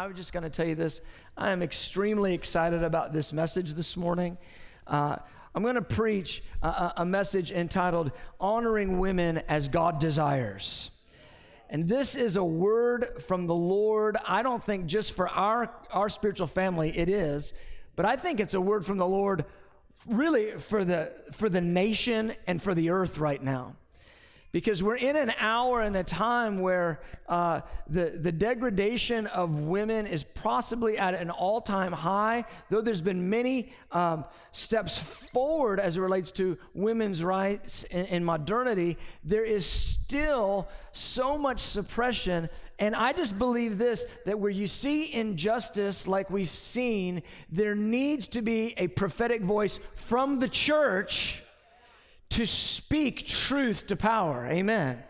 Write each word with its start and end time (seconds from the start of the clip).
I'm 0.00 0.14
just 0.14 0.32
going 0.32 0.44
to 0.44 0.50
tell 0.50 0.66
you 0.66 0.74
this. 0.74 1.02
I 1.36 1.50
am 1.50 1.62
extremely 1.62 2.32
excited 2.32 2.82
about 2.82 3.12
this 3.12 3.34
message 3.34 3.74
this 3.74 3.98
morning. 3.98 4.38
Uh, 4.86 5.16
I'm 5.54 5.62
going 5.62 5.74
to 5.74 5.82
preach 5.82 6.42
a, 6.62 6.94
a 6.98 7.04
message 7.04 7.52
entitled 7.52 8.10
Honoring 8.40 8.98
Women 8.98 9.42
as 9.46 9.68
God 9.68 10.00
Desires. 10.00 10.90
And 11.68 11.86
this 11.86 12.16
is 12.16 12.36
a 12.36 12.44
word 12.44 13.22
from 13.26 13.44
the 13.44 13.54
Lord. 13.54 14.16
I 14.26 14.42
don't 14.42 14.64
think 14.64 14.86
just 14.86 15.12
for 15.12 15.28
our, 15.28 15.70
our 15.90 16.08
spiritual 16.08 16.46
family, 16.46 16.96
it 16.96 17.10
is, 17.10 17.52
but 17.94 18.06
I 18.06 18.16
think 18.16 18.40
it's 18.40 18.54
a 18.54 18.60
word 18.60 18.86
from 18.86 18.96
the 18.96 19.06
Lord 19.06 19.44
really 20.06 20.52
for 20.52 20.82
the, 20.82 21.12
for 21.32 21.50
the 21.50 21.60
nation 21.60 22.32
and 22.46 22.62
for 22.62 22.74
the 22.74 22.88
earth 22.88 23.18
right 23.18 23.42
now 23.42 23.76
because 24.52 24.82
we're 24.82 24.96
in 24.96 25.16
an 25.16 25.32
hour 25.38 25.80
and 25.80 25.96
a 25.96 26.02
time 26.02 26.60
where 26.60 27.00
uh, 27.28 27.60
the, 27.88 28.18
the 28.20 28.32
degradation 28.32 29.26
of 29.28 29.60
women 29.60 30.06
is 30.06 30.24
possibly 30.24 30.98
at 30.98 31.14
an 31.14 31.30
all-time 31.30 31.92
high 31.92 32.44
though 32.68 32.80
there's 32.80 33.00
been 33.00 33.30
many 33.30 33.72
um, 33.92 34.24
steps 34.52 34.98
forward 34.98 35.78
as 35.78 35.96
it 35.96 36.00
relates 36.00 36.32
to 36.32 36.58
women's 36.74 37.22
rights 37.22 37.84
in, 37.84 38.06
in 38.06 38.24
modernity 38.24 38.96
there 39.24 39.44
is 39.44 39.64
still 39.66 40.68
so 40.92 41.38
much 41.38 41.60
suppression. 41.60 42.48
And 42.78 42.96
i 42.96 43.12
just 43.12 43.38
believe 43.38 43.78
this 43.78 44.04
that 44.26 44.38
where 44.38 44.50
you 44.50 44.66
see 44.66 45.12
injustice 45.14 46.08
like 46.08 46.30
we've 46.30 46.48
seen 46.48 47.22
there 47.50 47.74
needs 47.74 48.28
to 48.28 48.42
be 48.42 48.74
a 48.76 48.88
prophetic 48.88 49.42
voice 49.42 49.78
from 49.94 50.38
the 50.38 50.48
church 50.48 51.42
to 52.30 52.46
speak 52.46 53.26
truth 53.26 53.86
to 53.88 53.96
power. 53.96 54.46
Amen. 54.46 55.02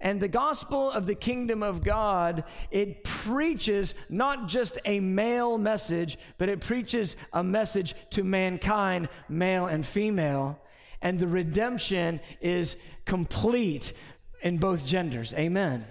And 0.00 0.20
the 0.20 0.28
gospel 0.28 0.90
of 0.90 1.06
the 1.06 1.14
kingdom 1.14 1.62
of 1.62 1.82
God, 1.82 2.44
it 2.70 3.02
preaches 3.02 3.94
not 4.08 4.46
just 4.46 4.78
a 4.84 5.00
male 5.00 5.56
message, 5.58 6.18
but 6.38 6.48
it 6.48 6.60
preaches 6.60 7.16
a 7.32 7.42
message 7.42 7.94
to 8.10 8.22
mankind, 8.22 9.08
male 9.28 9.66
and 9.66 9.84
female. 9.84 10.60
And 11.00 11.18
the 11.18 11.26
redemption 11.26 12.20
is 12.40 12.76
complete 13.04 13.94
in 14.42 14.58
both 14.58 14.86
genders. 14.86 15.32
Amen. 15.34 15.86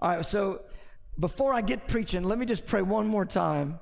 All 0.00 0.10
right, 0.10 0.24
so 0.24 0.62
before 1.18 1.52
I 1.52 1.60
get 1.60 1.86
preaching, 1.88 2.24
let 2.24 2.38
me 2.38 2.46
just 2.46 2.66
pray 2.66 2.82
one 2.82 3.06
more 3.06 3.26
time 3.26 3.78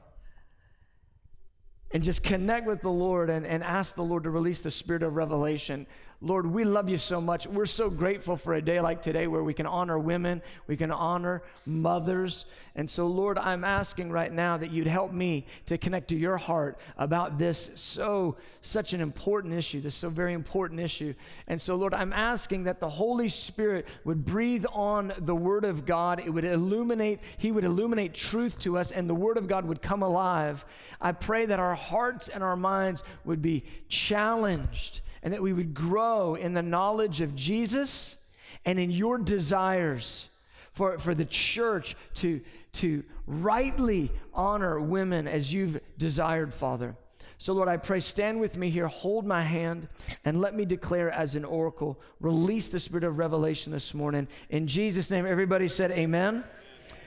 and 1.92 2.02
just 2.02 2.22
connect 2.22 2.66
with 2.66 2.80
the 2.80 2.90
Lord 2.90 3.30
and, 3.30 3.46
and 3.46 3.62
ask 3.62 3.94
the 3.94 4.02
Lord 4.02 4.22
to 4.24 4.30
release 4.30 4.60
the 4.60 4.70
spirit 4.70 5.02
of 5.02 5.14
revelation. 5.14 5.86
Lord, 6.24 6.46
we 6.46 6.62
love 6.62 6.88
you 6.88 6.98
so 6.98 7.20
much. 7.20 7.48
We're 7.48 7.66
so 7.66 7.90
grateful 7.90 8.36
for 8.36 8.54
a 8.54 8.62
day 8.62 8.80
like 8.80 9.02
today 9.02 9.26
where 9.26 9.42
we 9.42 9.52
can 9.52 9.66
honor 9.66 9.98
women, 9.98 10.40
we 10.68 10.76
can 10.76 10.92
honor 10.92 11.42
mothers. 11.66 12.44
And 12.76 12.88
so, 12.88 13.08
Lord, 13.08 13.38
I'm 13.38 13.64
asking 13.64 14.12
right 14.12 14.32
now 14.32 14.56
that 14.56 14.70
you'd 14.70 14.86
help 14.86 15.12
me 15.12 15.46
to 15.66 15.76
connect 15.76 16.06
to 16.10 16.14
your 16.14 16.36
heart 16.36 16.78
about 16.96 17.38
this 17.38 17.70
so, 17.74 18.36
such 18.60 18.92
an 18.92 19.00
important 19.00 19.52
issue, 19.54 19.80
this 19.80 19.96
so 19.96 20.10
very 20.10 20.32
important 20.32 20.78
issue. 20.78 21.12
And 21.48 21.60
so, 21.60 21.74
Lord, 21.74 21.92
I'm 21.92 22.12
asking 22.12 22.64
that 22.64 22.78
the 22.78 22.88
Holy 22.88 23.28
Spirit 23.28 23.88
would 24.04 24.24
breathe 24.24 24.64
on 24.72 25.12
the 25.18 25.34
Word 25.34 25.64
of 25.64 25.84
God. 25.84 26.20
It 26.20 26.30
would 26.30 26.44
illuminate, 26.44 27.18
He 27.38 27.50
would 27.50 27.64
illuminate 27.64 28.14
truth 28.14 28.60
to 28.60 28.78
us, 28.78 28.92
and 28.92 29.10
the 29.10 29.14
Word 29.14 29.38
of 29.38 29.48
God 29.48 29.64
would 29.64 29.82
come 29.82 30.04
alive. 30.04 30.64
I 31.00 31.10
pray 31.10 31.46
that 31.46 31.58
our 31.58 31.74
hearts 31.74 32.28
and 32.28 32.44
our 32.44 32.56
minds 32.56 33.02
would 33.24 33.42
be 33.42 33.64
challenged 33.88 35.00
and 35.22 35.32
that 35.32 35.42
we 35.42 35.52
would 35.52 35.74
grow 35.74 36.34
in 36.34 36.54
the 36.54 36.62
knowledge 36.62 37.20
of 37.20 37.34
Jesus 37.34 38.16
and 38.64 38.78
in 38.78 38.90
your 38.90 39.18
desires 39.18 40.28
for, 40.72 40.98
for 40.98 41.14
the 41.14 41.24
church 41.24 41.96
to, 42.14 42.40
to 42.72 43.04
rightly 43.26 44.10
honor 44.34 44.80
women 44.80 45.28
as 45.28 45.52
you've 45.52 45.80
desired, 45.98 46.54
Father. 46.54 46.96
So, 47.38 47.52
Lord, 47.52 47.68
I 47.68 47.76
pray, 47.76 47.98
stand 47.98 48.40
with 48.40 48.56
me 48.56 48.70
here, 48.70 48.86
hold 48.86 49.26
my 49.26 49.42
hand, 49.42 49.88
and 50.24 50.40
let 50.40 50.54
me 50.54 50.64
declare 50.64 51.10
as 51.10 51.34
an 51.34 51.44
oracle, 51.44 52.00
release 52.20 52.68
the 52.68 52.78
spirit 52.78 53.02
of 53.02 53.18
revelation 53.18 53.72
this 53.72 53.94
morning. 53.94 54.28
In 54.48 54.68
Jesus' 54.68 55.10
name, 55.10 55.26
everybody 55.26 55.66
said, 55.66 55.90
Amen. 55.90 56.44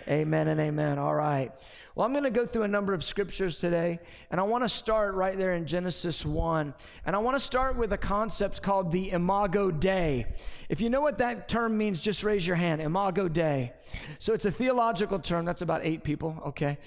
Amen 0.07 0.47
and 0.49 0.59
amen. 0.59 0.99
All 0.99 1.15
right. 1.15 1.51
Well, 1.95 2.05
I'm 2.05 2.11
going 2.11 2.25
to 2.25 2.29
go 2.29 2.45
through 2.45 2.63
a 2.63 2.67
number 2.67 2.93
of 2.93 3.05
scriptures 3.05 3.57
today, 3.57 3.99
and 4.29 4.37
I 4.37 4.43
want 4.43 4.65
to 4.65 4.69
start 4.69 5.15
right 5.15 5.37
there 5.37 5.53
in 5.53 5.65
Genesis 5.65 6.25
1. 6.25 6.73
And 7.05 7.15
I 7.15 7.19
want 7.19 7.37
to 7.37 7.39
start 7.43 7.77
with 7.77 7.93
a 7.93 7.97
concept 7.97 8.61
called 8.61 8.91
the 8.91 9.11
Imago 9.11 9.71
Dei. 9.71 10.25
If 10.67 10.81
you 10.81 10.89
know 10.89 10.99
what 10.99 11.19
that 11.19 11.47
term 11.47 11.77
means, 11.77 12.01
just 12.01 12.21
raise 12.21 12.45
your 12.45 12.57
hand. 12.57 12.81
Imago 12.81 13.29
Dei. 13.29 13.71
So 14.19 14.33
it's 14.33 14.43
a 14.43 14.51
theological 14.51 15.19
term. 15.19 15.45
That's 15.45 15.61
about 15.61 15.85
eight 15.85 16.03
people. 16.03 16.37
Okay. 16.47 16.77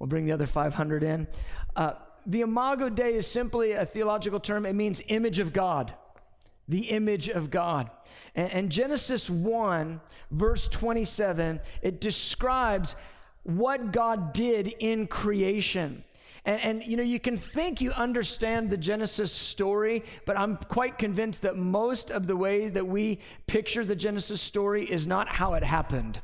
We'll 0.00 0.08
bring 0.08 0.26
the 0.26 0.32
other 0.32 0.46
500 0.46 1.04
in. 1.04 1.28
Uh, 1.76 1.92
the 2.26 2.40
Imago 2.40 2.88
Dei 2.88 3.14
is 3.14 3.28
simply 3.28 3.72
a 3.72 3.86
theological 3.86 4.40
term, 4.40 4.66
it 4.66 4.74
means 4.74 5.00
image 5.06 5.38
of 5.38 5.52
God 5.52 5.94
the 6.70 6.90
image 6.90 7.30
of 7.30 7.50
God. 7.50 7.90
And, 8.34 8.70
Genesis 8.70 9.30
1, 9.30 10.02
verse 10.30 10.68
27, 10.68 11.60
it 11.80 11.98
describes 11.98 12.94
what 13.48 13.92
God 13.92 14.34
did 14.34 14.68
in 14.78 15.06
creation. 15.06 16.04
And, 16.44 16.60
and, 16.60 16.84
you 16.84 16.98
know, 16.98 17.02
you 17.02 17.18
can 17.18 17.38
think 17.38 17.80
you 17.80 17.92
understand 17.92 18.68
the 18.68 18.76
Genesis 18.76 19.32
story, 19.32 20.04
but 20.26 20.36
I'm 20.36 20.56
quite 20.56 20.98
convinced 20.98 21.42
that 21.42 21.56
most 21.56 22.10
of 22.10 22.26
the 22.26 22.36
way 22.36 22.68
that 22.68 22.86
we 22.86 23.20
picture 23.46 23.86
the 23.86 23.96
Genesis 23.96 24.42
story 24.42 24.84
is 24.84 25.06
not 25.06 25.28
how 25.28 25.54
it 25.54 25.64
happened. 25.64 26.20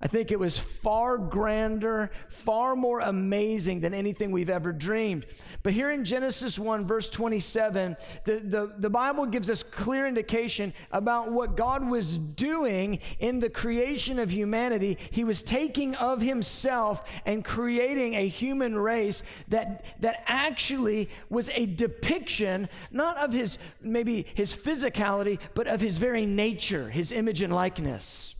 I 0.00 0.08
think 0.08 0.30
it 0.30 0.38
was 0.38 0.58
far 0.58 1.16
grander, 1.16 2.10
far 2.28 2.76
more 2.76 3.00
amazing 3.00 3.80
than 3.80 3.94
anything 3.94 4.30
we've 4.30 4.50
ever 4.50 4.72
dreamed. 4.72 5.24
But 5.62 5.72
here 5.72 5.90
in 5.90 6.04
Genesis 6.04 6.58
1, 6.58 6.86
verse 6.86 7.08
27, 7.08 7.96
the, 8.24 8.36
the, 8.40 8.74
the 8.76 8.90
Bible 8.90 9.24
gives 9.24 9.48
us 9.48 9.62
clear 9.62 10.06
indication 10.06 10.74
about 10.92 11.32
what 11.32 11.56
God 11.56 11.88
was 11.88 12.18
doing 12.18 13.00
in 13.18 13.40
the 13.40 13.48
creation 13.48 14.18
of 14.18 14.30
humanity. 14.30 14.98
He 15.10 15.24
was 15.24 15.42
taking 15.42 15.94
of 15.94 16.20
himself 16.20 17.02
and 17.24 17.42
creating 17.42 18.14
a 18.14 18.28
human 18.28 18.76
race 18.76 19.22
that, 19.48 19.84
that 20.00 20.22
actually 20.26 21.08
was 21.30 21.48
a 21.54 21.64
depiction, 21.64 22.68
not 22.90 23.16
of 23.16 23.32
his 23.32 23.58
maybe 23.80 24.26
his 24.34 24.54
physicality, 24.54 25.38
but 25.54 25.66
of 25.66 25.80
his 25.80 25.96
very 25.96 26.26
nature, 26.26 26.90
his 26.90 27.12
image 27.12 27.40
and 27.40 27.54
likeness. 27.54 28.35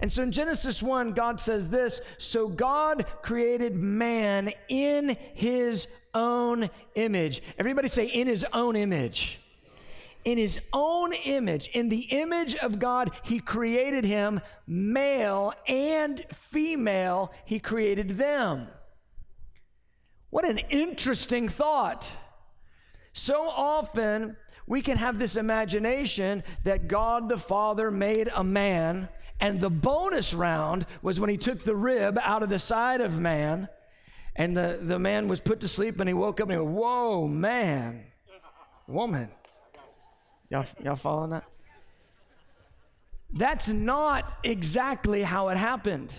And 0.00 0.12
so 0.12 0.22
in 0.22 0.32
Genesis 0.32 0.82
1, 0.82 1.12
God 1.12 1.40
says 1.40 1.68
this 1.68 2.00
So 2.18 2.48
God 2.48 3.06
created 3.22 3.74
man 3.74 4.52
in 4.68 5.16
his 5.34 5.86
own 6.14 6.70
image. 6.94 7.42
Everybody 7.58 7.88
say, 7.88 8.06
in 8.06 8.26
his 8.26 8.46
own 8.52 8.76
image. 8.76 9.40
In 10.24 10.38
his 10.38 10.58
own 10.72 11.12
image, 11.12 11.68
in 11.74 11.90
the 11.90 12.06
image 12.10 12.54
of 12.54 12.78
God, 12.78 13.10
he 13.24 13.40
created 13.40 14.06
him, 14.06 14.40
male 14.66 15.52
and 15.68 16.24
female, 16.32 17.30
he 17.44 17.58
created 17.58 18.16
them. 18.16 18.68
What 20.30 20.46
an 20.46 20.58
interesting 20.70 21.46
thought. 21.46 22.10
So 23.12 23.42
often, 23.42 24.38
we 24.66 24.80
can 24.80 24.96
have 24.96 25.18
this 25.18 25.36
imagination 25.36 26.42
that 26.64 26.88
God 26.88 27.28
the 27.28 27.36
Father 27.36 27.90
made 27.90 28.30
a 28.34 28.42
man 28.42 29.08
and 29.40 29.60
the 29.60 29.70
bonus 29.70 30.32
round 30.34 30.86
was 31.02 31.20
when 31.20 31.30
he 31.30 31.36
took 31.36 31.64
the 31.64 31.74
rib 31.74 32.18
out 32.22 32.42
of 32.42 32.48
the 32.48 32.58
side 32.58 33.00
of 33.00 33.18
man, 33.18 33.68
and 34.36 34.56
the, 34.56 34.78
the 34.80 34.98
man 34.98 35.28
was 35.28 35.40
put 35.40 35.60
to 35.60 35.68
sleep, 35.68 36.00
and 36.00 36.08
he 36.08 36.14
woke 36.14 36.40
up 36.40 36.48
and 36.48 36.58
he 36.58 36.58
went, 36.58 36.76
Whoa, 36.76 37.26
man, 37.26 38.04
woman. 38.86 39.30
Y'all, 40.50 40.66
y'all 40.82 40.96
following 40.96 41.30
that? 41.30 41.44
That's 43.32 43.68
not 43.68 44.38
exactly 44.44 45.22
how 45.22 45.48
it 45.48 45.56
happened. 45.56 46.12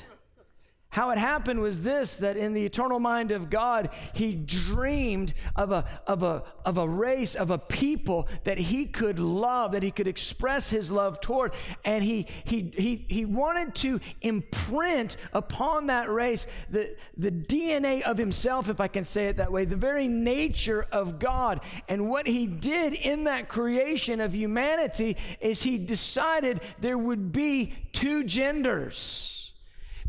How 0.96 1.10
it 1.10 1.18
happened 1.18 1.60
was 1.60 1.82
this 1.82 2.16
that 2.16 2.38
in 2.38 2.54
the 2.54 2.66
eternal 2.66 3.00
mind 3.00 3.32
of 3.32 3.50
God, 3.50 3.90
he 4.14 4.34
dreamed 4.34 5.34
of 5.54 5.74
a, 5.74 5.84
of, 6.08 6.24
a, 6.24 6.44
of 6.64 6.78
a 6.78 6.88
race, 6.88 7.36
of 7.36 7.50
a 7.50 7.58
people 7.58 8.30
that 8.46 8.58
he 8.58 8.86
could 8.86 9.20
love, 9.20 9.74
that 9.74 9.84
he 9.84 9.92
could 9.92 10.08
express 10.08 10.70
his 10.70 10.90
love 10.90 11.20
toward. 11.20 11.52
And 11.84 12.02
he, 12.02 12.28
he, 12.46 12.72
he, 12.78 13.06
he 13.10 13.26
wanted 13.26 13.76
to 13.76 14.00
imprint 14.22 15.18
upon 15.34 15.88
that 15.88 16.10
race 16.10 16.48
the, 16.70 16.96
the 17.18 17.30
DNA 17.30 18.02
of 18.04 18.18
himself, 18.18 18.70
if 18.70 18.80
I 18.80 18.88
can 18.88 19.04
say 19.04 19.28
it 19.28 19.36
that 19.36 19.52
way, 19.52 19.66
the 19.66 19.76
very 19.76 20.08
nature 20.08 20.88
of 20.94 21.20
God. 21.20 21.60
And 21.90 22.10
what 22.10 22.26
he 22.26 22.48
did 22.48 22.94
in 22.94 23.26
that 23.26 23.50
creation 23.50 24.22
of 24.22 24.34
humanity 24.34 25.18
is 25.42 25.62
he 25.62 25.78
decided 25.78 26.62
there 26.80 26.98
would 26.98 27.34
be 27.34 27.74
two 27.92 28.24
genders 28.24 29.35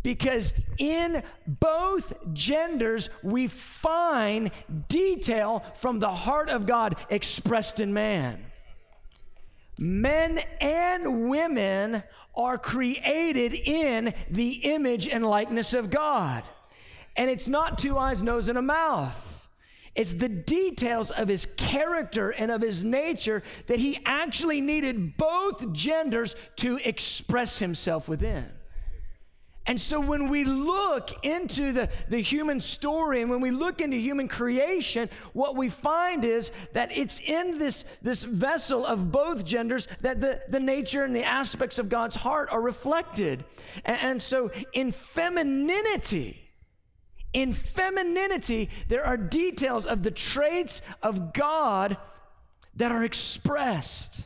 because 0.07 0.53
in 0.79 1.21
both 1.49 2.13
genders 2.33 3.11
we 3.25 3.49
find 3.49 4.53
detail 4.87 5.65
from 5.75 5.99
the 5.99 6.13
heart 6.13 6.49
of 6.49 6.65
God 6.65 6.95
expressed 7.11 7.81
in 7.81 7.93
man. 7.93 8.39
Men 9.77 10.39
and 10.61 11.29
women 11.29 12.05
are 12.37 12.57
created 12.57 13.53
in 13.53 14.15
the 14.31 14.51
image 14.63 15.09
and 15.09 15.27
likeness 15.27 15.75
of 15.75 15.91
God. 15.91 16.45
And 17.17 17.29
it's 17.29 17.49
not 17.49 17.77
two 17.77 17.99
eyes, 17.99 18.23
nose, 18.23 18.49
and 18.49 18.59
a 18.59 18.63
mouth. 18.63 19.49
It's 19.97 20.15
the 20.15 20.29
details 20.29 21.11
of 21.11 21.27
his 21.27 21.49
character 21.57 22.31
and 22.31 22.53
of 22.53 22.63
his 22.63 22.85
nature 22.85 23.43
that 23.67 23.81
he 23.81 23.99
actually 24.07 24.61
needed 24.61 25.17
both 25.17 25.73
genders 25.73 26.37
to 26.59 26.77
express 26.85 27.59
himself 27.59 28.09
within. 28.09 28.53
And 29.67 29.81
so 29.81 29.99
when 30.01 30.29
we 30.29 30.45
look 30.45 31.11
into 31.25 31.73
the, 31.73 31.89
the 32.09 32.21
human 32.21 32.61
story 32.61 33.21
and 33.21 33.31
when 33.31 33.41
we 33.41 33.51
look 33.51 33.81
into 33.81 33.97
human 33.97 34.29
creation, 34.29 35.11
what 35.33 35.57
we 35.57 35.69
find 35.69 36.25
is 36.25 36.53
that 36.73 36.97
it's 36.97 37.21
in 37.21 37.59
this, 37.59 37.85
this 38.01 38.23
vessel 38.23 38.87
of 38.87 39.11
both 39.11 39.45
genders 39.45 39.89
that 40.03 40.21
the, 40.21 40.41
the 40.49 40.61
nature 40.61 41.03
and 41.03 41.17
the 41.17 41.25
aspects 41.25 41.81
of 41.81 41.89
God's 41.89 42.15
heart 42.15 42.49
are 42.53 42.61
reflected. 42.61 43.45
And, 43.85 44.01
and 44.01 44.23
so 44.23 44.53
in 44.73 44.93
femininity, 44.93 46.47
in 47.33 47.53
femininity, 47.53 48.71
there 48.89 49.05
are 49.05 49.17
details 49.17 49.85
of 49.85 50.05
the 50.05 50.13
traits 50.13 50.81
of 51.03 51.33
God 51.33 51.97
that 52.77 52.93
are 52.93 53.03
expressed. 53.03 54.23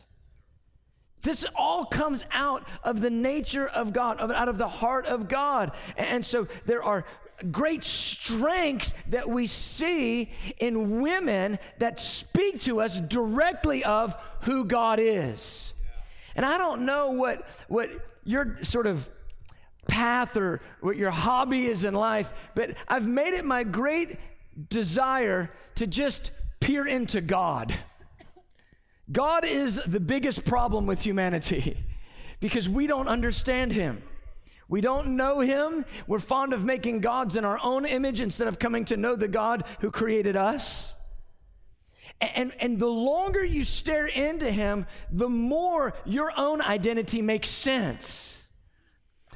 This 1.21 1.45
all 1.55 1.85
comes 1.85 2.25
out 2.31 2.67
of 2.83 3.01
the 3.01 3.09
nature 3.09 3.67
of 3.67 3.93
God, 3.93 4.19
out 4.19 4.49
of 4.49 4.57
the 4.57 4.67
heart 4.67 5.05
of 5.05 5.27
God. 5.27 5.71
And 5.95 6.25
so 6.25 6.47
there 6.65 6.83
are 6.83 7.05
great 7.51 7.83
strengths 7.83 8.93
that 9.07 9.29
we 9.29 9.47
see 9.47 10.31
in 10.59 11.01
women 11.01 11.59
that 11.79 11.99
speak 11.99 12.61
to 12.61 12.81
us 12.81 12.99
directly 12.99 13.83
of 13.83 14.15
who 14.41 14.65
God 14.65 14.99
is. 14.99 15.73
And 16.35 16.45
I 16.45 16.57
don't 16.57 16.85
know 16.85 17.11
what, 17.11 17.47
what 17.67 17.89
your 18.23 18.57
sort 18.63 18.87
of 18.87 19.09
path 19.87 20.37
or 20.37 20.61
what 20.79 20.95
your 20.97 21.11
hobby 21.11 21.65
is 21.65 21.83
in 21.83 21.93
life, 21.93 22.33
but 22.55 22.75
I've 22.87 23.07
made 23.07 23.33
it 23.33 23.43
my 23.43 23.63
great 23.63 24.17
desire 24.69 25.51
to 25.75 25.87
just 25.87 26.31
peer 26.59 26.85
into 26.85 27.21
God. 27.21 27.73
God 29.09 29.45
is 29.45 29.81
the 29.85 29.99
biggest 29.99 30.45
problem 30.45 30.85
with 30.85 31.05
humanity 31.05 31.77
because 32.39 32.67
we 32.67 32.87
don't 32.87 33.07
understand 33.07 33.71
Him. 33.71 34.03
We 34.67 34.81
don't 34.81 35.17
know 35.17 35.41
Him. 35.41 35.85
We're 36.07 36.19
fond 36.19 36.53
of 36.53 36.63
making 36.63 37.01
gods 37.01 37.35
in 37.35 37.43
our 37.43 37.59
own 37.61 37.85
image 37.85 38.21
instead 38.21 38.47
of 38.47 38.57
coming 38.57 38.85
to 38.85 38.97
know 38.97 39.15
the 39.15 39.27
God 39.27 39.65
who 39.81 39.91
created 39.91 40.35
us. 40.35 40.95
And, 42.21 42.53
and 42.59 42.79
the 42.79 42.87
longer 42.87 43.43
you 43.43 43.63
stare 43.63 44.07
into 44.07 44.49
Him, 44.49 44.85
the 45.11 45.29
more 45.29 45.93
your 46.05 46.31
own 46.37 46.61
identity 46.61 47.21
makes 47.21 47.49
sense. 47.49 48.43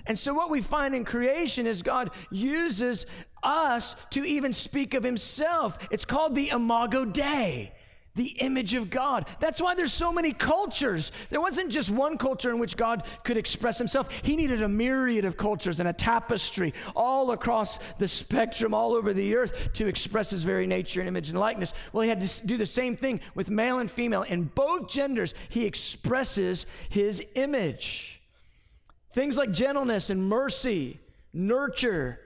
And 0.07 0.17
so, 0.17 0.33
what 0.33 0.51
we 0.51 0.61
find 0.61 0.93
in 0.93 1.03
creation 1.03 1.65
is 1.65 1.81
God 1.81 2.11
uses 2.29 3.05
us 3.41 3.95
to 4.11 4.23
even 4.23 4.53
speak 4.53 4.93
of 4.93 5.03
Himself. 5.03 5.77
It's 5.89 6.05
called 6.05 6.35
the 6.35 6.49
Imago 6.49 7.05
Dei 7.05 7.73
the 8.15 8.27
image 8.39 8.73
of 8.73 8.89
God. 8.89 9.25
That's 9.39 9.61
why 9.61 9.75
there's 9.75 9.93
so 9.93 10.11
many 10.11 10.31
cultures. 10.31 11.11
There 11.29 11.41
wasn't 11.41 11.69
just 11.69 11.89
one 11.89 12.17
culture 12.17 12.49
in 12.49 12.59
which 12.59 12.77
God 12.77 13.05
could 13.23 13.37
express 13.37 13.77
himself. 13.77 14.09
He 14.23 14.35
needed 14.35 14.61
a 14.61 14.69
myriad 14.69 15.25
of 15.25 15.37
cultures 15.37 15.79
and 15.79 15.89
a 15.89 15.93
tapestry 15.93 16.73
all 16.95 17.31
across 17.31 17.79
the 17.99 18.07
spectrum, 18.07 18.73
all 18.73 18.93
over 18.93 19.13
the 19.13 19.35
earth 19.35 19.73
to 19.73 19.87
express 19.87 20.29
his 20.29 20.43
very 20.43 20.65
nature 20.65 21.01
and 21.01 21.07
image 21.07 21.29
and 21.29 21.39
likeness. 21.39 21.73
Well, 21.93 22.03
he 22.03 22.09
had 22.09 22.21
to 22.21 22.45
do 22.45 22.57
the 22.57 22.65
same 22.65 22.95
thing 22.95 23.19
with 23.35 23.49
male 23.49 23.79
and 23.79 23.91
female. 23.91 24.23
In 24.23 24.45
both 24.45 24.89
genders, 24.89 25.33
he 25.49 25.65
expresses 25.65 26.65
his 26.89 27.23
image. 27.35 28.21
Things 29.11 29.37
like 29.37 29.51
gentleness 29.51 30.09
and 30.09 30.27
mercy, 30.27 30.99
nurture, 31.33 32.19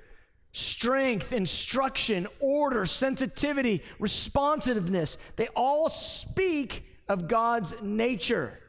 strength, 0.51 1.31
instruction, 1.31 2.27
order, 2.39 2.85
sensitivity, 2.85 3.83
responsiveness. 3.99 5.17
They 5.35 5.47
all 5.55 5.89
speak 5.89 6.83
of 7.07 7.27
God's 7.27 7.73
nature. 7.81 8.59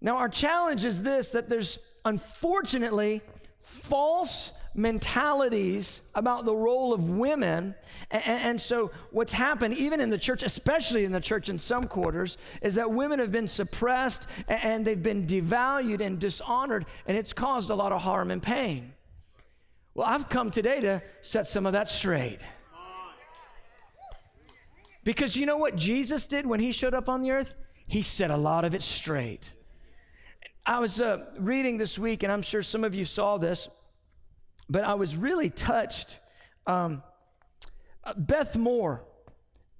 Now, 0.00 0.16
our 0.16 0.28
challenge 0.28 0.84
is 0.84 1.02
this 1.02 1.30
that 1.32 1.48
there's 1.48 1.78
unfortunately 2.04 3.22
false 3.58 4.52
mentalities 4.74 6.00
about 6.14 6.44
the 6.44 6.54
role 6.54 6.92
of 6.92 7.08
women. 7.08 7.74
And, 8.10 8.22
and, 8.24 8.60
so, 8.60 8.92
what's 9.10 9.32
happened, 9.32 9.74
even 9.74 10.00
in 10.00 10.10
the 10.10 10.18
church, 10.18 10.42
especially 10.42 11.04
in 11.04 11.12
the 11.12 11.20
church 11.20 11.48
in 11.48 11.58
some 11.58 11.86
quarters, 11.86 12.38
is 12.62 12.76
that 12.76 12.90
women 12.90 13.18
have 13.18 13.32
been 13.32 13.48
suppressed 13.48 14.26
and 14.48 14.86
they've 14.86 15.02
been 15.02 15.26
devalued 15.26 16.00
and 16.00 16.18
dishonored, 16.18 16.86
and 17.06 17.16
it's 17.16 17.32
caused 17.32 17.70
a 17.70 17.74
lot 17.74 17.92
of 17.92 18.02
harm 18.02 18.30
and 18.30 18.42
pain. 18.42 18.94
Well, 20.00 20.08
I've 20.08 20.30
come 20.30 20.50
today 20.50 20.80
to 20.80 21.02
set 21.20 21.46
some 21.46 21.66
of 21.66 21.74
that 21.74 21.90
straight. 21.90 22.38
Because 25.04 25.36
you 25.36 25.44
know 25.44 25.58
what 25.58 25.76
Jesus 25.76 26.24
did 26.24 26.46
when 26.46 26.58
he 26.58 26.72
showed 26.72 26.94
up 26.94 27.10
on 27.10 27.20
the 27.20 27.32
earth? 27.32 27.52
He 27.86 28.00
set 28.00 28.30
a 28.30 28.36
lot 28.38 28.64
of 28.64 28.74
it 28.74 28.80
straight. 28.80 29.52
I 30.64 30.78
was 30.78 31.02
uh, 31.02 31.26
reading 31.38 31.76
this 31.76 31.98
week, 31.98 32.22
and 32.22 32.32
I'm 32.32 32.40
sure 32.40 32.62
some 32.62 32.82
of 32.82 32.94
you 32.94 33.04
saw 33.04 33.36
this, 33.36 33.68
but 34.70 34.84
I 34.84 34.94
was 34.94 35.16
really 35.16 35.50
touched. 35.50 36.18
Um, 36.66 37.02
uh, 38.02 38.14
Beth 38.16 38.56
Moore, 38.56 39.04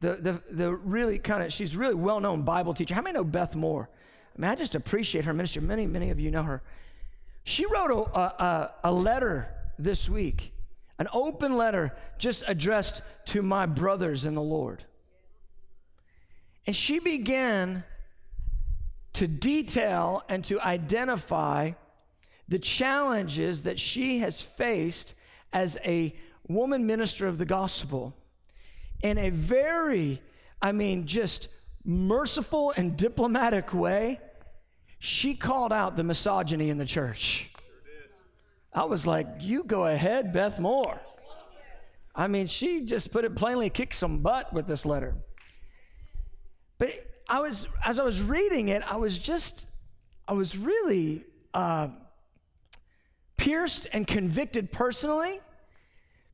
the, 0.00 0.16
the, 0.16 0.42
the 0.50 0.74
really 0.74 1.18
kind 1.18 1.42
of, 1.42 1.50
she's 1.50 1.74
really 1.74 1.94
well 1.94 2.20
known 2.20 2.42
Bible 2.42 2.74
teacher. 2.74 2.94
How 2.94 3.00
many 3.00 3.14
know 3.14 3.24
Beth 3.24 3.56
Moore? 3.56 3.88
I 4.36 4.40
mean, 4.42 4.50
I 4.50 4.54
just 4.54 4.74
appreciate 4.74 5.24
her 5.24 5.32
ministry. 5.32 5.62
Many, 5.62 5.86
many 5.86 6.10
of 6.10 6.20
you 6.20 6.30
know 6.30 6.42
her. 6.42 6.62
She 7.44 7.64
wrote 7.64 7.90
a, 7.90 8.20
a, 8.20 8.74
a 8.84 8.92
letter 8.92 9.56
this 9.82 10.08
week 10.08 10.52
an 11.00 11.08
open 11.14 11.56
letter 11.56 11.96
just 12.18 12.44
addressed 12.46 13.00
to 13.24 13.40
my 13.40 13.64
brothers 13.64 14.26
in 14.26 14.34
the 14.34 14.42
Lord. 14.42 14.84
And 16.66 16.76
she 16.76 16.98
began 16.98 17.84
to 19.14 19.26
detail 19.26 20.22
and 20.28 20.44
to 20.44 20.60
identify 20.60 21.72
the 22.48 22.58
challenges 22.58 23.62
that 23.62 23.78
she 23.78 24.18
has 24.18 24.42
faced 24.42 25.14
as 25.54 25.78
a 25.86 26.14
woman 26.46 26.86
minister 26.86 27.26
of 27.26 27.38
the 27.38 27.46
gospel 27.46 28.14
in 29.02 29.16
a 29.16 29.30
very, 29.30 30.20
I 30.60 30.72
mean, 30.72 31.06
just 31.06 31.48
merciful 31.82 32.74
and 32.76 32.94
diplomatic 32.94 33.72
way. 33.72 34.20
She 34.98 35.34
called 35.34 35.72
out 35.72 35.96
the 35.96 36.04
misogyny 36.04 36.68
in 36.68 36.76
the 36.76 36.84
church. 36.84 37.49
I 38.72 38.84
was 38.84 39.06
like, 39.06 39.26
you 39.40 39.64
go 39.64 39.86
ahead, 39.86 40.32
Beth 40.32 40.60
Moore. 40.60 41.00
I 42.14 42.28
mean, 42.28 42.46
she 42.46 42.82
just 42.82 43.10
put 43.10 43.24
it 43.24 43.34
plainly, 43.34 43.70
kicked 43.70 43.94
some 43.94 44.18
butt 44.18 44.52
with 44.52 44.66
this 44.66 44.84
letter. 44.84 45.16
But 46.78 47.06
I 47.28 47.40
was, 47.40 47.66
as 47.84 47.98
I 47.98 48.04
was 48.04 48.22
reading 48.22 48.68
it, 48.68 48.82
I 48.90 48.96
was 48.96 49.18
just, 49.18 49.66
I 50.26 50.32
was 50.32 50.56
really 50.56 51.24
uh, 51.54 51.88
pierced 53.36 53.86
and 53.92 54.06
convicted 54.06 54.72
personally 54.72 55.40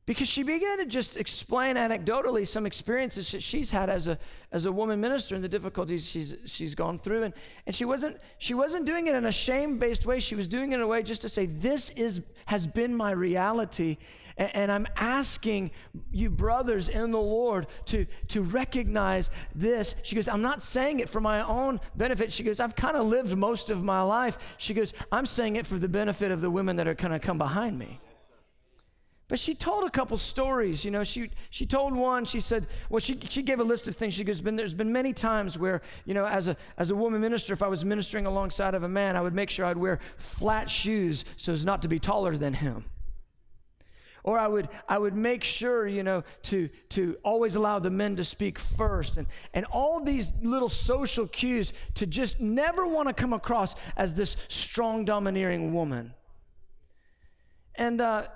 because 0.07 0.29
she 0.29 0.41
began 0.41 0.77
to 0.77 0.85
just 0.85 1.17
explain 1.17 1.75
anecdotally 1.75 2.47
some 2.47 2.65
experiences 2.65 3.29
that 3.31 3.43
she's 3.43 3.69
had 3.69 3.89
as 3.89 4.07
a 4.07 4.17
as 4.53 4.65
a 4.65 4.71
woman 4.71 5.01
minister 5.01 5.35
and 5.35 5.43
the 5.43 5.49
difficulties 5.49 6.07
she's 6.07 6.35
she's 6.45 6.73
gone 6.73 6.97
through. 6.97 7.23
And 7.23 7.33
and 7.67 7.75
she 7.75 7.83
wasn't 7.83 8.17
she 8.39 8.53
wasn't 8.53 8.85
doing 8.85 9.07
it 9.07 9.15
in 9.15 9.25
a 9.25 9.31
shame-based 9.31 10.05
way. 10.05 10.21
She 10.21 10.33
was 10.33 10.47
doing 10.47 10.71
it 10.71 10.75
in 10.75 10.81
a 10.81 10.87
way 10.87 11.03
just 11.03 11.21
to 11.23 11.29
say 11.29 11.45
this 11.45 11.89
is 11.91 12.21
has 12.45 12.65
been 12.65 12.95
my 12.95 13.11
reality 13.11 13.97
and, 14.37 14.55
and 14.55 14.71
I'm 14.71 14.87
asking 14.95 15.71
you 16.13 16.29
brothers 16.29 16.87
in 16.87 17.11
the 17.11 17.19
Lord 17.19 17.67
to 17.87 18.05
to 18.29 18.41
recognize 18.41 19.29
this. 19.53 19.93
She 20.03 20.15
goes 20.15 20.29
I'm 20.29 20.41
not 20.41 20.61
saying 20.61 21.01
it 21.01 21.09
for 21.09 21.19
my 21.19 21.45
own 21.45 21.81
benefit. 21.97 22.31
She 22.31 22.43
goes 22.43 22.61
I've 22.61 22.77
kind 22.77 22.95
of 22.95 23.07
lived 23.07 23.35
most 23.35 23.69
of 23.69 23.83
my 23.83 24.01
life. 24.03 24.37
She 24.57 24.73
goes 24.73 24.93
I'm 25.11 25.25
saying 25.25 25.57
it 25.57 25.65
for 25.65 25.77
the 25.77 25.89
benefit 25.89 26.31
of 26.31 26.39
the 26.39 26.49
women 26.49 26.77
that 26.77 26.87
are 26.87 26.93
going 26.93 27.11
to 27.11 27.19
come 27.19 27.37
behind 27.37 27.77
me 27.77 27.99
but 29.29 29.37
she 29.37 29.53
told 29.53 29.83
a 29.83 29.89
couple 29.89 30.17
stories. 30.17 30.85
You 30.85 30.91
know, 30.91 31.03
she, 31.03 31.29
she 31.49 31.65
told 31.65 31.93
one, 31.93 32.23
she 32.23 32.39
said, 32.39 32.67
well, 32.89 32.99
she, 32.99 33.19
she 33.29 33.41
gave 33.41 33.59
a 33.59 33.63
list 33.63 33.87
of 33.89 33.95
things. 33.95 34.13
She 34.13 34.23
goes, 34.23 34.41
there's 34.41 34.73
been 34.73 34.91
many 34.93 35.11
times 35.11 35.57
where, 35.57 35.81
you 36.05 36.13
know, 36.13 36.25
as 36.25 36.47
a, 36.47 36.55
as 36.77 36.91
a 36.91 36.95
woman 36.95 37.19
minister, 37.19 37.51
if 37.51 37.61
I 37.61 37.67
was 37.67 37.83
ministering 37.83 38.25
alongside 38.25 38.73
of 38.73 38.83
a 38.83 38.89
man, 38.89 39.17
I 39.17 39.21
would 39.21 39.33
make 39.33 39.49
sure 39.49 39.65
I'd 39.65 39.77
wear 39.77 39.99
flat 40.15 40.69
shoes 40.69 41.25
so 41.35 41.51
as 41.51 41.65
not 41.65 41.81
to 41.81 41.89
be 41.89 41.99
taller 41.99 42.37
than 42.37 42.53
him. 42.53 42.85
Or 44.23 44.39
I 44.39 44.47
would, 44.47 44.69
I 44.87 44.97
would 44.97 45.15
make 45.15 45.43
sure, 45.43 45.87
you 45.87 46.03
know, 46.03 46.23
to, 46.43 46.69
to 46.89 47.17
always 47.23 47.55
allow 47.55 47.79
the 47.79 47.89
men 47.89 48.15
to 48.17 48.23
speak 48.23 48.59
first. 48.59 49.17
And, 49.17 49.27
and 49.53 49.65
all 49.65 50.01
these 50.01 50.31
little 50.41 50.69
social 50.69 51.27
cues 51.27 51.73
to 51.95 52.05
just 52.05 52.39
never 52.39 52.87
want 52.87 53.09
to 53.09 53.13
come 53.13 53.33
across 53.33 53.75
as 53.97 54.13
this 54.13 54.37
strong, 54.47 55.03
domineering 55.03 55.73
woman. 55.73 56.13
And, 57.75 58.01
uh, 58.01 58.27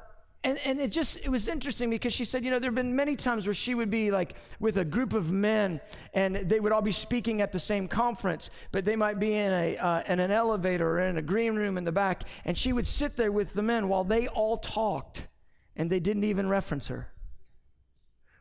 and, 0.44 0.58
and 0.66 0.80
it 0.80 0.92
just 0.92 1.18
it 1.18 1.30
was 1.30 1.48
interesting 1.48 1.90
because 1.90 2.14
she 2.14 2.26
said 2.26 2.44
you 2.44 2.50
know 2.50 2.58
there 2.58 2.70
have 2.70 2.76
been 2.76 2.96
many 2.96 3.16
times 3.16 3.46
where 3.46 3.54
she 3.54 3.76
would 3.76 3.90
be 3.92 4.10
like 4.10 4.36
with 4.60 4.78
a 4.78 4.86
group 4.86 5.14
of 5.14 5.32
men 5.32 5.80
and 6.14 6.36
they 6.36 6.60
would 6.60 6.72
all 6.72 6.82
be 6.82 6.92
speaking 6.92 7.42
at 7.42 7.52
the 7.52 7.60
same 7.60 7.88
conference 7.88 8.50
but 8.72 8.84
they 8.84 8.96
might 8.96 9.20
be 9.20 9.36
in 9.36 9.54
a 9.54 9.78
uh, 9.78 10.02
in 10.08 10.20
an 10.20 10.32
elevator 10.32 10.98
or 10.98 11.00
in 11.02 11.18
a 11.18 11.22
green 11.22 11.56
room 11.56 11.78
in 11.78 11.84
the 11.84 11.92
back 11.92 12.24
and 12.44 12.58
she 12.58 12.74
would 12.74 12.88
sit 12.88 13.18
there 13.18 13.32
with 13.32 13.54
the 13.54 13.62
men 13.62 13.88
while 13.88 14.04
they 14.04 14.28
all 14.28 14.58
talked 14.58 15.28
and 15.76 15.90
they 15.90 16.00
didn't 16.00 16.24
even 16.24 16.50
reference 16.50 16.88
her. 16.88 17.12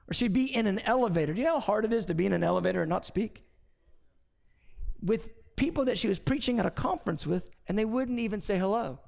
Or 0.09 0.15
she'd 0.15 0.33
be 0.33 0.55
in 0.55 0.67
an 0.67 0.81
elevator. 0.81 1.33
Do 1.33 1.39
you 1.39 1.47
know 1.47 1.55
how 1.55 1.61
hard 1.61 1.85
it 1.85 1.93
is 1.93 2.07
to 2.07 2.15
be 2.15 2.27
in 2.27 2.33
an 2.33 2.43
elevator 2.43 2.83
and 2.83 2.89
not 2.89 3.05
speak? 3.05 3.45
With 5.01 5.29
people 5.57 5.85
that 5.85 5.99
she 5.99 6.09
was 6.09 6.19
preaching 6.19 6.59
at 6.59 6.67
a 6.67 6.71
conference 6.71 7.27
with 7.27 7.49
and 7.69 7.79
they 7.79 7.85
wouldn't 7.85 8.19
even 8.19 8.41
say 8.41 8.59
hello 8.59 8.99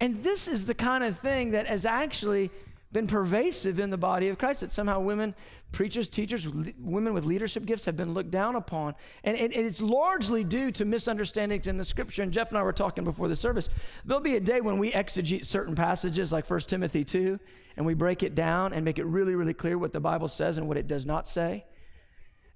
and 0.00 0.24
this 0.24 0.48
is 0.48 0.64
the 0.64 0.74
kind 0.74 1.04
of 1.04 1.18
thing 1.18 1.50
that 1.50 1.66
has 1.66 1.84
actually 1.84 2.50
been 2.92 3.06
pervasive 3.06 3.78
in 3.78 3.90
the 3.90 3.96
body 3.96 4.28
of 4.28 4.38
Christ 4.38 4.60
that 4.60 4.72
somehow 4.72 4.98
women, 4.98 5.34
preachers, 5.70 6.08
teachers, 6.08 6.48
le- 6.48 6.72
women 6.80 7.14
with 7.14 7.24
leadership 7.24 7.64
gifts 7.64 7.84
have 7.84 7.96
been 7.96 8.14
looked 8.14 8.32
down 8.32 8.56
upon. 8.56 8.96
And 9.22 9.36
it, 9.36 9.52
it's 9.54 9.80
largely 9.80 10.42
due 10.42 10.72
to 10.72 10.84
misunderstandings 10.84 11.68
in 11.68 11.76
the 11.76 11.84
scripture. 11.84 12.22
And 12.22 12.32
Jeff 12.32 12.48
and 12.48 12.58
I 12.58 12.62
were 12.62 12.72
talking 12.72 13.04
before 13.04 13.28
the 13.28 13.36
service. 13.36 13.68
There'll 14.04 14.20
be 14.20 14.34
a 14.34 14.40
day 14.40 14.60
when 14.60 14.78
we 14.78 14.90
exegete 14.90 15.46
certain 15.46 15.76
passages 15.76 16.32
like 16.32 16.50
1 16.50 16.60
Timothy 16.60 17.04
2 17.04 17.38
and 17.76 17.86
we 17.86 17.94
break 17.94 18.24
it 18.24 18.34
down 18.34 18.72
and 18.72 18.84
make 18.84 18.98
it 18.98 19.06
really, 19.06 19.36
really 19.36 19.54
clear 19.54 19.78
what 19.78 19.92
the 19.92 20.00
Bible 20.00 20.28
says 20.28 20.58
and 20.58 20.66
what 20.66 20.76
it 20.76 20.88
does 20.88 21.06
not 21.06 21.28
say. 21.28 21.64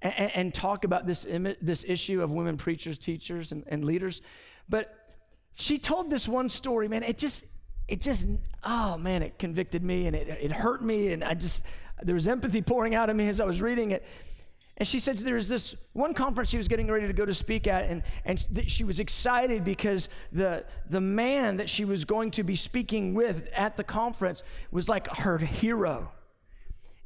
And, 0.02 0.32
and 0.34 0.54
talk 0.54 0.84
about 0.84 1.06
this, 1.06 1.24
Im- 1.24 1.54
this 1.62 1.84
issue 1.86 2.22
of 2.22 2.32
women 2.32 2.56
preachers, 2.56 2.98
teachers, 2.98 3.52
and, 3.52 3.62
and 3.68 3.84
leaders. 3.84 4.20
But 4.68 4.92
she 5.56 5.78
told 5.78 6.10
this 6.10 6.28
one 6.28 6.48
story, 6.48 6.88
man. 6.88 7.02
It 7.02 7.18
just, 7.18 7.44
it 7.88 8.00
just, 8.00 8.26
oh 8.64 8.96
man, 8.98 9.22
it 9.22 9.38
convicted 9.38 9.82
me 9.82 10.06
and 10.06 10.16
it, 10.16 10.28
it 10.28 10.52
hurt 10.52 10.82
me. 10.82 11.12
And 11.12 11.22
I 11.22 11.34
just, 11.34 11.62
there 12.02 12.14
was 12.14 12.26
empathy 12.26 12.62
pouring 12.62 12.94
out 12.94 13.10
of 13.10 13.16
me 13.16 13.28
as 13.28 13.40
I 13.40 13.44
was 13.44 13.62
reading 13.62 13.92
it. 13.92 14.04
And 14.76 14.88
she 14.88 14.98
said 14.98 15.18
there 15.18 15.36
was 15.36 15.48
this 15.48 15.76
one 15.92 16.14
conference 16.14 16.50
she 16.50 16.56
was 16.56 16.66
getting 16.66 16.88
ready 16.88 17.06
to 17.06 17.12
go 17.12 17.24
to 17.24 17.34
speak 17.34 17.68
at, 17.68 17.84
and, 17.84 18.02
and 18.24 18.44
she 18.66 18.82
was 18.82 18.98
excited 18.98 19.62
because 19.62 20.08
the, 20.32 20.64
the 20.90 21.00
man 21.00 21.58
that 21.58 21.68
she 21.68 21.84
was 21.84 22.04
going 22.04 22.32
to 22.32 22.42
be 22.42 22.56
speaking 22.56 23.14
with 23.14 23.48
at 23.54 23.76
the 23.76 23.84
conference 23.84 24.42
was 24.72 24.88
like 24.88 25.06
her 25.18 25.38
hero 25.38 26.10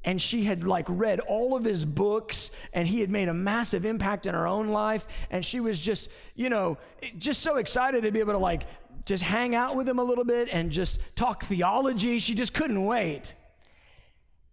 and 0.04 0.20
she 0.20 0.44
had 0.44 0.64
like 0.64 0.86
read 0.88 1.20
all 1.20 1.56
of 1.56 1.64
his 1.64 1.84
books 1.84 2.50
and 2.72 2.86
he 2.86 3.00
had 3.00 3.10
made 3.10 3.28
a 3.28 3.34
massive 3.34 3.84
impact 3.84 4.26
in 4.26 4.34
her 4.34 4.46
own 4.46 4.68
life. 4.68 5.06
And 5.30 5.44
she 5.44 5.60
was 5.60 5.78
just 5.78 6.08
you 6.34 6.48
know 6.48 6.78
just 7.16 7.42
so 7.42 7.56
excited 7.56 8.02
to 8.02 8.10
be 8.10 8.20
able 8.20 8.32
to 8.32 8.38
like 8.38 8.62
just 9.04 9.22
hang 9.22 9.54
out 9.54 9.74
with 9.74 9.88
him 9.88 9.98
a 9.98 10.04
little 10.04 10.24
bit 10.24 10.48
and 10.50 10.70
just 10.70 11.00
talk 11.16 11.44
theology. 11.44 12.18
She 12.18 12.34
just 12.34 12.54
couldn't 12.54 12.84
wait. 12.84 13.34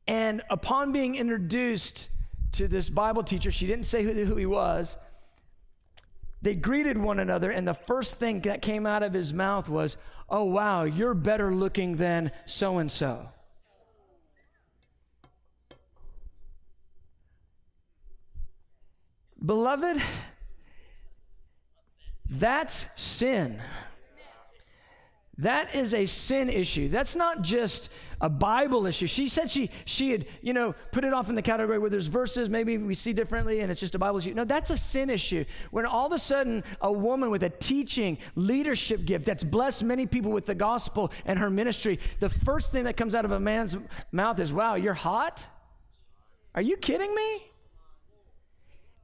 And 0.07 0.41
upon 0.49 0.91
being 0.91 1.15
introduced 1.15 2.09
to 2.53 2.67
this 2.67 2.89
bible 2.89 3.23
teacher 3.23 3.51
she 3.51 3.67
didn't 3.67 3.85
say 3.85 4.03
who, 4.03 4.13
who 4.25 4.35
he 4.35 4.45
was. 4.45 4.97
They 6.41 6.53
greeted 6.53 6.97
one 6.97 7.19
another 7.19 7.51
and 7.51 7.67
the 7.67 7.73
first 7.73 8.15
thing 8.15 8.41
that 8.41 8.61
came 8.61 8.85
out 8.85 9.03
of 9.03 9.13
his 9.13 9.33
mouth 9.33 9.69
was 9.69 9.97
oh 10.29 10.43
wow 10.43 10.83
you're 10.83 11.13
better 11.13 11.53
looking 11.53 11.97
than 11.97 12.31
so 12.45 12.77
and 12.77 12.91
so 12.91 13.29
Beloved, 19.45 20.01
that's 22.29 22.87
sin. 22.95 23.61
That 25.39 25.75
is 25.75 25.93
a 25.93 26.05
sin 26.05 26.49
issue. 26.49 26.87
That's 26.87 27.13
not 27.13 27.41
just 27.41 27.89
a 28.21 28.29
Bible 28.29 28.87
issue. 28.87 29.05
She 29.05 29.27
said 29.27 29.51
she 29.51 29.69
she 29.83 30.11
had, 30.11 30.25
you 30.41 30.53
know, 30.53 30.73
put 30.93 31.03
it 31.03 31.13
off 31.13 31.27
in 31.27 31.35
the 31.35 31.41
category 31.41 31.77
where 31.77 31.89
there's 31.89 32.07
verses 32.07 32.49
maybe 32.49 32.77
we 32.77 32.95
see 32.95 33.11
differently 33.11 33.59
and 33.59 33.69
it's 33.69 33.81
just 33.81 33.95
a 33.95 33.99
Bible 33.99 34.19
issue. 34.19 34.33
No, 34.33 34.45
that's 34.45 34.69
a 34.69 34.77
sin 34.77 35.09
issue. 35.09 35.43
When 35.71 35.85
all 35.85 36.07
of 36.07 36.13
a 36.13 36.19
sudden 36.19 36.63
a 36.79 36.91
woman 36.91 37.31
with 37.31 37.43
a 37.43 37.49
teaching 37.49 38.17
leadership 38.35 39.03
gift 39.03 39.25
that's 39.25 39.43
blessed 39.43 39.83
many 39.83 40.05
people 40.05 40.31
with 40.31 40.45
the 40.45 40.55
gospel 40.55 41.11
and 41.25 41.37
her 41.37 41.49
ministry, 41.49 41.99
the 42.21 42.29
first 42.29 42.71
thing 42.71 42.85
that 42.85 42.95
comes 42.95 43.13
out 43.13 43.25
of 43.25 43.31
a 43.31 43.39
man's 43.39 43.75
mouth 44.13 44.39
is, 44.39 44.53
"Wow, 44.53 44.75
you're 44.75 44.93
hot?" 44.93 45.45
Are 46.55 46.61
you 46.61 46.77
kidding 46.77 47.13
me? 47.13 47.54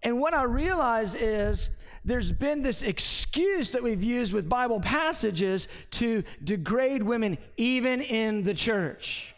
And 0.04 0.20
what 0.20 0.34
I 0.34 0.44
realize 0.44 1.16
is 1.16 1.70
there's 2.04 2.32
been 2.32 2.64
this 2.64 2.82
excuse 2.82 3.72
that 3.72 3.84
we've 3.84 4.04
used 4.04 4.34
with 4.34 4.50
Bible 4.50 4.80
passages 4.80 5.68
to 5.92 6.24
degrade 6.44 7.04
women, 7.04 7.38
even 7.58 8.02
in 8.02 8.44
the 8.44 8.54
church. 8.54 9.36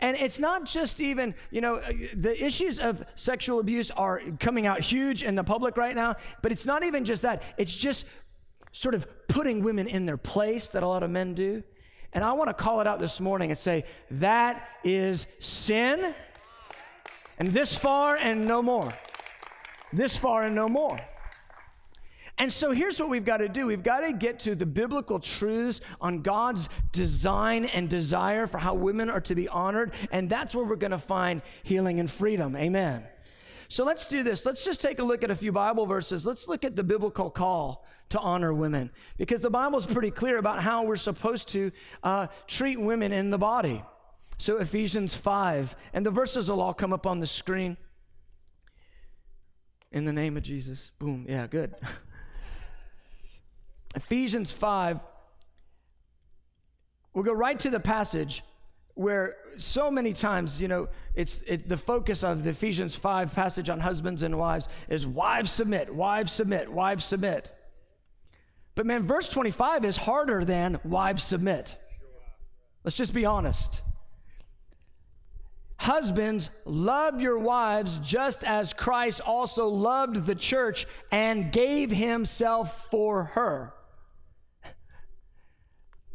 And 0.00 0.16
it's 0.16 0.40
not 0.40 0.64
just 0.64 0.98
even, 1.00 1.34
you 1.50 1.60
know, 1.60 1.80
the 2.14 2.44
issues 2.44 2.80
of 2.80 3.04
sexual 3.14 3.60
abuse 3.60 3.90
are 3.92 4.20
coming 4.40 4.66
out 4.66 4.80
huge 4.80 5.22
in 5.22 5.34
the 5.34 5.44
public 5.44 5.76
right 5.76 5.94
now, 5.94 6.16
but 6.42 6.50
it's 6.50 6.64
not 6.64 6.82
even 6.82 7.04
just 7.04 7.22
that. 7.22 7.42
It's 7.58 7.72
just 7.72 8.06
sort 8.72 8.94
of 8.94 9.06
putting 9.28 9.62
women 9.62 9.86
in 9.86 10.06
their 10.06 10.16
place 10.16 10.70
that 10.70 10.82
a 10.82 10.88
lot 10.88 11.02
of 11.02 11.10
men 11.10 11.34
do. 11.34 11.62
And 12.12 12.24
I 12.24 12.32
want 12.32 12.48
to 12.48 12.54
call 12.54 12.80
it 12.80 12.86
out 12.86 12.98
this 12.98 13.20
morning 13.20 13.50
and 13.50 13.58
say, 13.58 13.84
that 14.12 14.68
is 14.82 15.26
sin. 15.38 16.14
And 17.38 17.52
this 17.52 17.78
far 17.78 18.16
and 18.16 18.48
no 18.48 18.62
more 18.62 18.92
this 19.92 20.16
far 20.16 20.42
and 20.42 20.54
no 20.54 20.68
more. 20.68 20.98
And 22.40 22.50
so 22.50 22.72
here's 22.72 22.98
what 22.98 23.10
we've 23.10 23.24
got 23.24 23.38
to 23.38 23.50
do 23.50 23.66
we've 23.66 23.82
got 23.82 24.00
to 24.00 24.14
get 24.14 24.40
to 24.40 24.54
the 24.54 24.64
biblical 24.64 25.20
truths 25.20 25.82
on 26.00 26.22
God's 26.22 26.70
design 26.90 27.66
and 27.66 27.88
desire 27.88 28.46
for 28.46 28.56
how 28.56 28.72
women 28.72 29.10
are 29.10 29.20
to 29.20 29.34
be 29.34 29.46
honored. 29.46 29.92
And 30.10 30.30
that's 30.30 30.54
where 30.54 30.64
we're 30.64 30.76
going 30.76 30.92
to 30.92 30.98
find 30.98 31.42
healing 31.64 32.00
and 32.00 32.10
freedom. 32.10 32.56
Amen. 32.56 33.04
So 33.68 33.84
let's 33.84 34.06
do 34.06 34.22
this. 34.22 34.46
Let's 34.46 34.64
just 34.64 34.80
take 34.80 35.00
a 35.00 35.04
look 35.04 35.22
at 35.22 35.30
a 35.30 35.34
few 35.34 35.52
Bible 35.52 35.84
verses. 35.84 36.24
Let's 36.24 36.48
look 36.48 36.64
at 36.64 36.74
the 36.74 36.82
biblical 36.82 37.30
call 37.30 37.86
to 38.08 38.18
honor 38.18 38.54
women 38.54 38.90
because 39.18 39.42
the 39.42 39.50
Bible's 39.50 39.86
pretty 39.86 40.10
clear 40.10 40.38
about 40.38 40.62
how 40.62 40.84
we're 40.84 40.96
supposed 40.96 41.46
to 41.48 41.70
uh, 42.02 42.26
treat 42.46 42.80
women 42.80 43.12
in 43.12 43.28
the 43.28 43.38
body. 43.38 43.84
So 44.38 44.56
Ephesians 44.56 45.14
5, 45.14 45.76
and 45.92 46.06
the 46.06 46.10
verses 46.10 46.50
will 46.50 46.62
all 46.62 46.72
come 46.72 46.94
up 46.94 47.06
on 47.06 47.20
the 47.20 47.26
screen 47.26 47.76
in 49.92 50.04
the 50.04 50.12
name 50.12 50.36
of 50.36 50.42
Jesus. 50.42 50.90
Boom. 50.98 51.26
Yeah, 51.28 51.46
good. 51.46 51.74
Ephesians 53.94 54.52
5. 54.52 55.00
We'll 57.12 57.24
go 57.24 57.32
right 57.32 57.58
to 57.60 57.70
the 57.70 57.80
passage 57.80 58.44
where 58.94 59.36
so 59.58 59.90
many 59.90 60.12
times, 60.12 60.60
you 60.60 60.68
know, 60.68 60.88
it's 61.14 61.42
it, 61.46 61.68
the 61.68 61.76
focus 61.76 62.22
of 62.22 62.44
the 62.44 62.50
Ephesians 62.50 62.94
5 62.94 63.34
passage 63.34 63.68
on 63.68 63.80
husbands 63.80 64.22
and 64.22 64.38
wives 64.38 64.68
is 64.88 65.06
wives 65.06 65.50
submit, 65.50 65.92
wives 65.92 66.30
submit, 66.32 66.70
wives 66.70 67.04
submit. 67.04 67.50
But 68.74 68.86
man, 68.86 69.02
verse 69.02 69.28
25 69.28 69.84
is 69.84 69.96
harder 69.96 70.44
than 70.44 70.78
wives 70.84 71.22
submit. 71.22 71.76
Let's 72.84 72.96
just 72.96 73.12
be 73.12 73.24
honest. 73.24 73.82
Husbands, 75.90 76.50
love 76.64 77.20
your 77.20 77.36
wives 77.36 77.98
just 77.98 78.44
as 78.44 78.72
Christ 78.72 79.20
also 79.26 79.66
loved 79.66 80.24
the 80.24 80.36
church 80.36 80.86
and 81.10 81.50
gave 81.50 81.90
himself 81.90 82.88
for 82.92 83.24
her. 83.24 83.74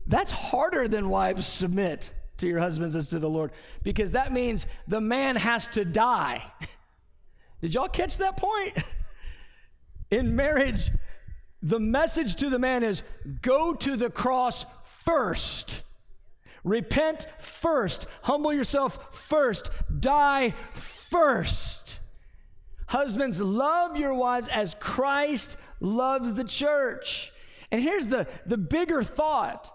That's 0.08 0.32
harder 0.32 0.88
than 0.88 1.10
wives 1.10 1.46
submit 1.46 2.14
to 2.38 2.48
your 2.48 2.60
husbands 2.60 2.96
as 2.96 3.10
to 3.10 3.20
the 3.20 3.30
Lord 3.30 3.52
because 3.84 4.12
that 4.12 4.32
means 4.32 4.66
the 4.88 5.02
man 5.02 5.36
has 5.36 5.68
to 5.70 5.84
die. 5.84 6.42
Did 7.60 7.74
y'all 7.74 7.90
catch 7.90 8.20
that 8.20 8.38
point? 8.38 8.78
In 10.10 10.38
marriage, 10.38 10.90
the 11.62 11.82
message 11.82 12.36
to 12.36 12.50
the 12.50 12.60
man 12.60 12.82
is 12.82 13.04
go 13.42 13.74
to 13.74 13.98
the 13.98 14.10
cross 14.10 14.66
first. 14.84 15.85
Repent 16.66 17.28
first. 17.40 18.08
Humble 18.24 18.52
yourself 18.52 19.16
first. 19.16 19.70
Die 19.98 20.54
first. 20.74 22.02
Husbands, 22.88 23.40
love 23.40 23.96
your 23.96 24.14
wives 24.14 24.50
as 24.50 24.76
Christ 24.80 25.58
loves 25.80 26.34
the 26.34 26.44
church. 26.44 27.32
And 27.72 27.82
here's 27.82 28.08
the, 28.08 28.28
the 28.46 28.58
bigger 28.58 29.04
thought 29.04 29.72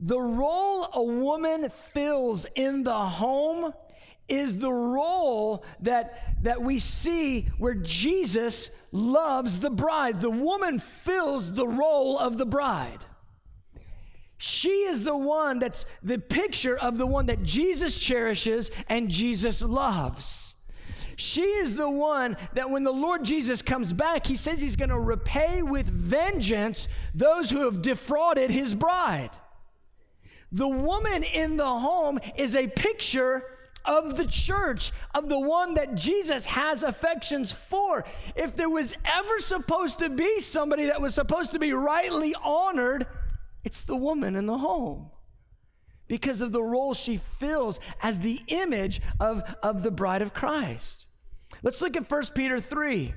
the 0.00 0.20
role 0.20 0.88
a 0.92 1.02
woman 1.02 1.68
fills 1.70 2.44
in 2.56 2.82
the 2.82 2.98
home 2.98 3.72
is 4.28 4.58
the 4.58 4.72
role 4.72 5.64
that, 5.80 6.42
that 6.42 6.62
we 6.62 6.78
see 6.78 7.48
where 7.58 7.74
Jesus 7.74 8.70
loves 8.90 9.60
the 9.60 9.70
bride. 9.70 10.20
The 10.20 10.30
woman 10.30 10.80
fills 10.80 11.52
the 11.52 11.68
role 11.68 12.18
of 12.18 12.38
the 12.38 12.46
bride. 12.46 13.04
She 14.44 14.70
is 14.70 15.04
the 15.04 15.16
one 15.16 15.60
that's 15.60 15.84
the 16.02 16.18
picture 16.18 16.76
of 16.76 16.98
the 16.98 17.06
one 17.06 17.26
that 17.26 17.44
Jesus 17.44 17.96
cherishes 17.96 18.72
and 18.88 19.08
Jesus 19.08 19.62
loves. 19.62 20.56
She 21.14 21.42
is 21.42 21.76
the 21.76 21.88
one 21.88 22.36
that 22.54 22.68
when 22.68 22.82
the 22.82 22.92
Lord 22.92 23.24
Jesus 23.24 23.62
comes 23.62 23.92
back, 23.92 24.26
he 24.26 24.34
says 24.34 24.60
he's 24.60 24.74
going 24.74 24.88
to 24.88 24.98
repay 24.98 25.62
with 25.62 25.88
vengeance 25.88 26.88
those 27.14 27.50
who 27.50 27.66
have 27.66 27.82
defrauded 27.82 28.50
his 28.50 28.74
bride. 28.74 29.30
The 30.50 30.66
woman 30.66 31.22
in 31.22 31.56
the 31.56 31.78
home 31.78 32.18
is 32.34 32.56
a 32.56 32.66
picture 32.66 33.44
of 33.84 34.16
the 34.16 34.26
church, 34.26 34.90
of 35.14 35.28
the 35.28 35.38
one 35.38 35.74
that 35.74 35.94
Jesus 35.94 36.46
has 36.46 36.82
affections 36.82 37.52
for. 37.52 38.04
If 38.34 38.56
there 38.56 38.70
was 38.70 38.96
ever 39.04 39.38
supposed 39.38 40.00
to 40.00 40.10
be 40.10 40.40
somebody 40.40 40.86
that 40.86 41.00
was 41.00 41.14
supposed 41.14 41.52
to 41.52 41.60
be 41.60 41.72
rightly 41.72 42.34
honored, 42.42 43.06
it's 43.64 43.82
the 43.82 43.96
woman 43.96 44.36
in 44.36 44.46
the 44.46 44.58
home 44.58 45.10
because 46.08 46.40
of 46.40 46.52
the 46.52 46.62
role 46.62 46.94
she 46.94 47.16
fills 47.16 47.80
as 48.02 48.18
the 48.18 48.42
image 48.48 49.00
of, 49.18 49.42
of 49.62 49.82
the 49.82 49.90
bride 49.90 50.22
of 50.22 50.34
Christ. 50.34 51.06
Let's 51.62 51.80
look 51.80 51.96
at 51.96 52.10
1 52.10 52.22
Peter 52.34 52.60
3. 52.60 53.14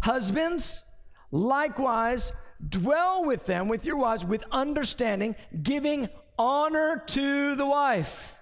Husbands, 0.00 0.82
likewise, 1.30 2.32
dwell 2.66 3.24
with 3.24 3.46
them, 3.46 3.68
with 3.68 3.84
your 3.84 3.96
wives, 3.96 4.24
with 4.24 4.42
understanding, 4.50 5.36
giving 5.62 6.08
honor 6.38 7.02
to 7.06 7.54
the 7.54 7.66
wife 7.66 8.38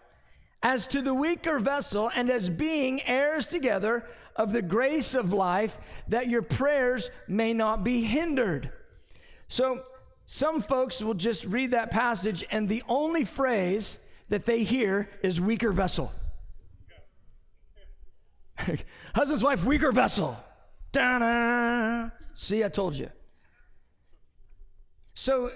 as 0.62 0.86
to 0.88 1.02
the 1.02 1.14
weaker 1.14 1.58
vessel, 1.58 2.10
and 2.16 2.30
as 2.30 2.50
being 2.50 3.00
heirs 3.02 3.46
together 3.46 4.04
of 4.34 4.52
the 4.52 4.62
grace 4.62 5.14
of 5.14 5.32
life, 5.32 5.78
that 6.08 6.28
your 6.28 6.42
prayers 6.42 7.10
may 7.28 7.52
not 7.52 7.84
be 7.84 8.02
hindered. 8.02 8.70
So, 9.48 9.84
some 10.26 10.60
folks 10.60 11.00
will 11.00 11.14
just 11.14 11.44
read 11.44 11.70
that 11.70 11.92
passage, 11.92 12.44
and 12.50 12.68
the 12.68 12.82
only 12.88 13.24
phrase 13.24 13.98
that 14.28 14.44
they 14.44 14.64
hear 14.64 15.08
is 15.22 15.40
weaker 15.40 15.70
vessel. 15.70 16.12
Husband's 19.14 19.44
wife, 19.44 19.64
weaker 19.64 19.92
vessel. 19.92 20.36
Da-da. 20.90 22.10
See, 22.34 22.64
I 22.64 22.68
told 22.68 22.96
you. 22.96 23.10
So, 25.14 25.52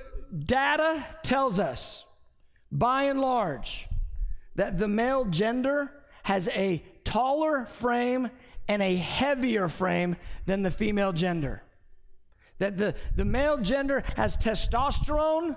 data 0.46 1.04
tells 1.22 1.58
us, 1.58 2.04
by 2.70 3.04
and 3.04 3.20
large, 3.20 3.88
that 4.54 4.78
the 4.78 4.88
male 4.88 5.24
gender 5.24 5.92
has 6.22 6.48
a 6.48 6.84
taller 7.02 7.66
frame 7.66 8.30
and 8.68 8.82
a 8.82 8.94
heavier 8.94 9.68
frame 9.68 10.16
than 10.46 10.62
the 10.62 10.70
female 10.70 11.12
gender. 11.12 11.62
That 12.60 12.78
the, 12.78 12.94
the 13.16 13.24
male 13.24 13.58
gender 13.58 14.04
has 14.16 14.36
testosterone 14.36 15.56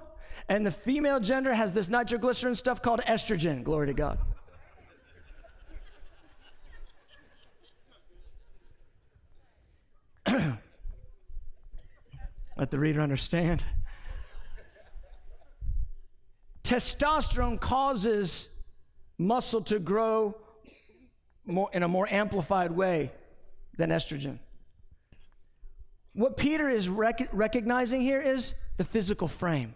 and 0.50 0.66
the 0.66 0.72
female 0.72 1.20
gender 1.20 1.54
has 1.54 1.74
this 1.74 1.90
nitroglycerin 1.90 2.56
stuff 2.56 2.82
called 2.82 3.02
estrogen. 3.02 3.64
Glory 3.64 3.88
to 3.88 3.94
God. 3.94 4.18
Let 12.58 12.72
the 12.72 12.80
reader 12.80 13.02
understand. 13.02 13.66
Testosterone 16.64 17.60
causes 17.60 18.48
muscle 19.18 19.62
to 19.62 19.80
grow 19.80 20.38
more, 21.46 21.70
in 21.74 21.84
a 21.84 21.88
more 21.90 22.08
amplified 22.10 22.72
way 22.72 23.12
than 23.78 23.90
estrogen. 23.90 24.40
What 26.14 26.38
Peter 26.38 26.70
is 26.70 26.90
rec- 26.90 27.30
recognizing 27.32 28.02
here 28.02 28.22
is 28.22 28.54
the 28.78 28.84
physical 28.84 29.28
frame. 29.28 29.74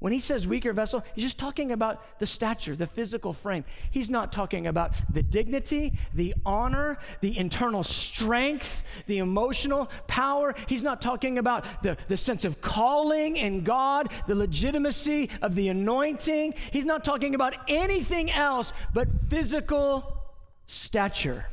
When 0.00 0.12
he 0.12 0.20
says 0.20 0.46
weaker 0.46 0.72
vessel, 0.72 1.02
he's 1.14 1.24
just 1.24 1.38
talking 1.38 1.72
about 1.72 2.20
the 2.20 2.26
stature, 2.26 2.76
the 2.76 2.86
physical 2.86 3.32
frame. 3.32 3.64
He's 3.90 4.08
not 4.08 4.30
talking 4.30 4.68
about 4.68 4.92
the 5.12 5.24
dignity, 5.24 5.98
the 6.14 6.34
honor, 6.46 6.98
the 7.20 7.36
internal 7.36 7.82
strength, 7.82 8.84
the 9.06 9.18
emotional 9.18 9.90
power. 10.06 10.54
He's 10.68 10.84
not 10.84 11.02
talking 11.02 11.36
about 11.36 11.82
the, 11.82 11.96
the 12.06 12.16
sense 12.16 12.44
of 12.44 12.60
calling 12.60 13.36
in 13.36 13.64
God, 13.64 14.12
the 14.28 14.36
legitimacy 14.36 15.30
of 15.42 15.56
the 15.56 15.68
anointing. 15.68 16.54
He's 16.72 16.84
not 16.84 17.02
talking 17.02 17.34
about 17.34 17.56
anything 17.66 18.30
else 18.30 18.72
but 18.94 19.08
physical 19.28 20.22
stature. 20.68 21.46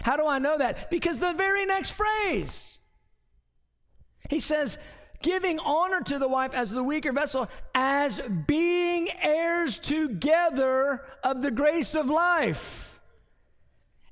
How 0.00 0.16
do 0.16 0.26
I 0.26 0.38
know 0.38 0.56
that? 0.56 0.90
Because 0.90 1.18
the 1.18 1.34
very 1.34 1.66
next 1.66 1.90
phrase, 1.90 2.78
he 4.30 4.38
says, 4.38 4.78
giving 5.22 5.58
honor 5.58 6.00
to 6.00 6.18
the 6.18 6.28
wife 6.28 6.54
as 6.54 6.70
the 6.70 6.84
weaker 6.84 7.12
vessel, 7.12 7.48
as 7.74 8.20
being 8.46 9.08
heirs 9.20 9.80
together 9.80 11.02
of 11.24 11.42
the 11.42 11.50
grace 11.50 11.96
of 11.96 12.08
life. 12.08 12.86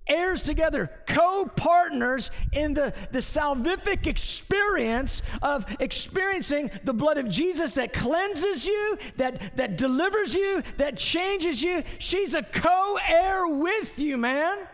Heirs 0.09 0.43
together, 0.43 0.91
co 1.07 1.45
partners 1.55 2.33
in 2.53 2.75
the, 2.75 2.95
the 3.13 3.19
salvific 3.19 4.07
experience 4.09 5.23
of 5.41 5.67
experiencing 5.81 6.71
the 6.83 6.95
blood 6.95 7.19
of 7.19 7.29
Jesus 7.29 7.75
that 7.75 7.93
cleanses 7.93 8.67
you, 8.67 8.99
that, 9.19 9.57
that 9.57 9.77
delivers 9.77 10.35
you, 10.35 10.63
that 10.79 10.97
changes 10.97 11.63
you. 11.63 11.85
She's 11.99 12.35
a 12.35 12.43
co 12.43 12.99
heir 13.07 13.47
with 13.47 13.99
you, 13.99 14.17
man. 14.17 14.67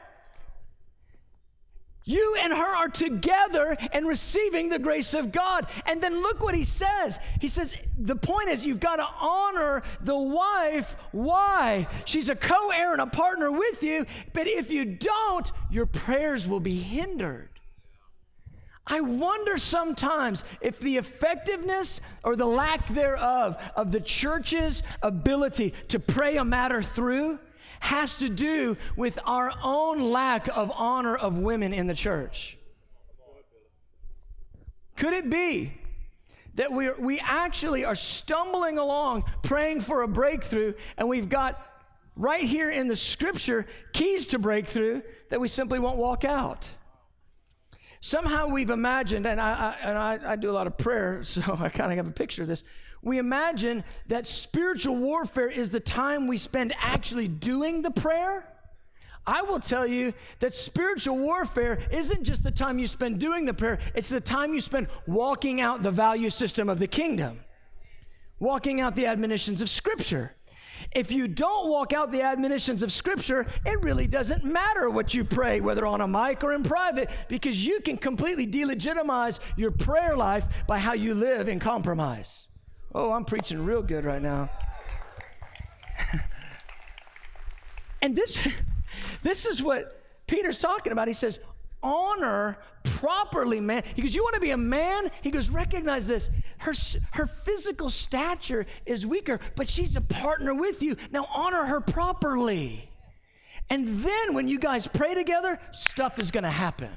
You 2.05 2.37
and 2.41 2.53
her 2.53 2.77
are 2.77 2.89
together 2.89 3.77
and 3.93 4.07
receiving 4.07 4.69
the 4.69 4.79
grace 4.79 5.15
of 5.15 5.33
God. 5.33 5.67
And 5.87 6.03
then 6.03 6.21
look 6.23 6.43
what 6.43 6.55
he 6.55 6.65
says. 6.65 7.19
He 7.41 7.49
says, 7.49 7.77
the 7.99 8.17
point 8.17 8.51
is, 8.51 8.67
you've 8.67 8.81
got 8.81 8.97
to 8.97 9.07
honor 9.21 9.83
the 10.03 10.19
wife. 10.19 10.97
Why? 11.13 11.89
She's 12.05 12.29
a 12.29 12.37
co 12.37 12.71
heir 12.71 12.93
and 12.93 13.01
a 13.01 13.07
partner 13.07 13.51
with 13.51 13.83
you. 13.83 14.05
But 14.35 14.47
if 14.47 14.71
you 14.71 14.85
don't, 14.85 15.51
your 15.71 15.87
prayers 15.87 16.47
will 16.47 16.61
be 16.61 16.79
hindered. 16.79 17.49
I 18.87 19.01
wonder 19.01 19.57
sometimes 19.57 20.45
if 20.61 20.79
the 20.79 20.99
effectiveness 20.99 22.03
or 22.23 22.37
the 22.37 22.45
lack 22.45 22.87
thereof 22.89 23.57
of 23.75 23.93
the 23.93 24.01
church's 24.01 24.83
ability 25.01 25.73
to 25.89 25.99
pray 25.99 26.37
a 26.37 26.45
matter 26.45 26.83
through 26.83 27.39
has 27.85 28.17
to 28.17 28.31
do 28.31 28.79
with 28.97 29.19
our 29.27 29.53
own 29.63 30.01
lack 30.01 30.49
of 30.49 30.73
honor 30.75 31.15
of 31.15 31.37
women 31.37 31.75
in 31.75 31.87
the 31.87 31.95
church. 31.95 32.57
Could 34.97 35.13
it 35.13 35.29
be 35.29 35.75
that 36.55 36.73
we 36.73 36.91
we 36.93 37.21
actually 37.21 37.85
are 37.85 37.95
stumbling 37.95 38.79
along 38.79 39.25
praying 39.43 39.83
for 39.83 40.01
a 40.01 40.09
breakthrough 40.09 40.73
and 40.97 41.09
we've 41.09 41.29
got 41.29 41.61
right 42.17 42.45
here 42.45 42.71
in 42.71 42.89
the 42.89 42.97
scripture 42.97 43.67
keys 43.93 44.29
to 44.29 44.39
breakthrough 44.39 45.03
that 45.29 45.39
we 45.39 45.49
simply 45.49 45.79
won't 45.79 45.99
walk 45.99 46.25
out? 46.25 46.67
Somehow 48.01 48.49
we've 48.49 48.71
imagined, 48.71 49.27
and 49.27 49.39
I, 49.39 49.53
I 49.53 49.89
and 49.89 49.99
I, 49.99 50.33
I 50.33 50.37
do 50.37 50.51
a 50.51 50.53
lot 50.53 50.67
of 50.67 50.79
prayer, 50.79 51.23
so 51.25 51.43
I 51.61 51.69
kind 51.69 51.93
of 51.93 51.99
have 51.99 52.07
a 52.07 52.13
picture 52.13 52.43
of 52.43 52.49
this 52.49 52.65
we 53.05 53.19
imagine 53.19 53.85
that 54.09 54.27
spiritual 54.27 54.97
warfare 54.97 55.49
is 55.49 55.71
the 55.71 55.81
time 55.81 56.27
we 56.27 56.39
spend 56.39 56.73
actually 56.79 57.29
doing 57.29 57.83
the 57.83 57.91
prayer. 57.91 58.49
I 59.27 59.43
will 59.43 59.61
tell 59.61 59.87
you 59.87 60.13
that 60.41 60.55
spiritual 60.55 61.17
warfare 61.17 61.79
isn't 61.91 62.25
just 62.25 62.43
the 62.43 62.51
time 62.51 62.79
you 62.79 62.87
spend 62.87 63.21
doing 63.21 63.45
the 63.45 63.55
prayer, 63.55 63.79
it's 63.95 64.09
the 64.09 64.21
time 64.21 64.53
you 64.53 64.61
spend 64.61 64.89
walking 65.07 65.61
out 65.61 65.83
the 65.83 65.91
value 65.91 66.31
system 66.31 66.69
of 66.69 66.79
the 66.79 66.87
kingdom, 66.87 67.41
walking 68.39 68.81
out 68.81 68.97
the 68.97 69.07
admonitions 69.07 69.63
of 69.63 69.71
Scripture. 69.71 70.35
If 70.93 71.11
you 71.11 71.29
don't 71.29 71.71
walk 71.71 71.93
out 71.93 72.13
the 72.13 72.23
admonitions 72.23 72.83
of 72.83 72.93
Scripture, 72.93 73.47
it 73.65 73.81
really 73.81 74.07
doesn't 74.07 74.45
matter 74.45 74.91
what 74.91 75.15
you 75.15 75.25
pray, 75.25 75.61
whether 75.61 75.87
on 75.87 76.01
a 76.01 76.09
mic 76.09 76.45
or 76.45 76.53
in 76.53 76.63
private, 76.63 77.11
because 77.29 77.67
you 77.67 77.81
can 77.81 77.97
completely 77.97 78.47
delegitimize 78.47 79.41
your 79.57 79.71
prayer 79.71 80.17
life 80.17 80.47
by 80.67 80.79
how 80.79 80.93
you 80.93 81.15
live 81.15 81.49
in 81.49 81.61
compromise. 81.61 82.49
Oh, 82.95 83.13
I'm 83.13 83.25
preaching 83.25 83.65
real 83.65 83.83
good 83.83 84.05
right 84.05 84.23
now. 84.23 84.51
and 88.03 88.15
this, 88.15 88.47
this 89.23 89.47
is 89.47 89.63
what 89.63 90.01
Peter's 90.27 90.61
talking 90.61 90.93
about. 90.93 91.09
He 91.09 91.15
says, 91.15 91.41
honor 91.83 92.59
properly, 92.83 93.61
man. 93.61 93.83
He 93.95 94.03
goes, 94.03 94.15
You 94.15 94.23
want 94.23 94.35
to 94.35 94.41
be 94.41 94.51
a 94.51 94.57
man? 94.57 95.11
He 95.23 95.31
goes, 95.31 95.51
Recognize 95.51 96.07
this. 96.07 96.31
Her, 96.59 96.73
her 97.13 97.27
physical 97.27 97.91
stature 97.91 98.67
is 98.87 99.07
weaker, 99.07 99.39
but 99.57 99.69
she's 99.69 99.95
a 99.95 100.01
partner 100.01 100.55
with 100.55 100.83
you. 100.83 100.97
Now 101.13 101.29
honor 101.33 101.67
her 101.67 101.81
properly. 101.81 102.89
And 103.71 103.89
then 104.05 104.35
when 104.35 104.49
you 104.49 104.59
guys 104.59 104.87
pray 104.87 105.15
together, 105.15 105.59
stuff 105.73 106.19
is 106.19 106.31
going 106.31 106.45
to 106.45 106.51
happen. 106.51 106.91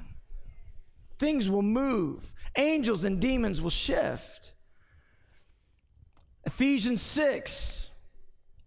Things 1.20 1.50
will 1.50 1.62
move, 1.62 2.34
angels 2.56 3.04
and 3.04 3.20
demons 3.20 3.62
will 3.62 3.70
shift. 3.70 4.52
Ephesians 6.48 7.02
6 7.02 7.90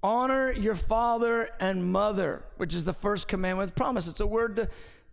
honor 0.03 0.53
your 0.53 0.75
father 0.75 1.49
and 1.59 1.91
mother, 1.91 2.45
which 2.59 2.75
is 2.75 2.85
the 2.85 2.93
first 2.93 3.27
commandment 3.27 3.71
with 3.71 3.75
promise. 3.75 4.07
It's 4.07 4.21
a 4.21 4.27
word 4.27 4.57
to 4.57 4.69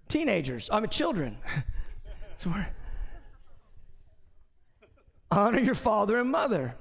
teenagers, 0.10 0.70
I 0.70 0.82
mean, 0.82 0.90
children. 0.90 1.38
it's 2.34 2.46
a 2.46 2.50
word. 2.50 2.68
Honor 5.32 5.60
your 5.60 5.76
father 5.76 6.20
and 6.20 6.30
mother. 6.30 6.76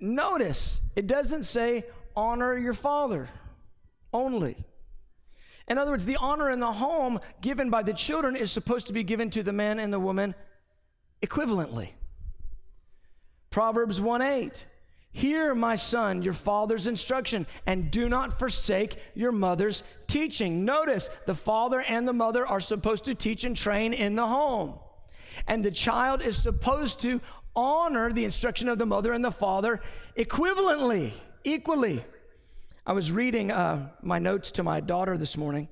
Notice, 0.00 0.80
it 0.96 1.06
doesn't 1.06 1.44
say 1.44 1.84
honor 2.16 2.56
your 2.56 2.72
father 2.72 3.28
only. 4.10 4.56
In 5.68 5.76
other 5.76 5.90
words, 5.90 6.06
the 6.06 6.16
honor 6.16 6.48
in 6.48 6.60
the 6.60 6.72
home 6.72 7.20
given 7.42 7.68
by 7.68 7.82
the 7.82 7.92
children 7.92 8.36
is 8.36 8.50
supposed 8.50 8.86
to 8.86 8.94
be 8.94 9.02
given 9.02 9.28
to 9.30 9.42
the 9.42 9.52
man 9.52 9.78
and 9.78 9.92
the 9.92 10.00
woman 10.00 10.34
equivalently. 11.22 11.90
Proverbs 13.52 14.00
1 14.00 14.22
8. 14.22 14.66
Hear, 15.14 15.54
my 15.54 15.76
son, 15.76 16.22
your 16.22 16.32
father's 16.32 16.86
instruction, 16.86 17.46
and 17.66 17.90
do 17.90 18.08
not 18.08 18.38
forsake 18.38 18.96
your 19.14 19.30
mother's 19.30 19.82
teaching. 20.06 20.64
Notice 20.64 21.10
the 21.26 21.34
father 21.34 21.82
and 21.82 22.08
the 22.08 22.14
mother 22.14 22.46
are 22.46 22.60
supposed 22.60 23.04
to 23.04 23.14
teach 23.14 23.44
and 23.44 23.54
train 23.54 23.92
in 23.92 24.16
the 24.16 24.26
home. 24.26 24.78
And 25.46 25.62
the 25.62 25.70
child 25.70 26.22
is 26.22 26.38
supposed 26.38 27.00
to 27.00 27.20
honor 27.54 28.10
the 28.10 28.24
instruction 28.24 28.70
of 28.70 28.78
the 28.78 28.86
mother 28.86 29.12
and 29.12 29.22
the 29.22 29.30
father 29.30 29.82
equivalently, 30.16 31.12
equally. 31.44 32.02
I 32.86 32.94
was 32.94 33.12
reading 33.12 33.50
uh, 33.50 33.90
my 34.00 34.18
notes 34.18 34.50
to 34.52 34.62
my 34.62 34.80
daughter 34.80 35.18
this 35.18 35.36
morning. 35.36 35.68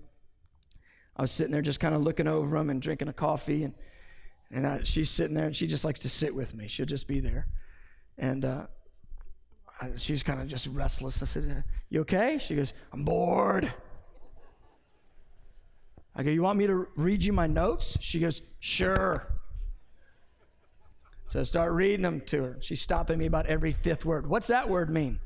I 1.16 1.23
was 1.23 1.31
sitting 1.31 1.51
there 1.51 1.62
just 1.62 1.81
kind 1.81 1.95
of 1.95 2.03
looking 2.03 2.29
over 2.29 2.59
them 2.59 2.69
and 2.69 2.81
drinking 2.81 3.09
a 3.09 3.14
coffee, 3.14 3.64
and, 3.64 3.75
and 4.51 4.66
I, 4.66 4.81
she's 4.85 5.09
sitting 5.09 5.35
there 5.35 5.47
and 5.47 5.57
she 5.57 5.66
just 5.66 5.85
likes 5.85 6.01
to 6.01 6.11
sit 6.11 6.35
with 6.35 6.55
me. 6.55 6.69
She'll 6.69 6.85
just 6.85 7.09
be 7.09 7.21
there. 7.21 7.47
And 8.21 8.45
uh, 8.45 8.67
she's 9.97 10.23
kind 10.23 10.41
of 10.41 10.47
just 10.47 10.67
restless. 10.69 11.23
I 11.23 11.25
said, 11.25 11.65
You 11.89 12.03
okay? 12.03 12.39
She 12.39 12.55
goes, 12.55 12.75
I'm 12.93 13.03
bored. 13.03 13.73
I 16.15 16.23
go, 16.23 16.31
You 16.31 16.43
want 16.43 16.59
me 16.59 16.67
to 16.67 16.87
read 16.97 17.25
you 17.25 17.33
my 17.33 17.47
notes? 17.47 17.97
She 18.01 18.21
goes, 18.21 18.43
Sure. 18.61 19.27
So 21.29 21.41
I 21.41 21.45
start 21.45 21.73
reading 21.73 22.03
them 22.03 22.21
to 22.27 22.43
her. 22.43 22.57
She's 22.61 22.83
stopping 22.83 23.19
me 23.19 23.25
about 23.25 23.47
every 23.47 23.73
fifth 23.73 24.05
word. 24.05 24.27
What's 24.27 24.49
that 24.49 24.69
word 24.69 24.91
mean? 24.91 25.19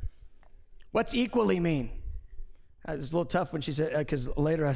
What's 0.93 1.15
equally 1.15 1.59
mean? 1.59 1.91
It 2.87 2.99
was 2.99 3.13
a 3.13 3.17
little 3.17 3.25
tough 3.25 3.53
when 3.53 3.63
she 3.63 3.73
said, 3.73 3.97
because 3.97 4.29
uh, 4.29 4.33
later 4.37 4.67
I, 4.67 4.75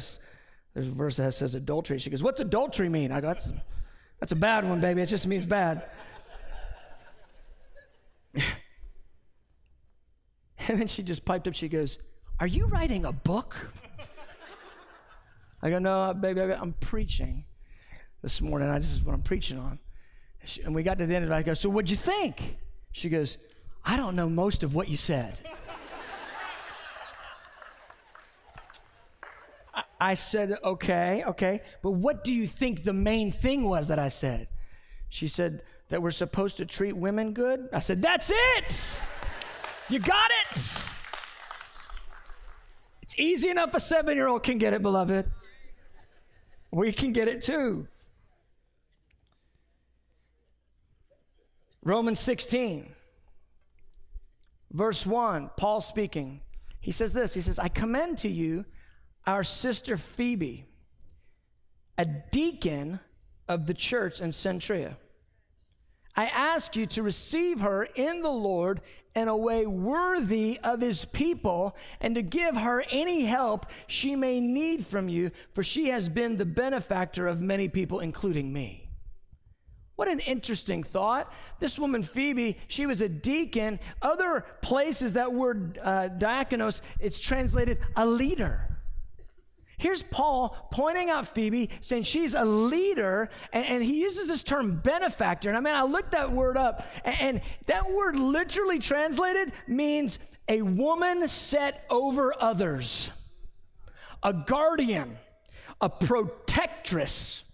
there's 0.73 0.87
a 0.87 0.91
verse 0.91 1.15
that 1.17 1.33
says 1.35 1.55
adultery. 1.55 1.99
She 1.99 2.09
goes, 2.09 2.21
What's 2.21 2.41
adultery 2.41 2.89
mean? 2.89 3.13
I 3.13 3.21
go, 3.21 3.27
That's, 3.27 3.49
that's 4.19 4.33
a 4.33 4.35
bad 4.35 4.67
one, 4.67 4.81
baby. 4.81 5.01
It 5.01 5.05
just 5.05 5.25
means 5.25 5.45
bad. 5.45 5.89
And 10.69 10.77
then 10.79 10.87
she 10.87 11.01
just 11.01 11.25
piped 11.25 11.47
up, 11.47 11.55
she 11.55 11.67
goes, 11.67 11.97
Are 12.39 12.45
you 12.45 12.67
writing 12.67 13.03
a 13.05 13.11
book? 13.11 13.73
I 15.63 15.71
go, 15.71 15.79
No, 15.79 16.13
baby, 16.13 16.41
I'm 16.41 16.73
preaching 16.73 17.45
this 18.21 18.39
morning. 18.39 18.69
I, 18.69 18.77
this 18.77 18.93
is 18.93 19.03
what 19.03 19.13
I'm 19.13 19.23
preaching 19.23 19.57
on. 19.57 19.79
And 20.63 20.75
we 20.75 20.83
got 20.83 20.99
to 20.99 21.05
the 21.05 21.15
end 21.15 21.25
of 21.25 21.31
it. 21.31 21.33
I 21.33 21.41
go, 21.41 21.55
So 21.55 21.69
what'd 21.69 21.89
you 21.89 21.97
think? 21.97 22.59
She 22.91 23.09
goes, 23.09 23.37
I 23.83 23.97
don't 23.97 24.15
know 24.15 24.29
most 24.29 24.63
of 24.63 24.75
what 24.75 24.89
you 24.89 24.97
said. 24.97 25.39
I 29.99 30.13
said, 30.13 30.55
Okay, 30.63 31.23
okay, 31.25 31.61
but 31.81 31.91
what 31.91 32.23
do 32.23 32.31
you 32.33 32.45
think 32.45 32.83
the 32.83 32.93
main 32.93 33.31
thing 33.31 33.63
was 33.63 33.87
that 33.87 33.97
I 33.97 34.09
said? 34.09 34.49
She 35.09 35.27
said, 35.27 35.63
That 35.89 36.01
we're 36.01 36.11
supposed 36.11 36.57
to 36.57 36.65
treat 36.65 36.95
women 36.95 37.33
good. 37.33 37.69
I 37.73 37.79
said, 37.79 38.01
That's 38.01 38.31
it. 38.33 38.99
You 39.89 39.99
got 39.99 40.31
it. 40.51 40.77
It's 43.01 43.15
easy 43.17 43.49
enough 43.49 43.73
a 43.73 43.79
seven 43.79 44.15
year 44.15 44.27
old 44.27 44.43
can 44.43 44.59
get 44.59 44.73
it, 44.73 44.81
beloved. 44.81 45.31
We 46.71 46.91
can 46.91 47.11
get 47.11 47.27
it 47.27 47.41
too. 47.41 47.87
Romans 51.81 52.19
16, 52.19 52.93
verse 54.71 55.05
1, 55.05 55.49
Paul 55.57 55.81
speaking. 55.81 56.41
He 56.79 56.91
says 56.91 57.13
this 57.13 57.33
He 57.33 57.41
says, 57.41 57.57
I 57.57 57.67
commend 57.67 58.19
to 58.19 58.29
you 58.29 58.65
our 59.25 59.43
sister 59.43 59.97
Phoebe, 59.97 60.65
a 61.97 62.05
deacon 62.05 62.99
of 63.47 63.65
the 63.65 63.73
church 63.73 64.21
in 64.21 64.29
Cenchrea. 64.29 64.95
I 66.19 66.25
ask 66.25 66.75
you 66.75 66.85
to 66.87 67.01
receive 67.01 67.61
her 67.61 67.87
in 67.95 68.21
the 68.23 68.29
Lord 68.29 68.81
in 69.15 69.29
a 69.29 69.37
way 69.37 69.65
worthy 69.65 70.59
of 70.65 70.81
his 70.81 71.05
people 71.05 71.77
and 72.01 72.13
to 72.15 72.21
give 72.21 72.57
her 72.57 72.83
any 72.89 73.23
help 73.23 73.67
she 73.87 74.17
may 74.17 74.41
need 74.41 74.85
from 74.85 75.07
you, 75.07 75.31
for 75.53 75.63
she 75.63 75.87
has 75.91 76.09
been 76.09 76.35
the 76.35 76.45
benefactor 76.45 77.25
of 77.25 77.39
many 77.39 77.69
people, 77.69 78.01
including 78.01 78.51
me. 78.51 78.89
What 79.95 80.09
an 80.09 80.19
interesting 80.19 80.83
thought. 80.83 81.31
This 81.61 81.79
woman, 81.79 82.03
Phoebe, 82.03 82.57
she 82.67 82.85
was 82.85 82.99
a 82.99 83.07
deacon. 83.07 83.79
Other 84.01 84.43
places, 84.61 85.13
that 85.13 85.31
word 85.31 85.79
uh, 85.81 86.09
diakonos, 86.09 86.81
it's 86.99 87.21
translated 87.21 87.77
a 87.95 88.05
leader. 88.05 88.68
Here's 89.79 90.03
Paul 90.03 90.55
pointing 90.71 91.09
out 91.09 91.25
Phoebe, 91.33 91.69
saying 91.79 92.03
she's 92.03 92.33
a 92.33 92.43
leader, 92.43 93.29
and, 93.53 93.65
and, 93.65 93.81
he 93.81 94.01
uses 94.01 94.27
this 94.27 94.43
term 94.43 94.75
benefactor. 94.75 95.47
And 95.47 95.57
I 95.57 95.61
mean, 95.61 95.73
I 95.73 95.83
looked 95.83 96.11
that 96.11 96.33
word 96.33 96.57
up, 96.57 96.85
and, 97.05 97.15
and 97.21 97.41
that 97.67 97.89
word 97.89 98.19
literally 98.19 98.79
translated 98.79 99.53
means 99.67 100.19
a 100.49 100.61
woman 100.61 101.29
set 101.29 101.85
over 101.89 102.33
others, 102.41 103.09
a 104.21 104.33
guardian, 104.33 105.17
a 105.79 105.89
protectress. 105.89 107.45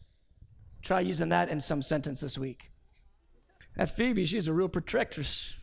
Try 0.82 1.02
using 1.02 1.30
that 1.30 1.50
in 1.50 1.62
some 1.62 1.84
sentence 1.84 2.22
this 2.22 2.40
week. 2.40 2.72
That 3.78 3.92
Phoebe, 3.92 4.26
she's 4.26 4.48
a 4.48 4.54
real 4.54 4.70
protectress. 4.70 5.54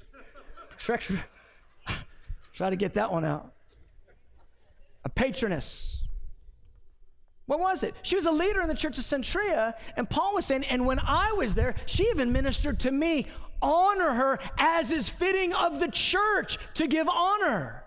Try 0.79 2.71
to 2.71 2.77
get 2.77 2.95
that 2.95 3.11
one 3.11 3.25
out. 3.25 3.53
A 5.05 5.09
patroness 5.09 6.02
what 7.53 7.61
was 7.61 7.83
it? 7.83 7.95
She 8.03 8.17
was 8.17 8.25
a 8.25 8.33
leader 8.33 8.63
in 8.63 8.69
the 8.69 8.75
church 8.75 8.97
of 8.97 9.05
Cenchrea, 9.05 9.75
and 9.95 10.09
Paul 10.09 10.35
was 10.35 10.47
saying, 10.47 10.65
and 10.65 10.87
when 10.87 10.99
I 11.01 11.33
was 11.33 11.55
there, 11.55 11.75
she 11.85 12.05
even 12.05 12.33
ministered 12.33 12.81
to 12.81 12.91
me. 12.91 13.27
Honor 13.61 14.15
her 14.15 14.39
as 14.59 14.91
is 14.91 15.09
fitting 15.11 15.53
of 15.53 15.79
the 15.79 15.89
church 15.89 16.59
to 16.75 16.87
give 16.87 17.09
honor. 17.09 17.85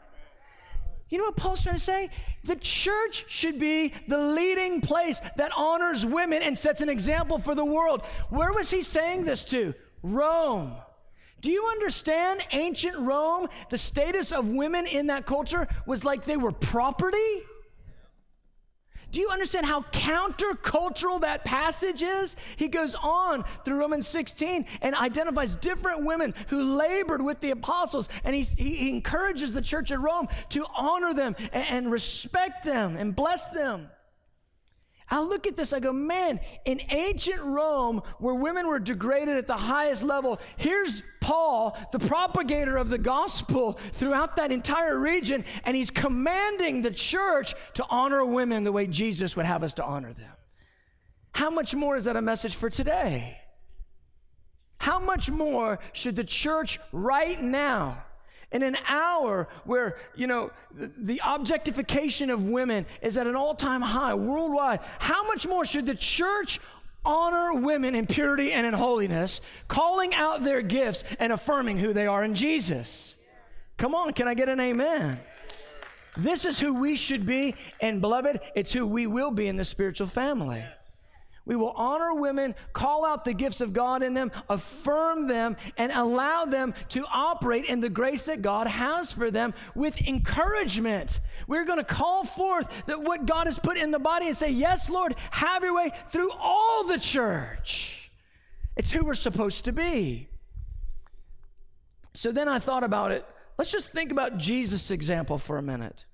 You 1.10 1.18
know 1.18 1.26
what 1.26 1.36
Paul's 1.36 1.64
trying 1.64 1.76
to 1.76 1.82
say? 1.82 2.10
The 2.44 2.56
church 2.56 3.26
should 3.28 3.60
be 3.60 3.94
the 4.08 4.18
leading 4.18 4.82
place 4.82 5.20
that 5.36 5.52
honors 5.58 6.06
women 6.06 6.42
and 6.44 6.58
sets 6.58 6.82
an 6.82 6.90
example 6.90 7.40
for 7.40 7.56
the 7.56 7.66
world. 7.66 8.04
Where 8.30 8.54
was 8.54 8.70
he 8.70 8.84
saying 8.84 9.26
this 9.26 9.46
to? 9.46 9.74
Rome. 10.04 10.76
Do 11.42 11.52
you 11.52 11.66
understand 11.72 12.46
ancient 12.52 12.98
Rome? 12.98 13.48
The 13.70 13.78
status 13.78 14.32
of 14.32 14.48
women 14.48 14.88
in 14.88 15.08
that 15.08 15.26
culture 15.26 15.68
was 15.86 16.06
like 16.06 16.24
they 16.24 16.38
were 16.38 16.52
property. 16.52 17.42
Do 19.16 19.22
you 19.22 19.30
understand 19.30 19.66
how 19.66 19.84
countercultural 19.94 21.22
that 21.22 21.46
passage 21.46 22.04
is? 22.04 22.36
He 22.58 22.68
goes 22.68 22.96
on 22.96 23.46
through 23.64 23.78
Romans 23.78 24.10
16 24.10 24.66
and 24.82 24.94
identifies 24.94 25.56
different 25.56 26.04
women 26.04 26.34
who 26.50 26.76
labored 26.76 27.22
with 27.22 27.40
the 27.40 27.52
apostles, 27.52 28.10
and 28.26 28.36
he, 28.36 28.42
he 28.42 28.90
encourages 28.90 29.54
the 29.54 29.62
church 29.62 29.90
at 29.94 30.02
Rome 30.02 30.28
to 30.50 30.66
honor 30.76 31.14
them 31.14 31.34
and, 31.54 31.66
and 31.70 31.92
respect 31.94 32.66
them 32.66 32.98
and 32.98 33.16
bless 33.16 33.48
them. 33.48 33.88
I 35.10 35.22
look 35.22 35.48
at 35.48 35.56
this, 35.56 35.72
I 35.72 35.80
go, 35.80 35.94
man, 35.94 36.42
in 36.66 36.82
ancient 36.90 37.40
Rome, 37.40 38.02
where 38.20 38.36
women 38.36 38.68
were 38.68 38.80
degraded 38.80 39.38
at 39.38 39.48
the 39.48 39.56
highest 39.56 40.04
level, 40.04 40.42
here's 40.58 41.04
Paul, 41.26 41.76
the 41.92 41.98
propagator 41.98 42.78
of 42.78 42.90
the 42.90 43.00
gospel 43.00 43.80
throughout 43.94 44.36
that 44.36 44.52
entire 44.52 44.96
region, 44.96 45.44
and 45.64 45.76
he's 45.76 45.90
commanding 45.90 46.84
the 46.84 46.92
church 46.92 47.56
to 47.74 47.86
honor 47.90 48.24
women 48.24 48.64
the 48.64 48.72
way 48.72 48.86
Jesus 48.86 49.36
would 49.36 49.48
have 49.48 49.64
us 49.64 49.74
to 49.76 49.84
honor 49.84 50.14
them. 50.14 50.30
How 51.32 51.50
much 51.50 51.74
more 51.74 51.98
is 51.98 52.06
that 52.06 52.16
a 52.16 52.22
message 52.22 52.54
for 52.54 52.70
today? 52.70 53.40
How 54.78 55.00
much 55.00 55.32
more 55.32 55.80
should 55.94 56.16
the 56.16 56.24
church 56.24 56.80
right 56.92 57.42
now 57.42 58.04
in 58.52 58.62
an 58.62 58.78
hour 58.88 59.48
where, 59.64 59.98
you 60.16 60.28
know, 60.28 60.52
the 60.76 61.20
objectification 61.26 62.30
of 62.30 62.48
women 62.48 62.86
is 63.02 63.18
at 63.18 63.26
an 63.26 63.36
all 63.36 63.56
time 63.56 63.82
high 63.82 64.14
worldwide, 64.14 64.80
how 65.00 65.26
much 65.26 65.48
more 65.48 65.66
should 65.66 65.88
the 65.88 65.96
church 65.96 66.60
honor 67.06 67.54
women 67.54 67.96
in 67.96 68.06
purity 68.06 68.52
and 68.52 68.66
in 68.66 68.74
holiness, 68.74 69.42
calling 69.68 70.14
out 70.14 70.44
their 70.44 70.62
gifts 70.62 71.04
and 71.20 71.32
affirming 71.32 71.78
who 71.78 71.94
they 71.94 72.08
are 72.08 72.24
in 72.24 72.36
Jesus? 72.36 73.16
Come 73.78 73.94
on, 73.94 74.14
can 74.14 74.28
I 74.28 74.34
get 74.34 74.50
an 74.50 74.60
amen? 74.60 75.20
This 76.18 76.46
is 76.46 76.60
who 76.60 76.74
we 76.74 76.96
should 76.96 77.26
be, 77.26 77.56
and 77.82 78.00
beloved, 78.00 78.40
it's 78.56 78.72
who 78.72 78.88
we 78.88 79.06
will 79.06 79.32
be 79.32 79.48
in 79.48 79.58
the 79.58 79.66
spiritual 79.66 80.08
family. 80.08 80.64
We 81.46 81.56
will 81.56 81.72
honor 81.76 82.14
women, 82.14 82.56
call 82.74 83.06
out 83.06 83.24
the 83.24 83.34
gifts 83.34 83.62
of 83.62 83.72
God 83.72 84.02
in 84.02 84.16
them, 84.16 84.32
affirm 84.50 85.28
them, 85.28 85.56
and 85.78 85.92
allow 85.92 86.46
them 86.46 86.74
to 86.90 87.06
operate 87.12 87.66
in 87.66 87.82
the 87.82 87.90
grace 87.90 88.24
that 88.24 88.42
God 88.42 88.66
has 88.66 89.14
for 89.14 89.30
them 89.30 89.54
with 89.76 90.02
encouragement. 90.02 91.20
We're 91.48 91.66
going 91.66 91.78
to 91.78 91.86
call 91.86 92.24
forth 92.24 92.68
that 92.88 93.04
what 93.04 93.28
God 93.28 93.46
has 93.46 93.60
put 93.60 93.78
in 93.78 93.92
the 93.92 94.00
body 94.00 94.28
and 94.28 94.36
say, 94.36 94.50
Yes, 94.50 94.90
Lord, 94.90 95.16
have 95.32 95.64
your 95.64 95.76
way 95.76 95.92
through 96.10 96.32
all 96.32 96.86
the 96.86 97.00
church. 97.00 98.10
It's 98.76 98.92
who 98.92 99.06
we're 99.06 99.14
supposed 99.14 99.66
to 99.66 99.72
be. 99.72 100.28
So 102.14 102.32
then 102.32 102.48
I 102.48 102.60
thought 102.60 102.84
about 102.84 103.12
it. 103.12 103.26
Let's 103.58 103.72
just 103.72 103.90
think 103.90 104.12
about 104.12 104.38
Jesus' 104.38 104.90
example 104.90 105.38
for 105.38 105.58
a 105.58 105.62
minute. 105.62 106.06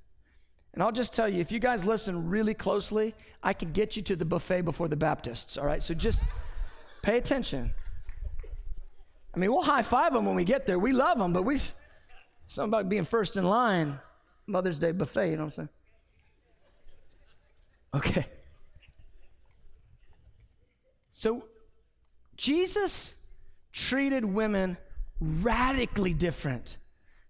And 0.74 0.82
I'll 0.82 0.92
just 0.92 1.14
tell 1.14 1.28
you, 1.28 1.42
if 1.42 1.52
you 1.52 1.60
guys 1.60 1.84
listen 1.86 2.30
really 2.30 2.54
closely, 2.54 3.14
I 3.44 3.54
can 3.54 3.72
get 3.72 3.96
you 3.96 4.02
to 4.04 4.16
the 4.16 4.26
buffet 4.26 4.62
before 4.62 4.88
the 4.88 4.96
Baptists, 4.96 5.58
all 5.58 5.66
right? 5.66 5.84
So 5.84 5.94
just 5.94 6.24
pay 7.02 7.18
attention. 7.18 7.72
I 9.36 9.40
mean, 9.40 9.52
we'll 9.52 9.64
high 9.64 9.82
five 9.82 10.14
them 10.14 10.26
when 10.26 10.36
we 10.36 10.46
get 10.46 10.66
there. 10.66 10.80
We 10.80 10.92
love 10.92 11.18
them, 11.18 11.34
but 11.34 11.44
we 11.44 11.58
Something 12.52 12.70
about 12.70 12.90
being 12.90 13.06
first 13.06 13.38
in 13.38 13.46
line. 13.46 13.98
Mother's 14.46 14.78
Day 14.78 14.92
buffet, 14.92 15.30
you 15.30 15.38
know 15.38 15.46
what 15.46 15.58
I'm 15.58 15.70
saying? 15.70 15.70
Okay. 17.94 18.26
So 21.12 21.46
Jesus 22.36 23.14
treated 23.72 24.26
women 24.26 24.76
radically 25.22 26.14
different 26.14 26.76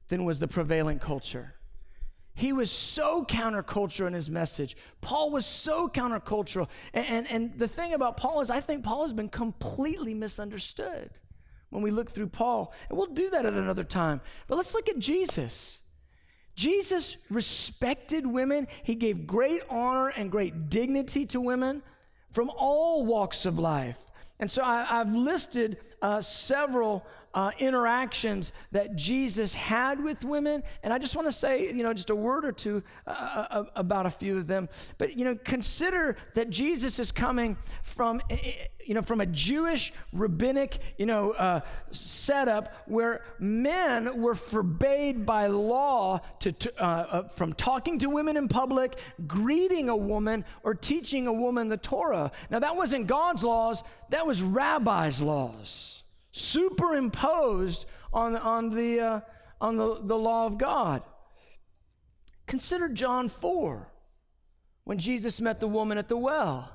than 0.07 0.25
was 0.25 0.39
the 0.39 0.47
prevailing 0.47 0.97
culture. 0.97 1.53
He 2.33 2.53
was 2.53 2.71
so 2.71 3.25
countercultural 3.25 4.07
in 4.07 4.13
his 4.13 4.29
message. 4.29 4.77
Paul 5.01 5.31
was 5.31 5.45
so 5.45 5.87
countercultural. 5.87 6.67
And, 6.93 7.05
and, 7.05 7.31
and, 7.31 7.59
the 7.59 7.67
thing 7.67 7.93
about 7.93 8.17
Paul 8.17 8.41
is, 8.41 8.49
I 8.49 8.61
think 8.61 8.83
Paul 8.83 9.03
has 9.03 9.13
been 9.13 9.29
completely 9.29 10.13
misunderstood 10.13 11.11
when 11.69 11.83
we 11.83 11.91
look 11.91 12.09
through 12.09 12.27
Paul. 12.27 12.73
And 12.89 12.97
we'll 12.97 13.07
do 13.07 13.29
that 13.31 13.45
at 13.45 13.53
another 13.53 13.83
time. 13.83 14.21
But 14.47 14.55
let's 14.55 14.73
look 14.73 14.87
at 14.87 14.97
Jesus. 14.97 15.79
Jesus 16.55 17.17
respected 17.29 18.25
women, 18.25 18.67
he 18.83 18.95
gave 18.95 19.25
great 19.25 19.63
honor 19.69 20.09
and 20.09 20.31
great 20.31 20.69
dignity 20.69 21.25
to 21.27 21.41
women 21.41 21.81
from 22.31 22.49
all 22.55 23.05
walks 23.05 23.45
of 23.45 23.57
life. 23.57 23.99
And 24.39 24.51
so 24.51 24.63
I, 24.63 24.83
have 24.85 25.15
listed 25.15 25.77
uh, 26.01 26.21
several 26.21 27.05
uh, 27.33 27.51
interactions 27.59 28.51
that 28.71 28.95
Jesus 28.95 29.53
had 29.53 30.03
with 30.03 30.23
women. 30.23 30.63
And 30.83 30.93
I 30.93 30.97
just 30.97 31.15
want 31.15 31.27
to 31.27 31.31
say, 31.31 31.67
you 31.67 31.83
know, 31.83 31.93
just 31.93 32.09
a 32.09 32.15
word 32.15 32.45
or 32.45 32.51
two 32.51 32.83
uh, 33.07 33.11
uh, 33.11 33.47
uh, 33.49 33.63
about 33.75 34.05
a 34.05 34.09
few 34.09 34.37
of 34.37 34.47
them. 34.47 34.69
But, 34.97 35.17
you 35.17 35.25
know, 35.25 35.35
consider 35.35 36.17
that 36.33 36.49
Jesus 36.49 36.99
is 36.99 37.11
coming 37.11 37.57
from, 37.83 38.21
eh, 38.29 38.37
eh, 38.41 38.51
you 38.85 38.93
know, 38.93 39.01
from 39.01 39.21
a 39.21 39.25
Jewish 39.25 39.93
rabbinic, 40.11 40.79
you 40.97 41.05
know, 41.05 41.31
uh, 41.31 41.61
setup 41.91 42.73
where 42.87 43.23
men 43.39 44.21
were 44.21 44.35
forbade 44.35 45.25
by 45.25 45.47
law 45.47 46.19
to, 46.39 46.51
to 46.51 46.81
uh, 46.81 47.27
from 47.29 47.53
talking 47.53 47.99
to 47.99 48.09
women 48.09 48.37
in 48.37 48.47
public, 48.47 48.97
greeting 49.27 49.87
a 49.89 49.95
woman, 49.95 50.43
or 50.63 50.73
teaching 50.73 51.27
a 51.27 51.33
woman 51.33 51.69
the 51.69 51.77
Torah. 51.77 52.31
Now, 52.49 52.59
that 52.59 52.75
wasn't 52.75 53.07
God's 53.07 53.43
laws, 53.43 53.83
that 54.09 54.25
was 54.27 54.43
rabbis' 54.43 55.21
laws 55.21 56.00
superimposed 56.31 57.85
on, 58.13 58.35
on, 58.35 58.69
the, 58.75 58.99
uh, 58.99 59.19
on 59.59 59.77
the, 59.77 59.99
the 60.03 60.17
law 60.17 60.45
of 60.45 60.57
God. 60.57 61.03
Consider 62.47 62.89
John 62.89 63.29
4 63.29 63.91
when 64.83 64.97
Jesus 64.97 65.39
met 65.39 65.59
the 65.59 65.67
woman 65.67 65.97
at 65.97 66.09
the 66.09 66.17
well. 66.17 66.69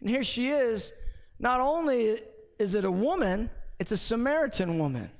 And 0.00 0.08
here 0.08 0.24
she 0.24 0.48
is. 0.48 0.92
Not 1.38 1.60
only 1.60 2.20
is 2.58 2.74
it 2.74 2.84
a 2.84 2.90
woman, 2.90 3.50
it's 3.78 3.92
a 3.92 3.96
Samaritan 3.96 4.78
woman. 4.78 5.10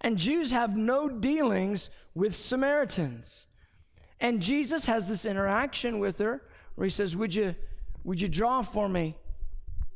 And 0.00 0.16
Jews 0.16 0.50
have 0.52 0.76
no 0.76 1.08
dealings 1.08 1.90
with 2.14 2.34
Samaritans. 2.34 3.46
And 4.20 4.42
Jesus 4.42 4.86
has 4.86 5.08
this 5.08 5.24
interaction 5.24 5.98
with 5.98 6.18
her 6.18 6.42
where 6.74 6.84
he 6.84 6.90
says, 6.90 7.16
Would 7.16 7.34
you, 7.34 7.54
would 8.04 8.20
you 8.20 8.28
draw 8.28 8.62
for 8.62 8.88
me 8.88 9.16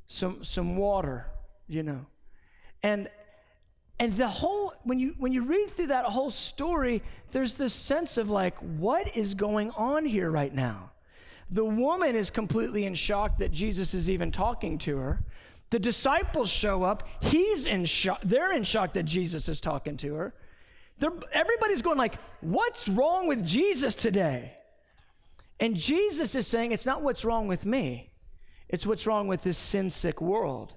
some, 0.07 0.44
some 0.44 0.76
water? 0.76 1.26
You 1.68 1.83
know. 1.83 2.07
And 2.83 3.09
and 3.99 4.16
the 4.16 4.29
whole 4.29 4.75
when 4.83 4.99
you 4.99 5.14
when 5.18 5.33
you 5.33 5.45
read 5.45 5.71
through 5.71 5.88
that 5.88 6.07
whole 6.07 6.31
story, 6.31 7.03
there's 7.31 7.55
this 7.55 7.73
sense 7.73 8.16
of 8.16 8.31
like, 8.31 8.57
what 8.59 9.16
is 9.16 9.35
going 9.35 9.71
on 9.71 10.05
here 10.05 10.31
right 10.31 10.53
now? 10.53 10.90
The 11.51 11.64
woman 11.64 12.16
is 12.16 12.31
completely 12.31 12.85
in 12.85 12.95
shock 12.95 13.38
that 13.38 13.53
Jesus 13.53 13.95
is 13.95 14.11
even 14.11 14.33
talking 14.33 14.79
to 14.79 14.97
her. 14.97 15.23
The 15.71 15.79
disciples 15.79 16.51
show 16.51 16.83
up. 16.83 17.07
He's 17.21 17.66
in 17.66 17.85
shock. 17.85 18.21
They're 18.25 18.53
in 18.53 18.64
shock 18.64 18.95
that 18.95 19.05
Jesus 19.05 19.49
is 19.49 19.61
talking 19.61 19.97
to 19.99 20.14
her. 20.14 20.35
They're, 20.99 21.12
everybody's 21.33 21.83
going 21.83 21.99
like, 21.99 22.16
"What's 22.40 22.88
wrong 22.88 23.29
with 23.29 23.45
Jesus 23.45 23.95
today?" 23.95 24.57
And 25.61 25.77
Jesus 25.77 26.35
is 26.35 26.47
saying, 26.47 26.73
"It's 26.73 26.87
not 26.87 27.03
what's 27.03 27.25
wrong 27.25 27.47
with 27.47 27.64
me. 27.64 28.11
It's 28.68 28.87
what's 28.87 29.07
wrong 29.07 29.29
with 29.29 29.42
this 29.42 29.59
sin-sick 29.59 30.21
world." 30.21 30.75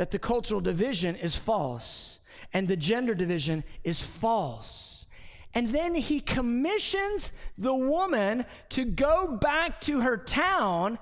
That 0.00 0.10
the 0.10 0.18
cultural 0.18 0.62
division 0.62 1.14
is 1.14 1.36
false 1.36 2.20
and 2.54 2.66
the 2.66 2.74
gender 2.74 3.14
division 3.14 3.62
is 3.84 4.02
false. 4.02 5.04
And 5.52 5.74
then 5.74 5.94
he 5.94 6.20
commissions 6.20 7.32
the 7.58 7.74
woman 7.74 8.46
to 8.70 8.86
go 8.86 9.36
back 9.36 9.78
to 9.82 10.00
her 10.00 10.16
town 10.16 10.98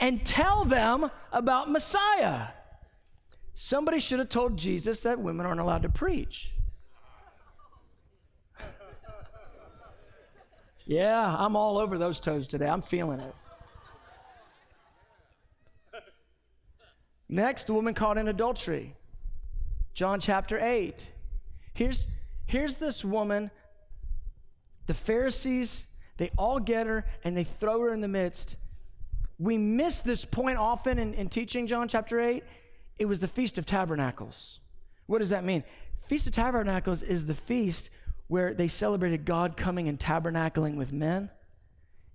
and 0.00 0.24
tell 0.24 0.64
them 0.64 1.10
about 1.30 1.70
Messiah. 1.70 2.46
Somebody 3.52 3.98
should 3.98 4.18
have 4.18 4.30
told 4.30 4.56
Jesus 4.56 5.02
that 5.02 5.18
women 5.18 5.44
aren't 5.44 5.60
allowed 5.60 5.82
to 5.82 5.90
preach. 5.90 6.52
Yeah, 10.86 11.36
I'm 11.38 11.54
all 11.54 11.76
over 11.76 11.98
those 11.98 12.18
toes 12.18 12.48
today. 12.48 12.66
I'm 12.66 12.80
feeling 12.80 13.20
it. 13.20 13.34
Next, 17.28 17.66
the 17.66 17.74
woman 17.74 17.94
caught 17.94 18.16
in 18.16 18.28
adultery. 18.28 18.94
John 19.92 20.20
chapter 20.20 20.58
8. 20.58 21.10
Here's, 21.74 22.06
here's 22.46 22.76
this 22.76 23.04
woman. 23.04 23.50
The 24.86 24.94
Pharisees, 24.94 25.86
they 26.16 26.30
all 26.38 26.58
get 26.58 26.86
her 26.86 27.04
and 27.24 27.36
they 27.36 27.44
throw 27.44 27.80
her 27.80 27.92
in 27.92 28.00
the 28.00 28.08
midst. 28.08 28.56
We 29.38 29.58
miss 29.58 30.00
this 30.00 30.24
point 30.24 30.58
often 30.58 30.98
in, 30.98 31.14
in 31.14 31.28
teaching 31.28 31.66
John 31.66 31.88
chapter 31.88 32.20
8. 32.20 32.42
It 32.98 33.04
was 33.04 33.20
the 33.20 33.28
Feast 33.28 33.58
of 33.58 33.66
Tabernacles. 33.66 34.60
What 35.06 35.18
does 35.18 35.30
that 35.30 35.44
mean? 35.44 35.64
Feast 36.06 36.26
of 36.26 36.32
Tabernacles 36.32 37.02
is 37.02 37.26
the 37.26 37.34
feast 37.34 37.90
where 38.28 38.54
they 38.54 38.68
celebrated 38.68 39.24
God 39.24 39.56
coming 39.56 39.88
and 39.88 39.98
tabernacling 39.98 40.76
with 40.76 40.92
men. 40.92 41.30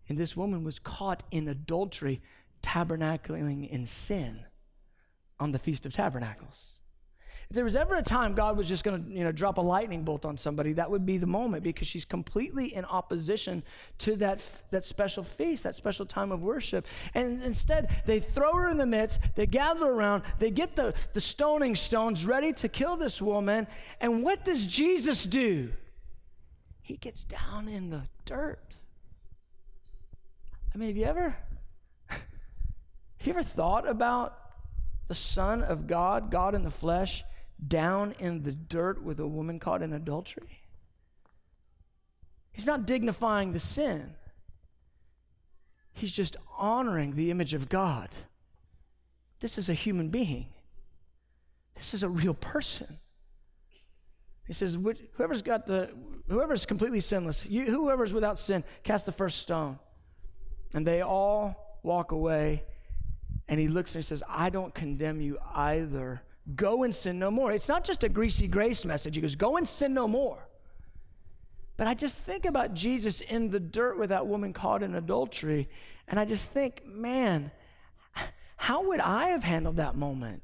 And 0.09 0.17
this 0.17 0.35
woman 0.35 0.63
was 0.63 0.79
caught 0.79 1.23
in 1.31 1.47
adultery, 1.47 2.21
tabernacling 2.61 3.69
in 3.69 3.85
sin 3.85 4.45
on 5.39 5.51
the 5.51 5.59
Feast 5.59 5.85
of 5.85 5.93
Tabernacles. 5.93 6.73
If 7.49 7.55
there 7.55 7.63
was 7.63 7.75
ever 7.75 7.95
a 7.95 8.01
time 8.01 8.33
God 8.33 8.57
was 8.57 8.67
just 8.67 8.83
going 8.83 9.03
to, 9.03 9.11
you 9.11 9.23
know, 9.23 9.31
drop 9.31 9.57
a 9.57 9.61
lightning 9.61 10.03
bolt 10.03 10.25
on 10.25 10.37
somebody, 10.37 10.73
that 10.73 10.89
would 10.89 11.05
be 11.05 11.17
the 11.17 11.27
moment 11.27 11.63
because 11.63 11.87
she's 11.87 12.05
completely 12.05 12.73
in 12.73 12.85
opposition 12.85 13.63
to 13.99 14.15
that, 14.15 14.41
that 14.71 14.85
special 14.85 15.23
feast, 15.23 15.63
that 15.63 15.75
special 15.75 16.05
time 16.05 16.31
of 16.31 16.41
worship. 16.41 16.87
And 17.13 17.43
instead, 17.43 17.95
they 18.05 18.19
throw 18.19 18.53
her 18.53 18.69
in 18.69 18.77
the 18.77 18.85
midst, 18.85 19.19
they 19.35 19.45
gather 19.45 19.85
around, 19.85 20.23
they 20.39 20.51
get 20.51 20.75
the, 20.75 20.93
the 21.13 21.21
stoning 21.21 21.75
stones 21.75 22.25
ready 22.25 22.53
to 22.53 22.67
kill 22.69 22.95
this 22.95 23.21
woman. 23.21 23.67
And 23.99 24.23
what 24.23 24.45
does 24.45 24.65
Jesus 24.65 25.25
do? 25.25 25.71
He 26.81 26.97
gets 26.97 27.23
down 27.23 27.67
in 27.67 27.89
the 27.89 28.03
dirt. 28.25 28.77
I 30.73 30.77
mean, 30.77 30.89
have 30.89 30.97
you 30.97 31.05
ever 31.05 31.35
have 32.09 32.19
you 33.27 33.33
ever 33.33 33.43
thought 33.43 33.87
about 33.87 34.42
the 35.07 35.15
Son 35.15 35.61
of 35.61 35.87
God, 35.87 36.31
God 36.31 36.55
in 36.55 36.63
the 36.63 36.71
flesh, 36.71 37.23
down 37.65 38.13
in 38.19 38.43
the 38.43 38.51
dirt 38.51 39.03
with 39.03 39.19
a 39.19 39.27
woman 39.27 39.59
caught 39.59 39.81
in 39.81 39.93
adultery? 39.93 40.61
He's 42.51 42.65
not 42.65 42.85
dignifying 42.85 43.51
the 43.51 43.59
sin. 43.59 44.15
He's 45.93 46.11
just 46.11 46.37
honoring 46.57 47.15
the 47.15 47.31
image 47.31 47.53
of 47.53 47.69
God. 47.69 48.09
This 49.39 49.57
is 49.57 49.69
a 49.69 49.73
human 49.73 50.09
being. 50.09 50.47
This 51.75 51.93
is 51.93 52.03
a 52.03 52.09
real 52.09 52.33
person. 52.33 52.99
He 54.45 54.53
says, 54.53 54.77
whoever's 55.13 55.41
got 55.41 55.65
the, 55.65 55.89
whoever's 56.27 56.65
completely 56.65 56.99
sinless, 56.99 57.45
you, 57.45 57.65
whoever's 57.65 58.13
without 58.13 58.37
sin, 58.37 58.63
cast 58.83 59.05
the 59.05 59.11
first 59.11 59.39
stone. 59.39 59.79
And 60.73 60.85
they 60.85 61.01
all 61.01 61.79
walk 61.83 62.11
away 62.11 62.63
and 63.53 63.59
he 63.59 63.67
looks 63.67 63.93
and 63.93 64.03
he 64.03 64.07
says, 64.07 64.23
I 64.27 64.49
don't 64.49 64.73
condemn 64.73 65.21
you 65.21 65.37
either. 65.53 66.23
Go 66.55 66.81
and 66.81 66.93
sin 66.93 67.19
no 67.19 67.29
more. 67.29 67.51
It's 67.51 67.69
not 67.69 67.83
just 67.83 68.03
a 68.03 68.09
greasy 68.09 68.47
grace 68.47 68.83
message. 68.83 69.13
He 69.13 69.21
goes, 69.21 69.35
Go 69.35 69.57
and 69.57 69.67
sin 69.67 69.93
no 69.93 70.07
more. 70.07 70.47
But 71.77 71.85
I 71.85 71.93
just 71.93 72.17
think 72.17 72.45
about 72.45 72.73
Jesus 72.73 73.21
in 73.21 73.51
the 73.51 73.59
dirt 73.59 73.99
with 73.99 74.09
that 74.09 74.25
woman 74.25 74.53
caught 74.53 74.81
in 74.81 74.95
adultery, 74.95 75.69
and 76.07 76.19
I 76.19 76.25
just 76.25 76.49
think, 76.49 76.83
man, 76.83 77.51
how 78.57 78.87
would 78.87 78.99
I 78.99 79.27
have 79.27 79.43
handled 79.43 79.75
that 79.75 79.95
moment? 79.95 80.41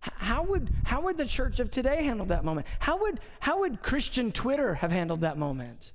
How 0.00 0.42
would, 0.42 0.70
how 0.86 1.02
would 1.02 1.18
the 1.18 1.26
church 1.26 1.60
of 1.60 1.70
today 1.70 2.02
handle 2.02 2.26
that 2.26 2.44
moment? 2.44 2.66
How 2.80 2.98
would, 3.00 3.20
how 3.38 3.60
would 3.60 3.80
Christian 3.80 4.32
Twitter 4.32 4.74
have 4.74 4.90
handled 4.90 5.20
that 5.20 5.38
moment? 5.38 5.92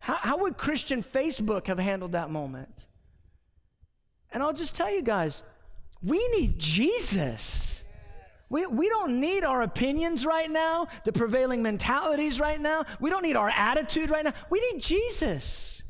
How, 0.00 0.14
how 0.14 0.38
would 0.38 0.58
Christian 0.58 1.04
Facebook 1.04 1.68
have 1.68 1.78
handled 1.78 2.12
that 2.12 2.28
moment? 2.28 2.86
And 4.36 4.42
I'll 4.42 4.52
just 4.52 4.76
tell 4.76 4.92
you 4.92 5.00
guys, 5.00 5.42
we 6.02 6.18
need 6.28 6.58
Jesus. 6.58 7.84
We, 8.50 8.66
we 8.66 8.86
don't 8.90 9.18
need 9.18 9.44
our 9.44 9.62
opinions 9.62 10.26
right 10.26 10.50
now, 10.50 10.88
the 11.06 11.12
prevailing 11.12 11.62
mentalities 11.62 12.38
right 12.38 12.60
now. 12.60 12.84
We 13.00 13.08
don't 13.08 13.22
need 13.22 13.36
our 13.36 13.48
attitude 13.48 14.10
right 14.10 14.26
now. 14.26 14.34
We 14.50 14.60
need 14.60 14.82
Jesus 14.82 15.84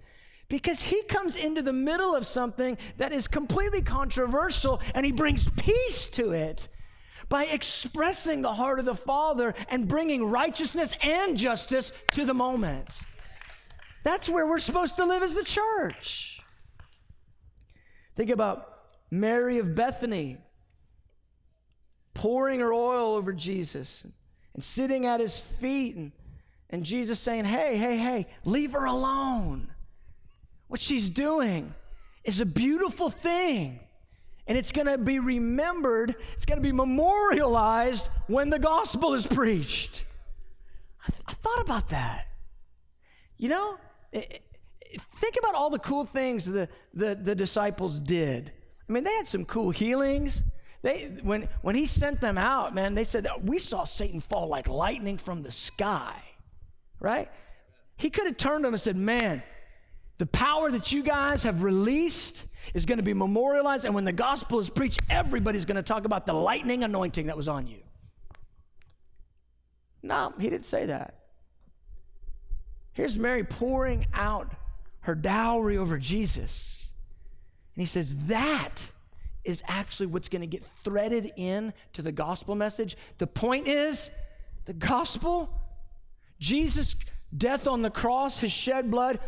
because 0.46 0.80
he 0.80 1.02
comes 1.02 1.34
into 1.34 1.60
the 1.60 1.72
middle 1.72 2.14
of 2.14 2.24
something 2.24 2.78
that 2.98 3.10
is 3.10 3.26
completely 3.26 3.82
controversial 3.82 4.80
and 4.94 5.04
he 5.04 5.10
brings 5.10 5.50
peace 5.56 6.06
to 6.10 6.30
it. 6.30 6.68
by 7.28 7.46
expressing 7.46 8.42
the 8.42 8.54
heart 8.54 8.78
of 8.78 8.84
the 8.84 8.94
Father 8.94 9.56
and 9.68 9.88
bringing 9.88 10.24
righteousness 10.24 10.94
and 11.02 11.36
justice 11.36 11.92
to 12.12 12.24
the 12.24 12.32
moment. 12.32 13.00
That's 14.04 14.28
where 14.28 14.46
we're 14.46 14.58
supposed 14.58 14.94
to 14.98 15.04
live 15.04 15.24
as 15.24 15.34
the 15.34 15.42
church. 15.42 16.35
Think 18.16 18.30
about 18.30 18.72
Mary 19.10 19.58
of 19.58 19.74
Bethany 19.74 20.38
pouring 22.14 22.60
her 22.60 22.72
oil 22.72 23.14
over 23.14 23.32
Jesus 23.32 24.06
and 24.54 24.64
sitting 24.64 25.04
at 25.04 25.20
his 25.20 25.38
feet 25.38 25.96
and, 25.96 26.12
and 26.70 26.82
Jesus 26.82 27.20
saying, 27.20 27.44
Hey, 27.44 27.76
hey, 27.76 27.98
hey, 27.98 28.26
leave 28.44 28.72
her 28.72 28.86
alone. 28.86 29.70
What 30.68 30.80
she's 30.80 31.10
doing 31.10 31.74
is 32.24 32.40
a 32.40 32.46
beautiful 32.46 33.10
thing. 33.10 33.80
And 34.48 34.56
it's 34.56 34.72
going 34.72 34.86
to 34.86 34.96
be 34.96 35.18
remembered, 35.18 36.14
it's 36.34 36.46
going 36.46 36.58
to 36.58 36.62
be 36.62 36.72
memorialized 36.72 38.08
when 38.28 38.48
the 38.48 38.58
gospel 38.58 39.14
is 39.14 39.26
preached. 39.26 40.04
I, 41.06 41.10
th- 41.10 41.22
I 41.26 41.32
thought 41.34 41.60
about 41.60 41.88
that. 41.90 42.26
You 43.36 43.50
know, 43.50 43.76
think 45.16 45.36
about 45.38 45.54
all 45.54 45.70
the 45.70 45.78
cool 45.78 46.04
things 46.04 46.44
the, 46.44 46.68
the, 46.94 47.14
the 47.14 47.34
disciples 47.34 48.00
did. 48.00 48.52
I 48.88 48.92
mean, 48.92 49.04
they 49.04 49.14
had 49.14 49.26
some 49.26 49.44
cool 49.44 49.70
healings. 49.70 50.42
They, 50.82 51.12
when, 51.22 51.48
when 51.62 51.74
he 51.74 51.86
sent 51.86 52.20
them 52.20 52.38
out, 52.38 52.74
man, 52.74 52.94
they 52.94 53.04
said, 53.04 53.26
We 53.42 53.58
saw 53.58 53.84
Satan 53.84 54.20
fall 54.20 54.48
like 54.48 54.68
lightning 54.68 55.18
from 55.18 55.42
the 55.42 55.52
sky, 55.52 56.14
right? 57.00 57.30
He 57.96 58.10
could 58.10 58.26
have 58.26 58.36
turned 58.36 58.64
them 58.64 58.74
and 58.74 58.80
said, 58.80 58.96
Man, 58.96 59.42
the 60.18 60.26
power 60.26 60.70
that 60.70 60.92
you 60.92 61.02
guys 61.02 61.42
have 61.42 61.62
released 61.62 62.46
is 62.74 62.86
going 62.86 62.98
to 62.98 63.04
be 63.04 63.14
memorialized. 63.14 63.84
And 63.84 63.94
when 63.94 64.04
the 64.04 64.12
gospel 64.12 64.58
is 64.58 64.70
preached, 64.70 65.00
everybody's 65.10 65.64
going 65.64 65.76
to 65.76 65.82
talk 65.82 66.04
about 66.04 66.26
the 66.26 66.32
lightning 66.32 66.84
anointing 66.84 67.26
that 67.26 67.36
was 67.36 67.48
on 67.48 67.66
you. 67.66 67.78
No, 70.02 70.32
he 70.38 70.48
didn't 70.48 70.66
say 70.66 70.86
that. 70.86 71.14
Here's 72.92 73.18
Mary 73.18 73.44
pouring 73.44 74.06
out 74.14 74.52
her 75.06 75.14
dowry 75.14 75.78
over 75.78 75.98
Jesus. 75.98 76.88
And 77.74 77.82
he 77.82 77.86
says, 77.86 78.16
That 78.26 78.90
is 79.44 79.62
actually 79.68 80.06
what's 80.06 80.28
going 80.28 80.40
to 80.40 80.48
get 80.48 80.64
threaded 80.82 81.30
in 81.36 81.72
to 81.92 82.02
the 82.02 82.10
gospel 82.10 82.56
message. 82.56 82.96
The 83.18 83.28
point 83.28 83.68
is, 83.68 84.10
the 84.64 84.72
gospel, 84.72 85.48
Jesus' 86.40 86.96
death 87.36 87.68
on 87.68 87.82
the 87.82 87.90
cross, 87.90 88.40
his 88.40 88.50
shed 88.50 88.90
blood, 88.90 89.20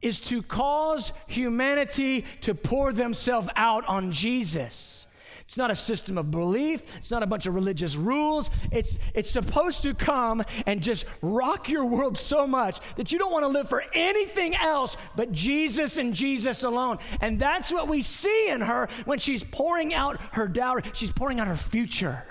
is 0.00 0.20
to 0.20 0.40
cause 0.40 1.12
humanity 1.26 2.24
to 2.42 2.54
pour 2.54 2.92
themselves 2.92 3.48
out 3.56 3.84
on 3.86 4.12
Jesus. 4.12 5.08
It's 5.46 5.56
not 5.56 5.70
a 5.70 5.76
system 5.76 6.16
of 6.16 6.30
belief. 6.30 6.82
It's 6.96 7.10
not 7.10 7.22
a 7.22 7.26
bunch 7.26 7.46
of 7.46 7.54
religious 7.54 7.96
rules. 7.96 8.50
It's, 8.72 8.96
it's 9.14 9.30
supposed 9.30 9.82
to 9.82 9.94
come 9.94 10.42
and 10.66 10.82
just 10.82 11.04
rock 11.20 11.68
your 11.68 11.84
world 11.84 12.16
so 12.16 12.46
much 12.46 12.80
that 12.96 13.12
you 13.12 13.18
don't 13.18 13.32
want 13.32 13.44
to 13.44 13.48
live 13.48 13.68
for 13.68 13.84
anything 13.94 14.54
else 14.54 14.96
but 15.16 15.32
Jesus 15.32 15.98
and 15.98 16.14
Jesus 16.14 16.62
alone. 16.62 16.98
And 17.20 17.38
that's 17.38 17.72
what 17.72 17.88
we 17.88 18.00
see 18.00 18.48
in 18.48 18.62
her 18.62 18.88
when 19.04 19.18
she's 19.18 19.44
pouring 19.44 19.92
out 19.92 20.20
her 20.32 20.48
dowry. 20.48 20.82
She's 20.94 21.12
pouring 21.12 21.40
out 21.40 21.46
her 21.46 21.56
future 21.56 22.26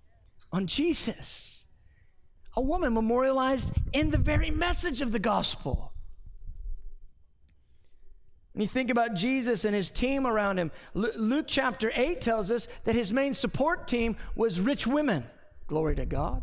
on 0.52 0.66
Jesus. 0.66 1.66
A 2.56 2.60
woman 2.60 2.92
memorialized 2.92 3.72
in 3.92 4.10
the 4.10 4.18
very 4.18 4.50
message 4.50 5.00
of 5.00 5.12
the 5.12 5.20
gospel. 5.20 5.87
And 8.58 8.64
you 8.64 8.68
think 8.68 8.90
about 8.90 9.14
Jesus 9.14 9.64
and 9.64 9.72
his 9.72 9.88
team 9.88 10.26
around 10.26 10.58
him. 10.58 10.72
Luke 10.92 11.44
chapter 11.46 11.92
8 11.94 12.20
tells 12.20 12.50
us 12.50 12.66
that 12.82 12.96
his 12.96 13.12
main 13.12 13.32
support 13.32 13.86
team 13.86 14.16
was 14.34 14.60
rich 14.60 14.84
women. 14.84 15.24
Glory 15.68 15.94
to 15.94 16.04
God. 16.04 16.42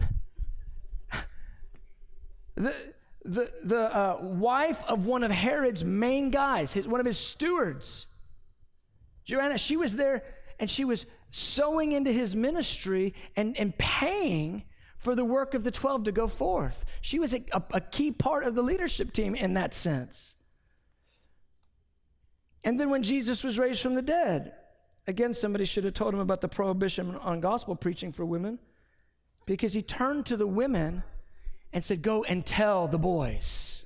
The, 2.54 2.74
the, 3.24 3.52
the 3.64 3.96
uh, 3.96 4.18
wife 4.22 4.84
of 4.84 5.04
one 5.04 5.24
of 5.24 5.32
Herod's 5.32 5.84
main 5.84 6.30
guys, 6.30 6.72
his, 6.72 6.86
one 6.86 7.00
of 7.00 7.06
his 7.06 7.18
stewards, 7.18 8.06
Joanna, 9.24 9.58
she 9.58 9.76
was 9.76 9.96
there 9.96 10.22
and 10.60 10.70
she 10.70 10.84
was 10.84 11.06
sowing 11.32 11.90
into 11.90 12.12
his 12.12 12.36
ministry 12.36 13.14
and, 13.34 13.58
and 13.58 13.76
paying 13.76 14.62
for 14.96 15.16
the 15.16 15.24
work 15.24 15.54
of 15.54 15.64
the 15.64 15.72
12 15.72 16.04
to 16.04 16.12
go 16.12 16.28
forth. 16.28 16.84
She 17.00 17.18
was 17.18 17.34
a, 17.34 17.44
a, 17.52 17.62
a 17.74 17.80
key 17.80 18.12
part 18.12 18.44
of 18.44 18.54
the 18.54 18.62
leadership 18.62 19.12
team 19.12 19.34
in 19.34 19.54
that 19.54 19.74
sense. 19.74 20.35
And 22.66 22.80
then 22.80 22.90
when 22.90 23.04
Jesus 23.04 23.44
was 23.44 23.60
raised 23.60 23.80
from 23.80 23.94
the 23.94 24.02
dead, 24.02 24.52
again, 25.06 25.32
somebody 25.32 25.64
should 25.64 25.84
have 25.84 25.94
told 25.94 26.12
him 26.12 26.18
about 26.18 26.40
the 26.40 26.48
prohibition 26.48 27.14
on 27.14 27.40
gospel 27.40 27.76
preaching 27.76 28.10
for 28.10 28.26
women 28.26 28.58
because 29.46 29.72
he 29.72 29.82
turned 29.82 30.26
to 30.26 30.36
the 30.36 30.48
women 30.48 31.04
and 31.72 31.84
said, 31.84 32.02
Go 32.02 32.24
and 32.24 32.44
tell 32.44 32.88
the 32.88 32.98
boys. 32.98 33.84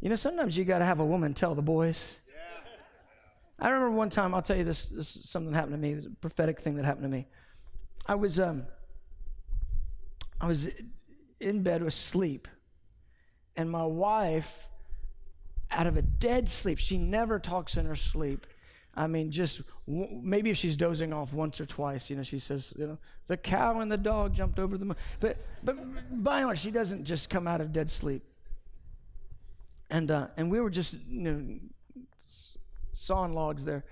You 0.00 0.10
know, 0.10 0.16
sometimes 0.16 0.58
you 0.58 0.66
got 0.66 0.80
to 0.80 0.84
have 0.84 1.00
a 1.00 1.06
woman 1.06 1.32
tell 1.32 1.54
the 1.54 1.62
boys. 1.62 2.16
I 3.58 3.70
remember 3.70 3.96
one 3.96 4.10
time, 4.10 4.34
I'll 4.34 4.42
tell 4.42 4.56
you 4.56 4.64
this, 4.64 4.84
this 4.86 5.18
something 5.24 5.54
happened 5.54 5.72
to 5.72 5.78
me. 5.78 5.92
It 5.92 5.96
was 5.96 6.06
a 6.06 6.10
prophetic 6.10 6.60
thing 6.60 6.76
that 6.76 6.84
happened 6.84 7.04
to 7.04 7.08
me. 7.08 7.28
I 8.04 8.14
was, 8.14 8.38
um, 8.38 8.66
I 10.38 10.46
was 10.46 10.68
in 11.40 11.62
bed 11.62 11.82
with 11.82 11.94
sleep, 11.94 12.46
and 13.56 13.70
my 13.70 13.84
wife 13.84 14.68
out 15.70 15.86
of 15.86 15.96
a 15.96 16.02
dead 16.02 16.48
sleep. 16.48 16.78
She 16.78 16.98
never 16.98 17.38
talks 17.38 17.76
in 17.76 17.86
her 17.86 17.96
sleep. 17.96 18.46
I 18.94 19.06
mean, 19.06 19.30
just 19.30 19.62
w- 19.86 20.20
maybe 20.22 20.50
if 20.50 20.56
she's 20.56 20.76
dozing 20.76 21.12
off 21.12 21.32
once 21.32 21.60
or 21.60 21.66
twice, 21.66 22.10
you 22.10 22.16
know, 22.16 22.22
she 22.22 22.38
says, 22.38 22.74
you 22.76 22.86
know, 22.86 22.98
the 23.28 23.36
cow 23.36 23.80
and 23.80 23.92
the 23.92 23.96
dog 23.96 24.34
jumped 24.34 24.58
over 24.58 24.76
the 24.76 24.84
moon. 24.84 24.96
But, 25.20 25.36
but 25.62 25.76
by 26.22 26.38
and 26.38 26.46
large, 26.46 26.58
she 26.58 26.70
doesn't 26.70 27.04
just 27.04 27.30
come 27.30 27.46
out 27.46 27.60
of 27.60 27.72
dead 27.72 27.90
sleep. 27.90 28.24
And, 29.90 30.10
uh, 30.10 30.28
and 30.36 30.50
we 30.50 30.60
were 30.60 30.70
just, 30.70 30.94
you 31.08 31.22
know, 31.22 31.58
sawing 32.92 33.34
logs 33.34 33.64
there. 33.64 33.84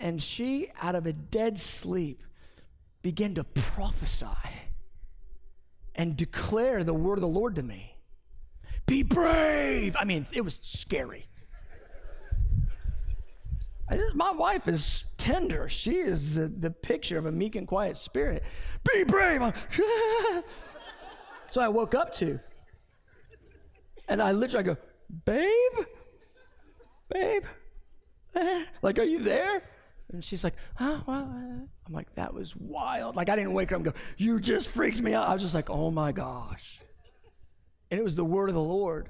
And 0.00 0.20
she, 0.20 0.70
out 0.80 0.94
of 0.94 1.06
a 1.06 1.12
dead 1.12 1.58
sleep, 1.58 2.22
began 3.02 3.34
to 3.34 3.44
prophesy 3.44 4.26
and 5.94 6.16
declare 6.16 6.84
the 6.84 6.94
word 6.94 7.18
of 7.18 7.22
the 7.22 7.28
Lord 7.28 7.56
to 7.56 7.62
me. 7.62 7.97
Be 8.88 9.02
brave. 9.02 9.94
I 9.98 10.04
mean, 10.04 10.26
it 10.32 10.40
was 10.40 10.58
scary. 10.62 11.28
My 14.14 14.32
wife 14.32 14.66
is 14.66 15.04
tender. 15.18 15.68
She 15.68 15.92
is 15.96 16.34
the, 16.34 16.48
the 16.48 16.70
picture 16.70 17.18
of 17.18 17.26
a 17.26 17.32
meek 17.32 17.54
and 17.54 17.66
quiet 17.66 17.98
spirit. 17.98 18.42
Be 18.90 19.04
brave. 19.04 19.40
so 21.50 21.60
I 21.60 21.68
woke 21.68 21.94
up 21.94 22.12
to. 22.14 22.40
And 24.08 24.22
I 24.22 24.32
literally 24.32 24.64
go, 24.64 24.76
babe? 25.26 25.86
Babe? 27.10 27.44
like, 28.82 28.98
are 28.98 29.04
you 29.04 29.20
there? 29.20 29.62
And 30.12 30.24
she's 30.24 30.42
like, 30.42 30.54
oh, 30.80 31.02
well, 31.06 31.30
uh, 31.30 31.66
I'm 31.86 31.92
like, 31.92 32.14
that 32.14 32.32
was 32.32 32.56
wild. 32.56 33.16
Like, 33.16 33.28
I 33.28 33.36
didn't 33.36 33.52
wake 33.52 33.68
her 33.70 33.76
up 33.76 33.84
and 33.84 33.92
go, 33.92 34.00
you 34.16 34.40
just 34.40 34.70
freaked 34.70 35.00
me 35.00 35.12
out. 35.12 35.28
I 35.28 35.34
was 35.34 35.42
just 35.42 35.54
like, 35.54 35.68
oh 35.68 35.90
my 35.90 36.12
gosh. 36.12 36.80
And 37.90 37.98
it 37.98 38.02
was 38.02 38.14
the 38.14 38.24
word 38.24 38.48
of 38.48 38.54
the 38.54 38.60
Lord. 38.60 39.08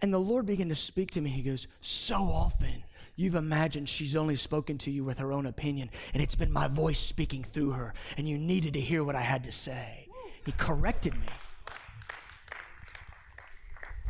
And 0.00 0.12
the 0.12 0.18
Lord 0.18 0.46
began 0.46 0.68
to 0.68 0.74
speak 0.74 1.12
to 1.12 1.20
me. 1.20 1.30
He 1.30 1.42
goes, 1.42 1.68
So 1.80 2.16
often 2.16 2.82
you've 3.14 3.36
imagined 3.36 3.88
she's 3.88 4.16
only 4.16 4.36
spoken 4.36 4.78
to 4.78 4.90
you 4.90 5.04
with 5.04 5.18
her 5.18 5.32
own 5.32 5.46
opinion, 5.46 5.90
and 6.12 6.22
it's 6.22 6.34
been 6.34 6.52
my 6.52 6.66
voice 6.66 6.98
speaking 6.98 7.44
through 7.44 7.70
her, 7.70 7.94
and 8.16 8.28
you 8.28 8.36
needed 8.36 8.72
to 8.72 8.80
hear 8.80 9.04
what 9.04 9.14
I 9.14 9.20
had 9.20 9.44
to 9.44 9.52
say. 9.52 10.08
He 10.44 10.52
corrected 10.52 11.14
me. 11.14 11.26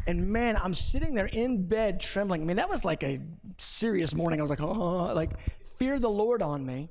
And 0.07 0.33
man, 0.33 0.57
I'm 0.57 0.75
sitting 0.75 1.15
there 1.15 1.27
in 1.27 1.67
bed 1.67 2.01
trembling. 2.01 2.43
I 2.43 2.45
mean, 2.45 2.57
that 2.57 2.69
was 2.69 2.85
like 2.85 3.05
a 3.05 3.21
serious 3.59 4.15
morning. 4.15 4.41
I 4.41 4.43
was 4.43 4.51
like, 4.51 4.61
oh, 4.61 5.13
like 5.15 5.31
fear 5.77 5.99
the 5.99 6.11
Lord 6.11 6.43
on 6.43 6.65
me, 6.67 6.91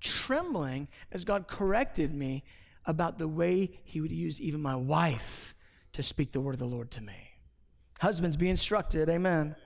trembling 0.00 0.88
as 1.12 1.24
God 1.24 1.46
corrected 1.46 2.12
me 2.12 2.44
about 2.86 3.18
the 3.18 3.28
way 3.28 3.80
he 3.84 4.00
would 4.00 4.12
use 4.12 4.40
even 4.40 4.60
my 4.60 4.76
wife 4.76 5.54
to 5.92 6.02
speak 6.02 6.32
the 6.32 6.40
word 6.40 6.54
of 6.54 6.58
the 6.58 6.66
Lord 6.66 6.90
to 6.92 7.02
me. 7.02 7.38
Husbands, 8.00 8.36
be 8.36 8.50
instructed. 8.50 9.08
Amen. 9.08 9.56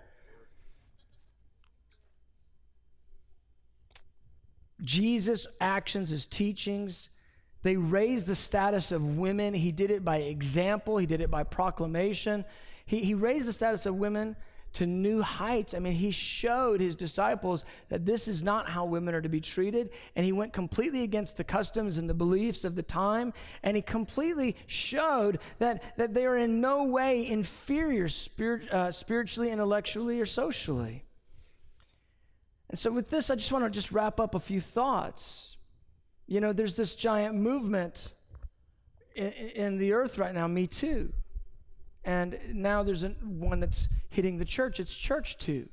Jesus' 4.82 5.46
actions, 5.60 6.10
his 6.10 6.26
teachings, 6.26 7.08
they 7.62 7.76
raised 7.76 8.26
the 8.26 8.36
status 8.36 8.92
of 8.92 9.02
women. 9.16 9.54
He 9.54 9.72
did 9.72 9.90
it 9.90 10.04
by 10.04 10.18
example, 10.18 10.98
he 10.98 11.06
did 11.06 11.20
it 11.20 11.30
by 11.30 11.42
proclamation. 11.42 12.44
He, 12.86 13.00
he 13.00 13.14
raised 13.14 13.48
the 13.48 13.52
status 13.52 13.86
of 13.86 13.96
women 13.96 14.36
to 14.74 14.86
new 14.86 15.22
heights. 15.22 15.74
I 15.74 15.78
mean, 15.78 15.94
he 15.94 16.10
showed 16.10 16.80
his 16.80 16.96
disciples 16.96 17.64
that 17.88 18.04
this 18.04 18.28
is 18.28 18.42
not 18.42 18.68
how 18.68 18.84
women 18.84 19.14
are 19.14 19.20
to 19.20 19.28
be 19.28 19.40
treated. 19.40 19.90
And 20.14 20.24
he 20.24 20.32
went 20.32 20.52
completely 20.52 21.02
against 21.02 21.36
the 21.36 21.44
customs 21.44 21.98
and 21.98 22.08
the 22.08 22.14
beliefs 22.14 22.64
of 22.64 22.74
the 22.74 22.82
time. 22.82 23.32
And 23.62 23.76
he 23.76 23.82
completely 23.82 24.56
showed 24.66 25.38
that, 25.58 25.82
that 25.96 26.14
they 26.14 26.26
are 26.26 26.36
in 26.36 26.60
no 26.60 26.84
way 26.84 27.26
inferior 27.26 28.08
spirit, 28.08 28.70
uh, 28.70 28.92
spiritually, 28.92 29.50
intellectually, 29.50 30.20
or 30.20 30.26
socially. 30.26 31.04
And 32.70 32.78
so, 32.78 32.90
with 32.90 33.08
this, 33.08 33.30
I 33.30 33.34
just 33.34 33.50
want 33.50 33.64
to 33.64 33.70
just 33.70 33.92
wrap 33.92 34.20
up 34.20 34.34
a 34.34 34.40
few 34.40 34.60
thoughts. 34.60 35.56
You 36.26 36.40
know, 36.40 36.52
there's 36.52 36.74
this 36.74 36.94
giant 36.94 37.34
movement 37.34 38.12
in, 39.16 39.32
in 39.32 39.78
the 39.78 39.94
earth 39.94 40.18
right 40.18 40.34
now, 40.34 40.46
Me 40.46 40.66
Too. 40.66 41.12
And 42.08 42.38
now 42.54 42.82
there's 42.82 43.04
a, 43.04 43.10
one 43.20 43.60
that's 43.60 43.86
hitting 44.08 44.38
the 44.38 44.44
church. 44.46 44.80
It's 44.80 44.96
church 44.96 45.36
too. 45.36 45.68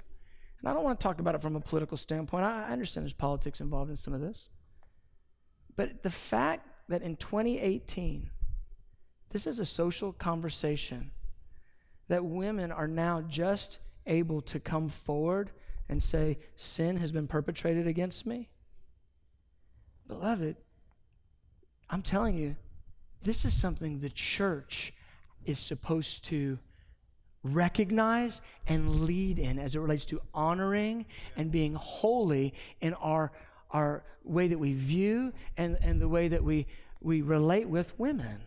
And 0.59 0.67
I 0.67 0.73
don't 0.73 0.83
want 0.83 0.99
to 0.99 1.03
talk 1.03 1.21
about 1.21 1.33
it 1.33 1.41
from 1.41 1.55
a 1.55 1.61
political 1.61 1.95
standpoint. 1.95 2.43
I, 2.43 2.65
I 2.67 2.71
understand 2.71 3.05
there's 3.05 3.13
politics 3.13 3.61
involved 3.61 3.89
in 3.89 3.95
some 3.95 4.13
of 4.13 4.19
this. 4.19 4.49
But 5.77 6.03
the 6.03 6.09
fact 6.09 6.67
that 6.89 7.01
in 7.01 7.15
2018, 7.15 8.31
this 9.29 9.47
is 9.47 9.59
a 9.59 9.65
social 9.65 10.11
conversation 10.11 11.11
that 12.09 12.25
women 12.25 12.69
are 12.69 12.87
now 12.89 13.21
just 13.21 13.79
able 14.05 14.41
to 14.41 14.59
come 14.59 14.89
forward 14.89 15.51
and 15.87 16.03
say, 16.03 16.37
Sin 16.57 16.97
has 16.97 17.13
been 17.13 17.29
perpetrated 17.29 17.87
against 17.87 18.25
me. 18.25 18.49
Beloved, 20.05 20.57
I'm 21.89 22.01
telling 22.01 22.35
you, 22.35 22.57
this 23.21 23.45
is 23.45 23.53
something 23.53 24.01
the 24.01 24.09
church 24.09 24.91
is 25.45 25.59
supposed 25.59 26.23
to 26.25 26.59
recognize 27.45 28.41
and 28.67 29.01
lead 29.01 29.37
in 29.37 29.59
as 29.59 29.75
it 29.75 29.79
relates 29.79 30.05
to 30.05 30.19
honoring 30.33 31.05
and 31.37 31.51
being 31.51 31.75
holy 31.75 32.53
in 32.81 32.93
our, 32.95 33.31
our 33.71 34.03
way 34.23 34.47
that 34.47 34.57
we 34.57 34.73
view 34.73 35.31
and, 35.55 35.77
and 35.81 36.01
the 36.01 36.09
way 36.09 36.27
that 36.27 36.43
we, 36.43 36.65
we 37.01 37.21
relate 37.21 37.69
with 37.69 37.97
women. 37.99 38.41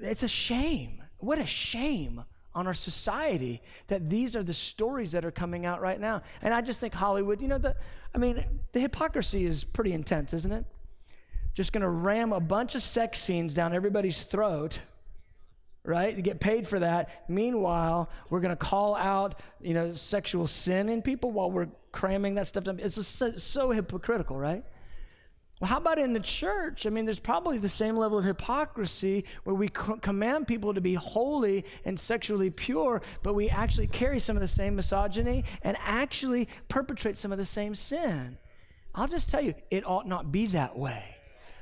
It's 0.00 0.24
a 0.24 0.28
shame. 0.28 1.02
What 1.18 1.38
a 1.38 1.46
shame 1.46 2.24
on 2.54 2.66
our 2.66 2.74
society 2.74 3.62
that 3.86 4.10
these 4.10 4.34
are 4.34 4.42
the 4.42 4.54
stories 4.54 5.12
that 5.12 5.24
are 5.24 5.30
coming 5.30 5.64
out 5.64 5.80
right 5.80 6.00
now. 6.00 6.22
And 6.42 6.52
I 6.52 6.60
just 6.60 6.80
think 6.80 6.92
Hollywood, 6.94 7.40
you 7.40 7.46
know, 7.46 7.58
the, 7.58 7.76
I 8.12 8.18
mean, 8.18 8.44
the 8.72 8.80
hypocrisy 8.80 9.44
is 9.44 9.62
pretty 9.62 9.92
intense, 9.92 10.32
isn't 10.32 10.52
it? 10.52 10.64
Just 11.54 11.72
gonna 11.72 11.90
ram 11.90 12.32
a 12.32 12.40
bunch 12.40 12.74
of 12.74 12.82
sex 12.82 13.20
scenes 13.20 13.54
down 13.54 13.74
everybody's 13.74 14.22
throat 14.22 14.80
right? 15.84 16.14
To 16.14 16.22
get 16.22 16.40
paid 16.40 16.66
for 16.66 16.78
that. 16.78 17.24
Meanwhile, 17.28 18.10
we're 18.30 18.40
going 18.40 18.54
to 18.54 18.56
call 18.56 18.94
out, 18.94 19.40
you 19.60 19.74
know, 19.74 19.94
sexual 19.94 20.46
sin 20.46 20.88
in 20.88 21.02
people 21.02 21.30
while 21.30 21.50
we're 21.50 21.68
cramming 21.92 22.34
that 22.34 22.46
stuff 22.46 22.64
down. 22.64 22.78
It's 22.80 23.06
so, 23.06 23.36
so 23.36 23.70
hypocritical, 23.70 24.36
right? 24.36 24.64
Well, 25.60 25.68
how 25.68 25.78
about 25.78 25.98
in 25.98 26.12
the 26.12 26.20
church? 26.20 26.86
I 26.86 26.90
mean, 26.90 27.04
there's 27.04 27.18
probably 27.18 27.58
the 27.58 27.68
same 27.68 27.96
level 27.96 28.18
of 28.18 28.24
hypocrisy 28.24 29.24
where 29.42 29.56
we 29.56 29.68
command 29.68 30.46
people 30.46 30.74
to 30.74 30.80
be 30.80 30.94
holy 30.94 31.64
and 31.84 31.98
sexually 31.98 32.50
pure, 32.50 33.02
but 33.22 33.34
we 33.34 33.48
actually 33.48 33.88
carry 33.88 34.20
some 34.20 34.36
of 34.36 34.40
the 34.40 34.48
same 34.48 34.76
misogyny 34.76 35.44
and 35.62 35.76
actually 35.80 36.48
perpetrate 36.68 37.16
some 37.16 37.32
of 37.32 37.38
the 37.38 37.44
same 37.44 37.74
sin. 37.74 38.38
I'll 38.94 39.08
just 39.08 39.28
tell 39.28 39.40
you, 39.40 39.54
it 39.70 39.84
ought 39.86 40.06
not 40.06 40.30
be 40.30 40.46
that 40.48 40.78
way 40.78 41.17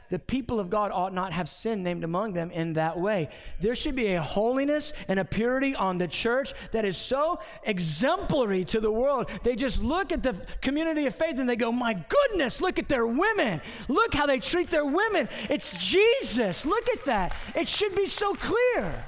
the 0.09 0.19
people 0.19 0.61
of 0.61 0.71
God 0.71 0.91
ought 0.93 1.13
not 1.13 1.33
have 1.33 1.49
sin 1.49 1.83
named 1.83 2.05
among 2.05 2.33
them 2.33 2.51
in 2.51 2.75
that 2.75 2.99
way. 2.99 3.29
There 3.61 3.75
should 3.75 3.95
be 3.95 4.13
a 4.13 4.23
holiness 4.23 4.93
and 5.09 5.19
a 5.19 5.25
purity 5.25 5.75
on 5.75 5.99
the 5.99 6.09
church 6.09 6.55
that 6.73 6.85
is 6.85 6.97
so 6.97 7.41
exemplary 7.65 8.65
to 8.67 8.81
the 8.81 8.91
world. 8.91 9.31
They 9.43 9.57
just 9.57 9.83
look 9.83 10.13
at 10.13 10.23
the 10.23 10.41
community 10.63 11.07
of 11.07 11.15
faith 11.15 11.39
and 11.39 11.49
they 11.49 11.57
go, 11.57 11.73
My 11.73 11.95
goodness, 11.95 12.61
look 12.61 12.79
at 12.79 12.89
their 12.89 13.07
women. 13.07 13.61
Look 13.89 14.15
how 14.15 14.27
they 14.27 14.39
treat 14.39 14.71
their 14.71 14.85
women. 14.85 15.29
It's 15.51 15.77
Jesus. 15.85 16.65
Look 16.65 16.89
at 16.91 17.05
that. 17.07 17.35
It 17.55 17.69
should 17.69 17.95
be 17.95 18.07
so 18.07 18.35
clear. 18.35 19.05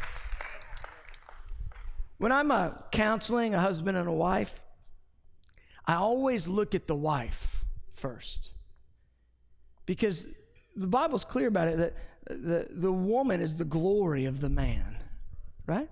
When 2.19 2.33
I'm 2.33 2.73
counseling 2.91 3.55
a 3.55 3.61
husband 3.61 3.97
and 3.97 4.09
a 4.09 4.13
wife, 4.13 4.61
I 5.87 5.95
always 5.95 6.49
look 6.49 6.75
at 6.75 6.87
the 6.87 6.97
wife 6.97 7.65
first. 7.95 8.51
Because 9.87 10.27
the 10.79 10.87
Bible's 10.87 11.25
clear 11.25 11.49
about 11.49 11.69
it 11.69 11.79
that 11.79 11.95
the, 12.29 12.69
the 12.71 12.93
woman 12.93 13.41
is 13.41 13.57
the 13.57 13.65
glory 13.65 14.27
of 14.27 14.41
the 14.41 14.49
man, 14.49 14.97
right? 15.67 15.89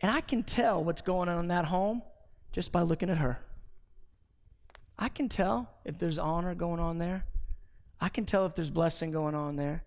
And 0.00 0.10
I 0.10 0.20
can 0.20 0.42
tell 0.42 0.84
what's 0.84 1.02
going 1.02 1.28
on 1.28 1.40
in 1.40 1.48
that 1.48 1.64
home 1.64 2.02
just 2.52 2.70
by 2.70 2.82
looking 2.82 3.10
at 3.10 3.18
her. 3.18 3.40
I 4.98 5.08
can 5.08 5.28
tell 5.28 5.68
if 5.84 5.98
there's 5.98 6.18
honor 6.18 6.54
going 6.54 6.80
on 6.80 6.98
there. 6.98 7.24
I 8.00 8.08
can 8.08 8.24
tell 8.24 8.46
if 8.46 8.54
there's 8.54 8.70
blessing 8.70 9.10
going 9.10 9.34
on 9.34 9.56
there. 9.56 9.84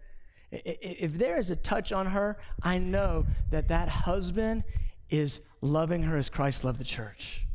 If 0.51 1.13
there 1.13 1.38
is 1.38 1.51
a 1.51 1.55
touch 1.55 1.91
on 1.91 2.07
her, 2.07 2.38
I 2.61 2.80
know 2.80 3.27
that 3.51 3.67
that 3.69 3.88
husband 3.88 4.63
is 5.09 5.41
loving 5.61 6.03
her 6.03 6.17
as 6.17 6.30
Christ 6.30 6.63
loved 6.63 6.80
the 6.80 6.86
church. 6.86 7.45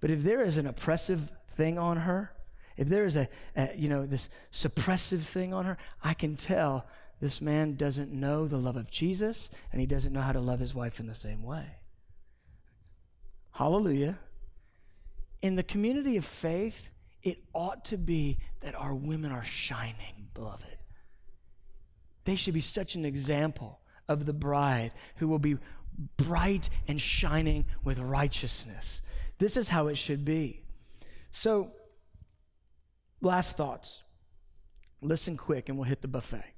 But 0.00 0.10
if 0.10 0.22
there 0.22 0.42
is 0.42 0.58
an 0.58 0.66
oppressive 0.66 1.32
thing 1.54 1.78
on 1.78 1.98
her, 1.98 2.32
if 2.82 2.88
there 2.88 3.04
is 3.04 3.16
a, 3.16 3.28
a, 3.56 3.70
you 3.76 3.88
know, 3.88 4.04
this 4.06 4.28
suppressive 4.52 5.20
thing 5.20 5.54
on 5.54 5.64
her, 5.64 5.78
I 6.02 6.14
can 6.14 6.36
tell 6.36 6.84
this 7.20 7.40
man 7.40 7.76
doesn't 7.76 8.12
know 8.12 8.48
the 8.48 8.58
love 8.58 8.76
of 8.76 8.90
Jesus 8.90 9.50
and 9.70 9.80
he 9.80 9.86
doesn't 9.86 10.12
know 10.12 10.20
how 10.20 10.32
to 10.32 10.40
love 10.40 10.58
his 10.58 10.74
wife 10.74 10.98
in 10.98 11.06
the 11.06 11.14
same 11.14 11.44
way. 11.44 11.64
Hallelujah. 13.52 14.18
In 15.42 15.54
the 15.54 15.62
community 15.62 16.16
of 16.16 16.24
faith, 16.24 16.90
it 17.22 17.44
ought 17.54 17.84
to 17.84 17.96
be 17.96 18.38
that 18.62 18.74
our 18.74 18.94
women 18.94 19.30
are 19.30 19.44
shining, 19.44 20.28
beloved. 20.34 20.78
They 22.24 22.34
should 22.34 22.54
be 22.54 22.60
such 22.60 22.96
an 22.96 23.04
example 23.04 23.78
of 24.08 24.26
the 24.26 24.32
bride 24.32 24.90
who 25.16 25.28
will 25.28 25.38
be 25.38 25.56
bright 26.16 26.68
and 26.88 27.00
shining 27.00 27.66
with 27.84 28.00
righteousness. 28.00 29.02
This 29.38 29.56
is 29.56 29.68
how 29.68 29.86
it 29.86 29.96
should 29.96 30.24
be. 30.24 30.64
So, 31.30 31.72
Last 33.22 33.56
thoughts. 33.56 34.02
Listen 35.00 35.36
quick 35.36 35.68
and 35.68 35.78
we'll 35.78 35.88
hit 35.88 36.02
the 36.02 36.08
buffet. 36.08 36.54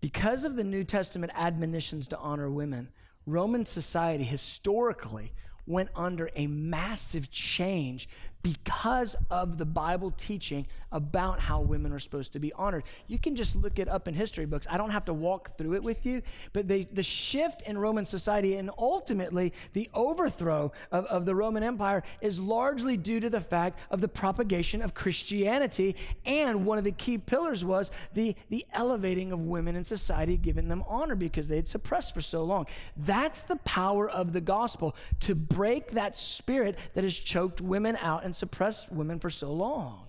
Because 0.00 0.44
of 0.44 0.54
the 0.54 0.62
New 0.62 0.84
Testament 0.84 1.32
admonitions 1.34 2.06
to 2.08 2.18
honor 2.18 2.48
women, 2.48 2.90
Roman 3.26 3.64
society 3.64 4.22
historically 4.22 5.32
went 5.66 5.90
under 5.94 6.30
a 6.36 6.46
massive 6.46 7.30
change 7.30 8.08
because 8.42 9.16
of 9.30 9.58
the 9.58 9.64
Bible 9.64 10.12
teaching 10.16 10.66
about 10.92 11.40
how 11.40 11.60
women 11.60 11.92
are 11.92 11.98
supposed 11.98 12.32
to 12.32 12.38
be 12.38 12.52
honored. 12.52 12.84
You 13.06 13.18
can 13.18 13.36
just 13.36 13.56
look 13.56 13.78
it 13.78 13.88
up 13.88 14.06
in 14.06 14.14
history 14.14 14.46
books. 14.46 14.66
I 14.70 14.76
don't 14.76 14.90
have 14.90 15.04
to 15.06 15.14
walk 15.14 15.58
through 15.58 15.74
it 15.74 15.82
with 15.82 16.06
you, 16.06 16.22
but 16.52 16.68
they, 16.68 16.84
the 16.84 17.02
shift 17.02 17.62
in 17.62 17.76
Roman 17.76 18.04
society 18.04 18.56
and 18.56 18.70
ultimately 18.78 19.52
the 19.72 19.90
overthrow 19.92 20.72
of, 20.92 21.04
of 21.06 21.24
the 21.26 21.34
Roman 21.34 21.62
Empire 21.62 22.02
is 22.20 22.38
largely 22.38 22.96
due 22.96 23.20
to 23.20 23.28
the 23.28 23.40
fact 23.40 23.78
of 23.90 24.00
the 24.00 24.08
propagation 24.08 24.82
of 24.82 24.94
Christianity. 24.94 25.96
And 26.24 26.64
one 26.64 26.78
of 26.78 26.84
the 26.84 26.92
key 26.92 27.18
pillars 27.18 27.64
was 27.64 27.90
the, 28.14 28.36
the 28.48 28.64
elevating 28.72 29.32
of 29.32 29.40
women 29.40 29.74
in 29.74 29.84
society, 29.84 30.36
giving 30.36 30.68
them 30.68 30.84
honor 30.86 31.16
because 31.16 31.48
they 31.48 31.56
had 31.56 31.68
suppressed 31.68 32.14
for 32.14 32.20
so 32.20 32.44
long. 32.44 32.66
That's 32.96 33.42
the 33.42 33.56
power 33.56 34.08
of 34.08 34.32
the 34.32 34.40
gospel 34.40 34.94
to 35.20 35.34
break 35.34 35.92
that 35.92 36.16
spirit 36.16 36.78
that 36.94 37.04
has 37.04 37.16
choked 37.16 37.60
women 37.60 37.96
out 38.00 38.24
and 38.28 38.36
suppressed 38.36 38.92
women 38.92 39.18
for 39.18 39.30
so 39.30 39.50
long. 39.50 40.04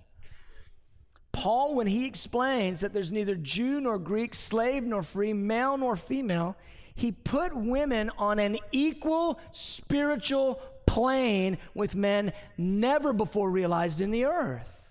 Paul, 1.32 1.74
when 1.74 1.88
he 1.88 2.06
explains 2.06 2.82
that 2.82 2.92
there's 2.92 3.14
neither 3.14 3.36
Jew 3.36 3.80
nor 3.80 3.98
Greek, 3.98 4.36
slave 4.36 4.84
nor 4.84 5.04
free, 5.04 5.32
male 5.32 5.78
nor 5.78 5.96
female, 5.96 6.58
he 6.94 7.14
put 7.14 7.56
women 7.56 8.12
on 8.18 8.40
an 8.40 8.58
equal 8.74 9.40
spiritual 9.54 10.62
plane 10.86 11.58
with 11.74 11.96
men 11.96 12.34
never 12.58 13.14
before 13.14 13.50
realized 13.50 14.02
in 14.02 14.12
the 14.12 14.26
earth. 14.26 14.82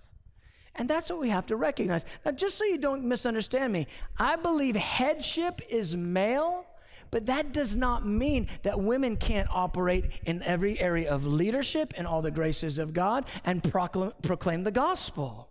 And 0.75 0.89
that's 0.89 1.11
what 1.11 1.21
we 1.21 1.29
have 1.29 1.45
to 1.47 1.57
recognize. 1.57 2.07
Now, 2.25 2.31
just 2.31 2.57
so 2.57 2.65
you 2.65 2.79
don't 2.79 3.05
misunderstand 3.05 3.75
me, 3.75 3.89
I 4.19 4.37
believe 4.37 4.75
headship 4.75 5.61
is 5.69 5.95
male 5.95 6.65
but 7.11 7.27
that 7.27 7.53
does 7.53 7.77
not 7.77 8.07
mean 8.07 8.49
that 8.63 8.81
women 8.81 9.17
can't 9.17 9.49
operate 9.51 10.07
in 10.25 10.43
every 10.43 10.79
area 10.81 11.11
of 11.11 11.27
leadership 11.27 11.95
and 11.97 12.07
all 12.07 12.23
the 12.23 12.31
graces 12.31 12.79
of 12.79 12.93
God 12.93 13.25
and 13.45 13.63
proclaim, 13.63 14.13
proclaim 14.23 14.65
the 14.65 14.71
gospel. 14.71 15.51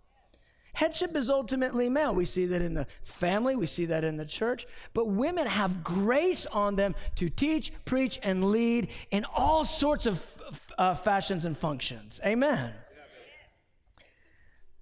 Headship 0.74 1.16
is 1.16 1.28
ultimately 1.28 1.88
male. 1.88 2.14
We 2.14 2.24
see 2.24 2.46
that 2.46 2.62
in 2.62 2.74
the 2.74 2.86
family, 3.02 3.56
we 3.56 3.66
see 3.66 3.86
that 3.86 4.04
in 4.04 4.16
the 4.16 4.24
church. 4.24 4.64
But 4.94 5.08
women 5.08 5.48
have 5.48 5.82
grace 5.82 6.46
on 6.46 6.76
them 6.76 6.94
to 7.16 7.28
teach, 7.28 7.72
preach, 7.84 8.20
and 8.22 8.44
lead 8.52 8.88
in 9.10 9.24
all 9.24 9.64
sorts 9.64 10.06
of 10.06 10.24
uh, 10.78 10.94
fashions 10.94 11.44
and 11.44 11.58
functions. 11.58 12.20
Amen. 12.24 12.74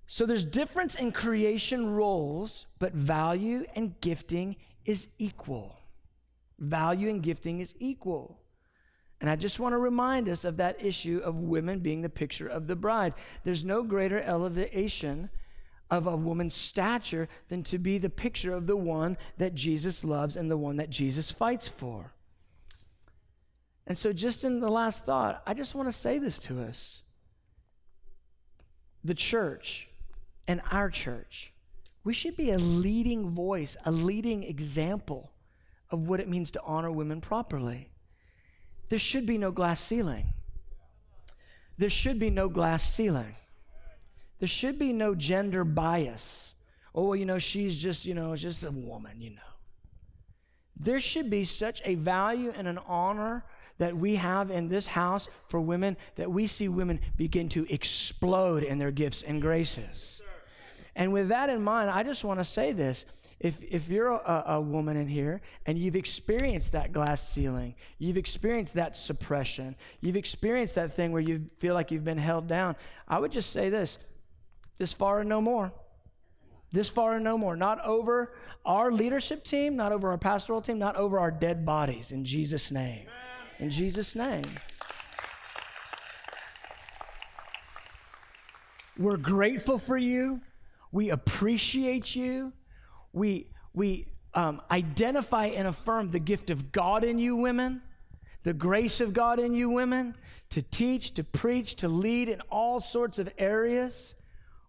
So 0.06 0.26
there's 0.26 0.44
difference 0.44 0.94
in 0.96 1.12
creation 1.12 1.94
roles, 1.94 2.66
but 2.78 2.92
value 2.92 3.64
and 3.74 3.98
gifting 4.00 4.56
is 4.84 5.08
equal. 5.18 5.75
Value 6.58 7.08
and 7.08 7.22
gifting 7.22 7.60
is 7.60 7.74
equal. 7.78 8.38
And 9.20 9.30
I 9.30 9.36
just 9.36 9.60
want 9.60 9.72
to 9.72 9.78
remind 9.78 10.28
us 10.28 10.44
of 10.44 10.58
that 10.58 10.84
issue 10.84 11.20
of 11.24 11.36
women 11.36 11.80
being 11.80 12.02
the 12.02 12.08
picture 12.08 12.46
of 12.46 12.66
the 12.66 12.76
bride. 12.76 13.14
There's 13.44 13.64
no 13.64 13.82
greater 13.82 14.20
elevation 14.20 15.30
of 15.90 16.06
a 16.06 16.16
woman's 16.16 16.54
stature 16.54 17.28
than 17.48 17.62
to 17.62 17.78
be 17.78 17.96
the 17.98 18.10
picture 18.10 18.52
of 18.52 18.66
the 18.66 18.76
one 18.76 19.16
that 19.38 19.54
Jesus 19.54 20.04
loves 20.04 20.36
and 20.36 20.50
the 20.50 20.56
one 20.56 20.76
that 20.76 20.90
Jesus 20.90 21.30
fights 21.30 21.68
for. 21.68 22.12
And 23.86 23.96
so, 23.96 24.12
just 24.12 24.44
in 24.44 24.60
the 24.60 24.68
last 24.68 25.04
thought, 25.04 25.42
I 25.46 25.54
just 25.54 25.74
want 25.74 25.88
to 25.88 25.92
say 25.92 26.18
this 26.18 26.38
to 26.40 26.60
us 26.60 27.02
the 29.04 29.14
church 29.14 29.88
and 30.48 30.60
our 30.72 30.90
church, 30.90 31.52
we 32.02 32.12
should 32.12 32.36
be 32.36 32.50
a 32.50 32.58
leading 32.58 33.30
voice, 33.30 33.76
a 33.84 33.92
leading 33.92 34.42
example 34.42 35.30
of 35.90 36.08
what 36.08 36.20
it 36.20 36.28
means 36.28 36.50
to 36.52 36.62
honor 36.64 36.90
women 36.90 37.20
properly. 37.20 37.90
There 38.88 38.98
should 38.98 39.26
be 39.26 39.38
no 39.38 39.50
glass 39.50 39.80
ceiling. 39.80 40.32
There 41.78 41.90
should 41.90 42.18
be 42.18 42.30
no 42.30 42.48
glass 42.48 42.92
ceiling. 42.94 43.34
There 44.38 44.48
should 44.48 44.78
be 44.78 44.92
no 44.92 45.14
gender 45.14 45.64
bias. 45.64 46.54
Oh, 46.94 47.08
well, 47.08 47.16
you 47.16 47.26
know, 47.26 47.38
she's 47.38 47.76
just, 47.76 48.06
you 48.06 48.14
know, 48.14 48.34
just 48.36 48.64
a 48.64 48.70
woman, 48.70 49.20
you 49.20 49.30
know. 49.30 49.42
There 50.78 51.00
should 51.00 51.30
be 51.30 51.44
such 51.44 51.80
a 51.84 51.94
value 51.94 52.52
and 52.56 52.68
an 52.68 52.78
honor 52.86 53.44
that 53.78 53.96
we 53.96 54.16
have 54.16 54.50
in 54.50 54.68
this 54.68 54.86
house 54.86 55.28
for 55.48 55.60
women 55.60 55.96
that 56.16 56.30
we 56.30 56.46
see 56.46 56.68
women 56.68 57.00
begin 57.16 57.48
to 57.50 57.70
explode 57.72 58.62
in 58.62 58.78
their 58.78 58.90
gifts 58.90 59.22
and 59.22 59.40
graces. 59.40 60.20
And 60.94 61.12
with 61.12 61.28
that 61.28 61.50
in 61.50 61.62
mind, 61.62 61.90
I 61.90 62.02
just 62.02 62.24
want 62.24 62.40
to 62.40 62.44
say 62.44 62.72
this. 62.72 63.04
If, 63.38 63.58
if 63.62 63.88
you're 63.88 64.08
a, 64.08 64.44
a, 64.46 64.60
woman 64.60 64.96
in 64.96 65.08
here 65.08 65.42
and 65.66 65.76
you've 65.76 65.96
experienced 65.96 66.72
that 66.72 66.92
glass 66.92 67.28
ceiling, 67.28 67.74
you've 67.98 68.16
experienced 68.16 68.74
that 68.74 68.96
suppression, 68.96 69.76
you've 70.00 70.16
experienced 70.16 70.74
that 70.76 70.94
thing 70.94 71.12
where 71.12 71.20
you 71.20 71.44
feel 71.58 71.74
like 71.74 71.90
you've 71.90 72.04
been 72.04 72.16
held 72.16 72.46
down, 72.46 72.76
I 73.06 73.18
would 73.18 73.32
just 73.32 73.50
say 73.50 73.68
this 73.68 73.98
this 74.78 74.92
far 74.92 75.20
and 75.20 75.28
no 75.28 75.40
more. 75.40 75.72
This 76.72 76.88
far 76.90 77.14
and 77.14 77.24
no 77.24 77.38
more. 77.38 77.56
Not 77.56 77.82
over 77.84 78.34
our 78.64 78.90
leadership 78.90 79.44
team, 79.44 79.76
not 79.76 79.92
over 79.92 80.10
our 80.10 80.18
pastoral 80.18 80.60
team, 80.60 80.78
not 80.78 80.96
over 80.96 81.18
our 81.18 81.30
dead 81.30 81.64
bodies. 81.64 82.12
In 82.12 82.24
Jesus' 82.24 82.70
name. 82.70 83.06
In 83.58 83.70
Jesus' 83.70 84.14
name. 84.14 84.44
We're 88.98 89.16
grateful 89.16 89.78
for 89.78 89.96
you. 89.96 90.40
We 90.90 91.10
appreciate 91.10 92.16
you. 92.16 92.52
We, 93.16 93.46
we 93.72 94.08
um, 94.34 94.60
identify 94.70 95.46
and 95.46 95.66
affirm 95.66 96.10
the 96.10 96.18
gift 96.18 96.50
of 96.50 96.70
God 96.70 97.02
in 97.02 97.18
you, 97.18 97.34
women, 97.34 97.80
the 98.42 98.52
grace 98.52 99.00
of 99.00 99.14
God 99.14 99.38
in 99.38 99.54
you, 99.54 99.70
women, 99.70 100.14
to 100.50 100.60
teach, 100.60 101.14
to 101.14 101.24
preach, 101.24 101.76
to 101.76 101.88
lead 101.88 102.28
in 102.28 102.42
all 102.50 102.78
sorts 102.78 103.18
of 103.18 103.30
areas. 103.38 104.14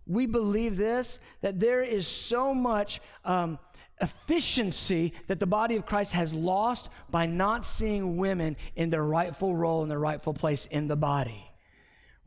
We 0.05 0.27
believe 0.27 0.77
this 0.77 1.19
that 1.41 1.59
there 1.59 1.83
is 1.83 2.07
so 2.07 2.53
much 2.53 3.01
um, 3.25 3.59
efficiency 3.99 5.11
that 5.27 5.41
the 5.41 5.45
body 5.45 5.75
of 5.75 5.85
Christ 5.85 6.13
has 6.13 6.33
lost 6.33 6.87
by 7.09 7.25
not 7.25 7.65
seeing 7.65 8.15
women 8.15 8.55
in 8.77 8.89
their 8.91 9.03
rightful 9.03 9.57
role 9.57 9.83
in 9.83 9.89
their 9.89 9.99
rightful 9.99 10.33
place 10.33 10.67
in 10.67 10.87
the 10.87 10.95
body. 10.95 11.46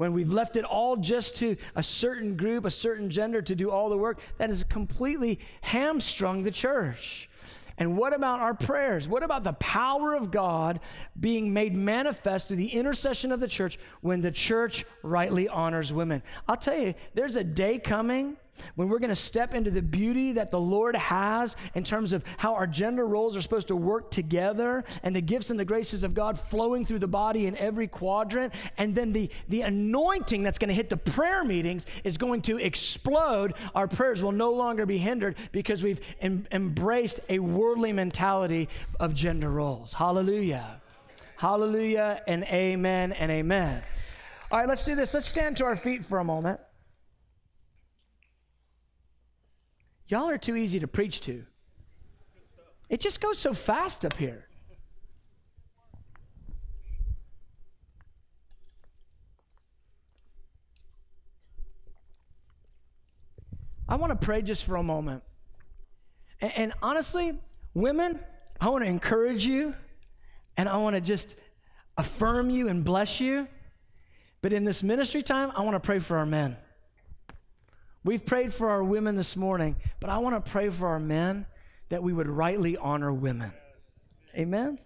When 0.00 0.14
we've 0.14 0.32
left 0.32 0.56
it 0.56 0.64
all 0.64 0.96
just 0.96 1.36
to 1.36 1.58
a 1.76 1.82
certain 1.82 2.34
group, 2.34 2.64
a 2.64 2.70
certain 2.70 3.10
gender 3.10 3.42
to 3.42 3.54
do 3.54 3.70
all 3.70 3.90
the 3.90 3.98
work, 3.98 4.18
that 4.38 4.48
has 4.48 4.64
completely 4.64 5.40
hamstrung 5.60 6.42
the 6.42 6.50
church. 6.50 7.28
And 7.76 7.98
what 7.98 8.14
about 8.14 8.40
our 8.40 8.54
prayers? 8.54 9.06
What 9.06 9.22
about 9.22 9.44
the 9.44 9.52
power 9.52 10.14
of 10.14 10.30
God 10.30 10.80
being 11.20 11.52
made 11.52 11.76
manifest 11.76 12.48
through 12.48 12.56
the 12.56 12.72
intercession 12.72 13.30
of 13.30 13.40
the 13.40 13.46
church 13.46 13.78
when 14.00 14.22
the 14.22 14.30
church 14.30 14.86
rightly 15.02 15.50
honors 15.50 15.92
women? 15.92 16.22
I'll 16.48 16.56
tell 16.56 16.78
you, 16.78 16.94
there's 17.12 17.36
a 17.36 17.44
day 17.44 17.78
coming 17.78 18.38
when 18.74 18.88
we're 18.88 18.98
going 18.98 19.10
to 19.10 19.16
step 19.16 19.54
into 19.54 19.70
the 19.70 19.82
beauty 19.82 20.32
that 20.32 20.50
the 20.50 20.60
Lord 20.60 20.96
has 20.96 21.56
in 21.74 21.84
terms 21.84 22.12
of 22.12 22.24
how 22.36 22.54
our 22.54 22.66
gender 22.66 23.06
roles 23.06 23.36
are 23.36 23.42
supposed 23.42 23.68
to 23.68 23.76
work 23.76 24.10
together 24.10 24.84
and 25.02 25.14
the 25.14 25.20
gifts 25.20 25.50
and 25.50 25.58
the 25.58 25.64
graces 25.64 26.02
of 26.02 26.14
God 26.14 26.38
flowing 26.38 26.84
through 26.84 26.98
the 26.98 27.08
body 27.08 27.46
in 27.46 27.56
every 27.56 27.86
quadrant. 27.86 28.52
And 28.78 28.94
then 28.94 29.12
the, 29.12 29.30
the 29.48 29.62
anointing 29.62 30.42
that's 30.42 30.58
going 30.58 30.68
to 30.68 30.74
hit 30.74 30.90
the 30.90 30.96
prayer 30.96 31.44
meetings 31.44 31.86
is 32.04 32.18
going 32.18 32.42
to 32.42 32.58
explode. 32.58 33.54
Our 33.74 33.88
prayers 33.88 34.22
will 34.22 34.32
no 34.32 34.52
longer 34.52 34.86
be 34.86 34.98
hindered 34.98 35.36
because 35.52 35.82
we've 35.82 36.00
em- 36.20 36.46
embraced 36.52 37.20
a 37.28 37.38
worldly 37.38 37.92
mentality 37.92 38.68
of 38.98 39.14
gender 39.14 39.50
roles. 39.50 39.92
Hallelujah. 39.92 40.80
Hallelujah 41.36 42.22
and 42.26 42.44
amen 42.44 43.12
and 43.12 43.30
amen. 43.30 43.82
All 44.50 44.58
right, 44.58 44.68
let's 44.68 44.84
do 44.84 44.94
this. 44.94 45.14
Let's 45.14 45.28
stand 45.28 45.56
to 45.58 45.64
our 45.64 45.76
feet 45.76 46.04
for 46.04 46.18
a 46.18 46.24
moment. 46.24 46.60
Y'all 50.10 50.28
are 50.28 50.38
too 50.38 50.56
easy 50.56 50.80
to 50.80 50.88
preach 50.88 51.20
to. 51.20 51.44
It 52.88 53.00
just 53.00 53.20
goes 53.20 53.38
so 53.38 53.54
fast 53.54 54.04
up 54.04 54.16
here. 54.16 54.48
I 63.88 63.94
want 63.94 64.10
to 64.10 64.24
pray 64.24 64.42
just 64.42 64.64
for 64.64 64.74
a 64.74 64.82
moment. 64.82 65.22
And, 66.40 66.52
and, 66.56 66.72
honestly, 66.82 67.38
women, 67.74 68.18
I 68.60 68.68
want 68.68 68.82
to 68.82 68.90
encourage 68.90 69.46
you 69.46 69.74
and 70.56 70.68
I 70.68 70.76
want 70.78 70.96
to 70.96 71.00
just 71.00 71.36
affirm 71.96 72.50
you 72.50 72.68
and 72.68 72.84
bless 72.84 73.20
you. 73.20 73.46
But 74.42 74.52
in 74.52 74.64
this 74.64 74.82
ministry 74.82 75.22
time, 75.22 75.52
I 75.54 75.62
want 75.62 75.74
to 75.74 75.80
pray 75.80 76.00
for 76.00 76.16
our 76.16 76.26
men. 76.26 76.56
We've 78.02 78.24
prayed 78.24 78.54
for 78.54 78.70
our 78.70 78.82
women 78.82 79.16
this 79.16 79.36
morning, 79.36 79.76
but 80.00 80.08
I 80.08 80.18
want 80.18 80.42
to 80.42 80.50
pray 80.50 80.70
for 80.70 80.88
our 80.88 81.00
men 81.00 81.46
that 81.90 82.02
we 82.02 82.12
would 82.12 82.28
rightly 82.28 82.76
honor 82.76 83.12
women. 83.12 83.52
Amen? 84.34 84.78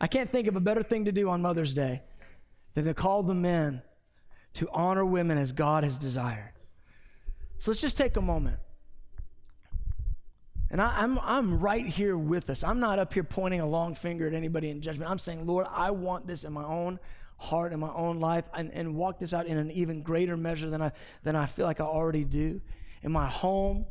I 0.00 0.06
can't 0.06 0.30
think 0.30 0.46
of 0.46 0.54
a 0.54 0.60
better 0.60 0.82
thing 0.82 1.06
to 1.06 1.12
do 1.12 1.28
on 1.28 1.42
Mother's 1.42 1.74
Day 1.74 2.02
than 2.74 2.84
to 2.84 2.94
call 2.94 3.22
the 3.22 3.34
men 3.34 3.82
to 4.54 4.68
honor 4.70 5.04
women 5.04 5.38
as 5.38 5.52
God 5.52 5.82
has 5.82 5.98
desired. 5.98 6.52
So 7.58 7.70
let's 7.70 7.80
just 7.80 7.96
take 7.96 8.16
a 8.16 8.20
moment. 8.20 8.58
And 10.70 10.80
I, 10.80 11.02
am 11.02 11.18
I'm, 11.18 11.24
I'm 11.24 11.60
right 11.60 11.86
here 11.86 12.16
with 12.16 12.50
us. 12.50 12.62
I'm 12.62 12.80
not 12.80 12.98
up 12.98 13.14
here 13.14 13.24
pointing 13.24 13.60
a 13.60 13.66
long 13.66 13.94
finger 13.94 14.26
at 14.26 14.34
anybody 14.34 14.70
in 14.70 14.82
judgment. 14.82 15.10
I'm 15.10 15.18
saying, 15.18 15.46
Lord, 15.46 15.66
I 15.70 15.90
want 15.90 16.26
this 16.26 16.44
in 16.44 16.52
my 16.52 16.64
own 16.64 16.98
heart 17.38 17.72
in 17.72 17.80
my 17.80 17.92
own 17.92 18.20
life 18.20 18.48
and, 18.54 18.70
and 18.72 18.94
walk 18.94 19.18
this 19.18 19.34
out 19.34 19.46
in 19.46 19.58
an 19.58 19.70
even 19.70 20.02
greater 20.02 20.36
measure 20.36 20.70
than 20.70 20.82
I, 20.82 20.92
than 21.22 21.36
I 21.36 21.46
feel 21.46 21.66
like 21.66 21.80
I 21.80 21.84
already 21.84 22.24
do 22.24 22.60
in 23.02 23.12
my 23.12 23.26
home, 23.26 23.86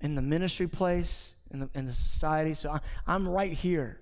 in 0.00 0.14
the 0.14 0.22
ministry 0.22 0.66
place, 0.66 1.34
in 1.50 1.60
the, 1.60 1.70
in 1.74 1.86
the 1.86 1.92
society. 1.92 2.54
So 2.54 2.70
I, 2.70 2.80
I'm 3.06 3.28
right 3.28 3.52
here 3.52 4.00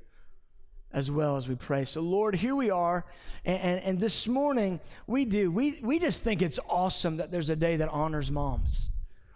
as 0.92 1.10
well 1.10 1.36
as 1.36 1.48
we 1.48 1.54
pray. 1.54 1.84
So, 1.84 2.00
Lord, 2.00 2.34
here 2.34 2.54
we 2.54 2.70
are. 2.70 3.04
And, 3.44 3.60
and, 3.60 3.80
and, 3.84 4.00
this 4.00 4.28
morning, 4.28 4.78
we 5.06 5.24
do. 5.24 5.50
We, 5.50 5.80
we 5.82 5.98
just 5.98 6.20
think 6.20 6.42
it's 6.42 6.60
awesome 6.68 7.16
that 7.16 7.30
there's 7.30 7.50
a 7.50 7.56
day 7.56 7.76
that 7.76 7.88
honors 7.88 8.30
moms. 8.30 8.88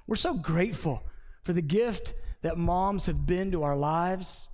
We're 0.07 0.17
so 0.17 0.35
grateful 0.35 1.03
for 1.43 1.53
the 1.53 1.63
gift 1.63 2.15
that 2.43 2.59
moms 2.59 3.07
have 3.07 3.27
been 3.27 3.51
to 3.53 3.63
our 3.63 3.77
lives. 3.77 4.49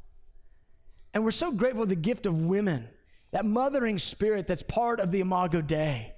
And 1.12 1.25
we're 1.25 1.31
so 1.33 1.53
grateful 1.53 1.83
for 1.83 1.89
the 1.89 1.97
gift 1.97 2.25
of 2.27 2.41
women 2.41 2.89
that 3.33 3.45
mothering 3.45 3.99
spirit 3.99 4.47
that's 4.47 4.62
part 4.62 5.01
of 5.01 5.11
the 5.11 5.20
Imago 5.20 5.61
Dei. 5.61 6.14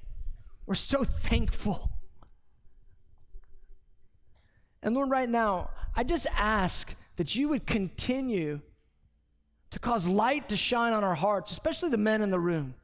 We're 0.66 0.74
so 0.74 1.04
thankful. 1.04 1.90
And 4.82 4.94
Lord, 4.94 5.10
right 5.10 5.28
now, 5.28 5.70
I 5.96 6.04
just 6.04 6.26
ask 6.36 6.94
that 7.16 7.34
you 7.34 7.48
would 7.48 7.66
continue 7.66 8.60
to 9.70 9.78
cause 9.78 10.06
light 10.06 10.48
to 10.50 10.56
shine 10.56 10.92
on 10.92 11.04
our 11.04 11.14
hearts, 11.14 11.50
especially 11.50 11.88
the 11.88 11.96
men 11.96 12.22
in 12.22 12.30
the 12.30 12.38
room. 12.38 12.74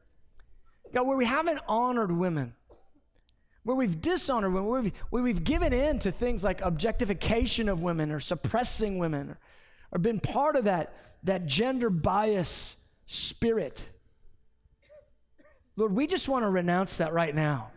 God, 0.93 1.03
where 1.03 1.17
we 1.17 1.25
haven't 1.25 1.59
honored 1.67 2.11
women, 2.11 2.55
where 3.63 3.77
we've 3.77 4.01
dishonored 4.01 4.53
women, 4.53 4.69
where 4.69 4.81
we've, 4.81 4.93
where 5.09 5.23
we've 5.23 5.43
given 5.43 5.73
in 5.73 5.99
to 5.99 6.11
things 6.11 6.43
like 6.43 6.61
objectification 6.61 7.69
of 7.69 7.81
women 7.81 8.11
or 8.11 8.19
suppressing 8.19 8.97
women 8.97 9.29
or, 9.29 9.39
or 9.91 9.99
been 9.99 10.19
part 10.19 10.55
of 10.55 10.65
that, 10.65 10.93
that 11.23 11.45
gender 11.45 11.89
bias 11.89 12.75
spirit. 13.05 13.89
Lord, 15.75 15.93
we 15.93 16.07
just 16.07 16.27
want 16.27 16.43
to 16.43 16.49
renounce 16.49 16.97
that 16.97 17.13
right 17.13 17.33
now. 17.33 17.71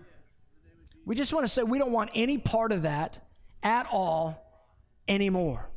We 1.04 1.14
just 1.14 1.32
want 1.32 1.44
to 1.44 1.52
say 1.52 1.62
we 1.62 1.78
don't 1.78 1.92
want 1.92 2.10
any 2.14 2.38
part 2.38 2.72
of 2.72 2.82
that 2.82 3.20
at 3.62 3.86
all 3.90 4.42
anymore. 5.06 5.68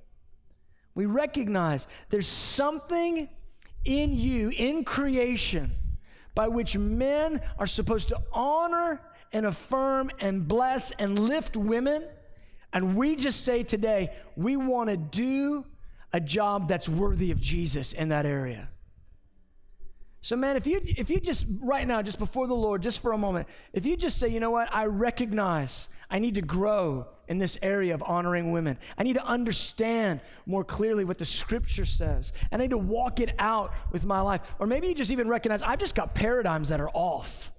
We 0.95 1.05
recognize 1.05 1.86
there's 2.09 2.28
something 2.28 3.30
in 3.86 4.13
you, 4.13 4.49
in 4.49 4.84
creation, 4.84 5.72
by 6.34 6.47
which 6.47 6.78
men 6.78 7.41
are 7.59 7.68
supposed 7.68 8.09
to 8.09 8.22
honor 8.32 9.01
and 9.32 9.45
affirm 9.45 10.11
and 10.20 10.47
bless 10.47 10.91
and 10.91 11.20
lift 11.20 11.55
women. 11.55 12.03
And 12.74 12.95
we 12.95 13.15
just 13.15 13.43
say 13.43 13.63
today, 13.63 14.15
we 14.36 14.57
want 14.57 14.89
to 14.89 14.97
do 14.97 15.65
a 16.13 16.20
job 16.20 16.68
that's 16.68 16.89
worthy 16.89 17.32
of 17.32 17.39
Jesus 17.39 17.93
in 17.93 18.09
that 18.09 18.26
area. 18.26 18.70
So, 20.22 20.36
man, 20.36 20.57
if 20.57 20.65
you 20.68 20.82
if 20.84 21.09
you 21.09 21.20
just 21.20 21.45
right 21.61 21.88
now, 21.88 22.01
just 22.01 22.20
before 22.20 22.47
the 22.47 22.55
Lord, 22.55 22.82
just 22.82 23.01
for 23.01 23.11
a 23.11 23.18
moment, 23.18 23.47
if 23.74 23.86
you 23.86 23.95
just 23.95 24.18
say, 24.18 24.28
you 24.28 24.39
know 24.39 24.51
what, 24.51 24.74
I 24.74 24.86
recognize 24.86 25.88
I 26.09 26.20
need 26.20 26.36
to 26.36 26.41
grow 26.41 27.07
in 27.28 27.38
this 27.38 27.57
area 27.61 27.93
of 27.93 28.01
honoring 28.01 28.51
women. 28.51 28.78
I 28.97 29.03
need 29.03 29.13
to 29.13 29.26
understand 29.26 30.22
more 30.45 30.63
clearly 30.63 31.03
what 31.03 31.18
the 31.18 31.26
scripture 31.26 31.86
says. 31.86 32.32
And 32.51 32.61
I 32.61 32.65
need 32.65 32.72
to 32.72 32.78
walk 32.78 33.20
it 33.20 33.36
out 33.38 33.74
with 33.91 34.05
my 34.05 34.22
life. 34.22 34.41
Or 34.59 34.68
maybe 34.68 34.88
you 34.88 34.95
just 34.95 35.11
even 35.11 35.28
recognize 35.28 35.61
I've 35.61 35.80
just 35.80 35.95
got 35.95 36.15
paradigms 36.15 36.70
that 36.70 36.80
are 36.80 36.89
off. 36.89 37.51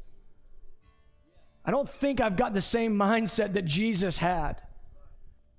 I 1.64 1.70
don't 1.70 1.88
think 1.88 2.20
I've 2.20 2.36
got 2.36 2.54
the 2.54 2.62
same 2.62 2.96
mindset 2.96 3.52
that 3.52 3.66
Jesus 3.66 4.16
had, 4.16 4.62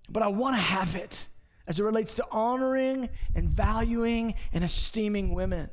but 0.10 0.24
I 0.24 0.28
want 0.28 0.56
to 0.56 0.62
have 0.62 0.96
it 0.96 1.28
as 1.68 1.80
it 1.80 1.84
relates 1.84 2.16
to 2.16 2.26
honoring 2.32 3.10
and 3.36 3.48
valuing 3.48 4.34
and 4.52 4.64
esteeming 4.64 5.36
women. 5.36 5.70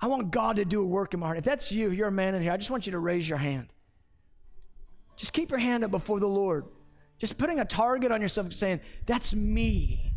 I 0.00 0.06
want 0.06 0.30
God 0.30 0.56
to 0.56 0.64
do 0.64 0.80
a 0.80 0.84
work 0.84 1.12
in 1.14 1.20
my 1.20 1.26
heart. 1.26 1.38
If 1.38 1.44
that's 1.44 1.70
you, 1.70 1.90
you're 1.90 2.08
a 2.08 2.12
man 2.12 2.34
in 2.34 2.42
here, 2.42 2.52
I 2.52 2.56
just 2.56 2.70
want 2.70 2.86
you 2.86 2.92
to 2.92 2.98
raise 2.98 3.28
your 3.28 3.38
hand. 3.38 3.68
Just 5.16 5.32
keep 5.32 5.50
your 5.50 5.60
hand 5.60 5.84
up 5.84 5.90
before 5.90 6.18
the 6.18 6.28
Lord. 6.28 6.64
Just 7.18 7.36
putting 7.36 7.60
a 7.60 7.64
target 7.66 8.10
on 8.10 8.22
yourself 8.22 8.52
saying, 8.54 8.80
That's 9.04 9.34
me. 9.34 10.14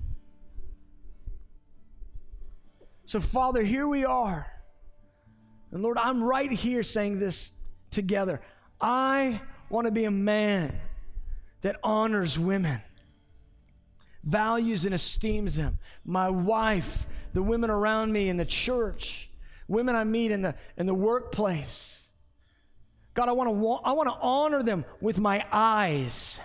So, 3.05 3.19
Father, 3.19 3.63
here 3.63 3.87
we 3.87 4.05
are. 4.05 4.47
And 5.71 5.83
Lord, 5.83 5.97
I'm 5.97 6.23
right 6.23 6.51
here 6.51 6.83
saying 6.83 7.19
this 7.19 7.51
together. 7.91 8.41
I 8.79 9.41
want 9.69 9.85
to 9.85 9.91
be 9.91 10.05
a 10.05 10.11
man 10.11 10.79
that 11.61 11.77
honors 11.83 12.39
women, 12.39 12.81
values 14.23 14.85
and 14.85 14.93
esteems 14.93 15.55
them. 15.55 15.79
My 16.05 16.29
wife, 16.29 17.07
the 17.33 17.43
women 17.43 17.69
around 17.69 18.13
me 18.13 18.29
in 18.29 18.37
the 18.37 18.45
church, 18.45 19.29
women 19.67 19.95
I 19.95 20.03
meet 20.03 20.31
in 20.31 20.41
the, 20.41 20.55
in 20.77 20.85
the 20.85 20.93
workplace. 20.93 22.01
God, 23.13 23.29
I 23.29 23.31
want 23.33 23.49
to 23.49 23.69
I 23.85 23.91
want 23.91 24.09
to 24.09 24.15
honor 24.19 24.63
them 24.63 24.85
with 24.99 25.19
my 25.19 25.45
eyes, 25.51 26.39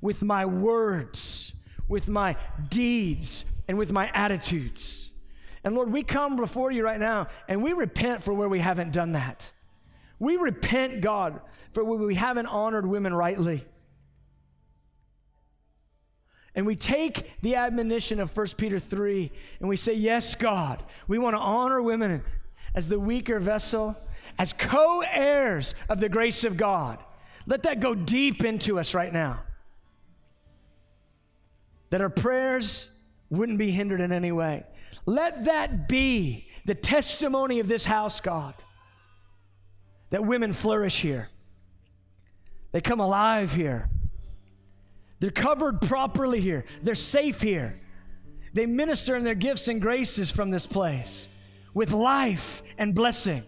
with 0.00 0.22
my 0.22 0.46
words, 0.46 1.52
with 1.86 2.08
my 2.08 2.36
deeds, 2.68 3.44
and 3.66 3.76
with 3.76 3.92
my 3.92 4.10
attitudes. 4.14 5.10
And 5.64 5.74
Lord, 5.74 5.92
we 5.92 6.02
come 6.02 6.36
before 6.36 6.70
you 6.70 6.82
right 6.82 7.00
now 7.00 7.26
and 7.46 7.62
we 7.62 7.72
repent 7.72 8.22
for 8.22 8.32
where 8.32 8.48
we 8.48 8.60
haven't 8.60 8.92
done 8.92 9.12
that. 9.12 9.52
We 10.18 10.36
repent, 10.36 11.00
God, 11.00 11.40
for 11.72 11.84
where 11.84 11.98
we 11.98 12.14
haven't 12.14 12.46
honored 12.46 12.86
women 12.86 13.12
rightly. 13.12 13.64
And 16.54 16.66
we 16.66 16.74
take 16.74 17.40
the 17.42 17.56
admonition 17.56 18.18
of 18.18 18.36
1 18.36 18.46
Peter 18.56 18.80
3 18.80 19.30
and 19.60 19.68
we 19.68 19.76
say, 19.76 19.92
Yes, 19.92 20.34
God, 20.34 20.82
we 21.06 21.18
want 21.18 21.34
to 21.34 21.40
honor 21.40 21.82
women 21.82 22.24
as 22.74 22.88
the 22.88 22.98
weaker 22.98 23.38
vessel, 23.38 23.96
as 24.38 24.52
co 24.52 25.02
heirs 25.02 25.74
of 25.88 26.00
the 26.00 26.08
grace 26.08 26.44
of 26.44 26.56
God. 26.56 27.02
Let 27.46 27.62
that 27.62 27.80
go 27.80 27.94
deep 27.94 28.44
into 28.44 28.78
us 28.78 28.94
right 28.94 29.12
now. 29.12 29.40
That 31.90 32.00
our 32.00 32.10
prayers 32.10 32.88
wouldn't 33.30 33.58
be 33.58 33.70
hindered 33.70 34.00
in 34.00 34.12
any 34.12 34.32
way. 34.32 34.64
Let 35.06 35.46
that 35.46 35.88
be 35.88 36.48
the 36.66 36.74
testimony 36.74 37.60
of 37.60 37.68
this 37.68 37.86
house, 37.86 38.20
God, 38.20 38.54
that 40.10 40.24
women 40.24 40.52
flourish 40.52 41.00
here. 41.00 41.28
They 42.72 42.82
come 42.82 43.00
alive 43.00 43.54
here. 43.54 43.88
They're 45.20 45.30
covered 45.30 45.80
properly 45.80 46.40
here. 46.40 46.64
They're 46.82 46.94
safe 46.94 47.40
here. 47.40 47.80
They 48.52 48.66
minister 48.66 49.16
in 49.16 49.24
their 49.24 49.34
gifts 49.34 49.68
and 49.68 49.80
graces 49.80 50.30
from 50.30 50.50
this 50.50 50.66
place 50.66 51.28
with 51.74 51.92
life 51.92 52.62
and 52.76 52.94
blessing. 52.94 53.44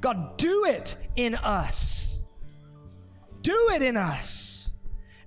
God, 0.00 0.38
do 0.38 0.64
it 0.64 0.96
in 1.16 1.34
us. 1.34 2.18
Do 3.42 3.70
it 3.72 3.82
in 3.82 3.96
us. 3.96 4.70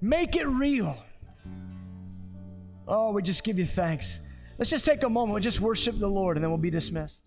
Make 0.02 0.36
it 0.36 0.48
real. 0.48 0.98
Oh, 2.88 3.12
we 3.12 3.22
just 3.22 3.44
give 3.44 3.60
you 3.60 3.66
thanks. 3.66 4.20
Let's 4.58 4.70
just 4.70 4.86
take 4.86 5.04
a 5.04 5.10
moment. 5.10 5.34
We'll 5.34 5.42
just 5.42 5.62
worship 5.62 5.98
the 5.98 6.08
Lord 6.08 6.38
and 6.38 6.44
then 6.44 6.52
we'll 6.52 6.58
be 6.58 6.70
dismissed. 6.70 7.24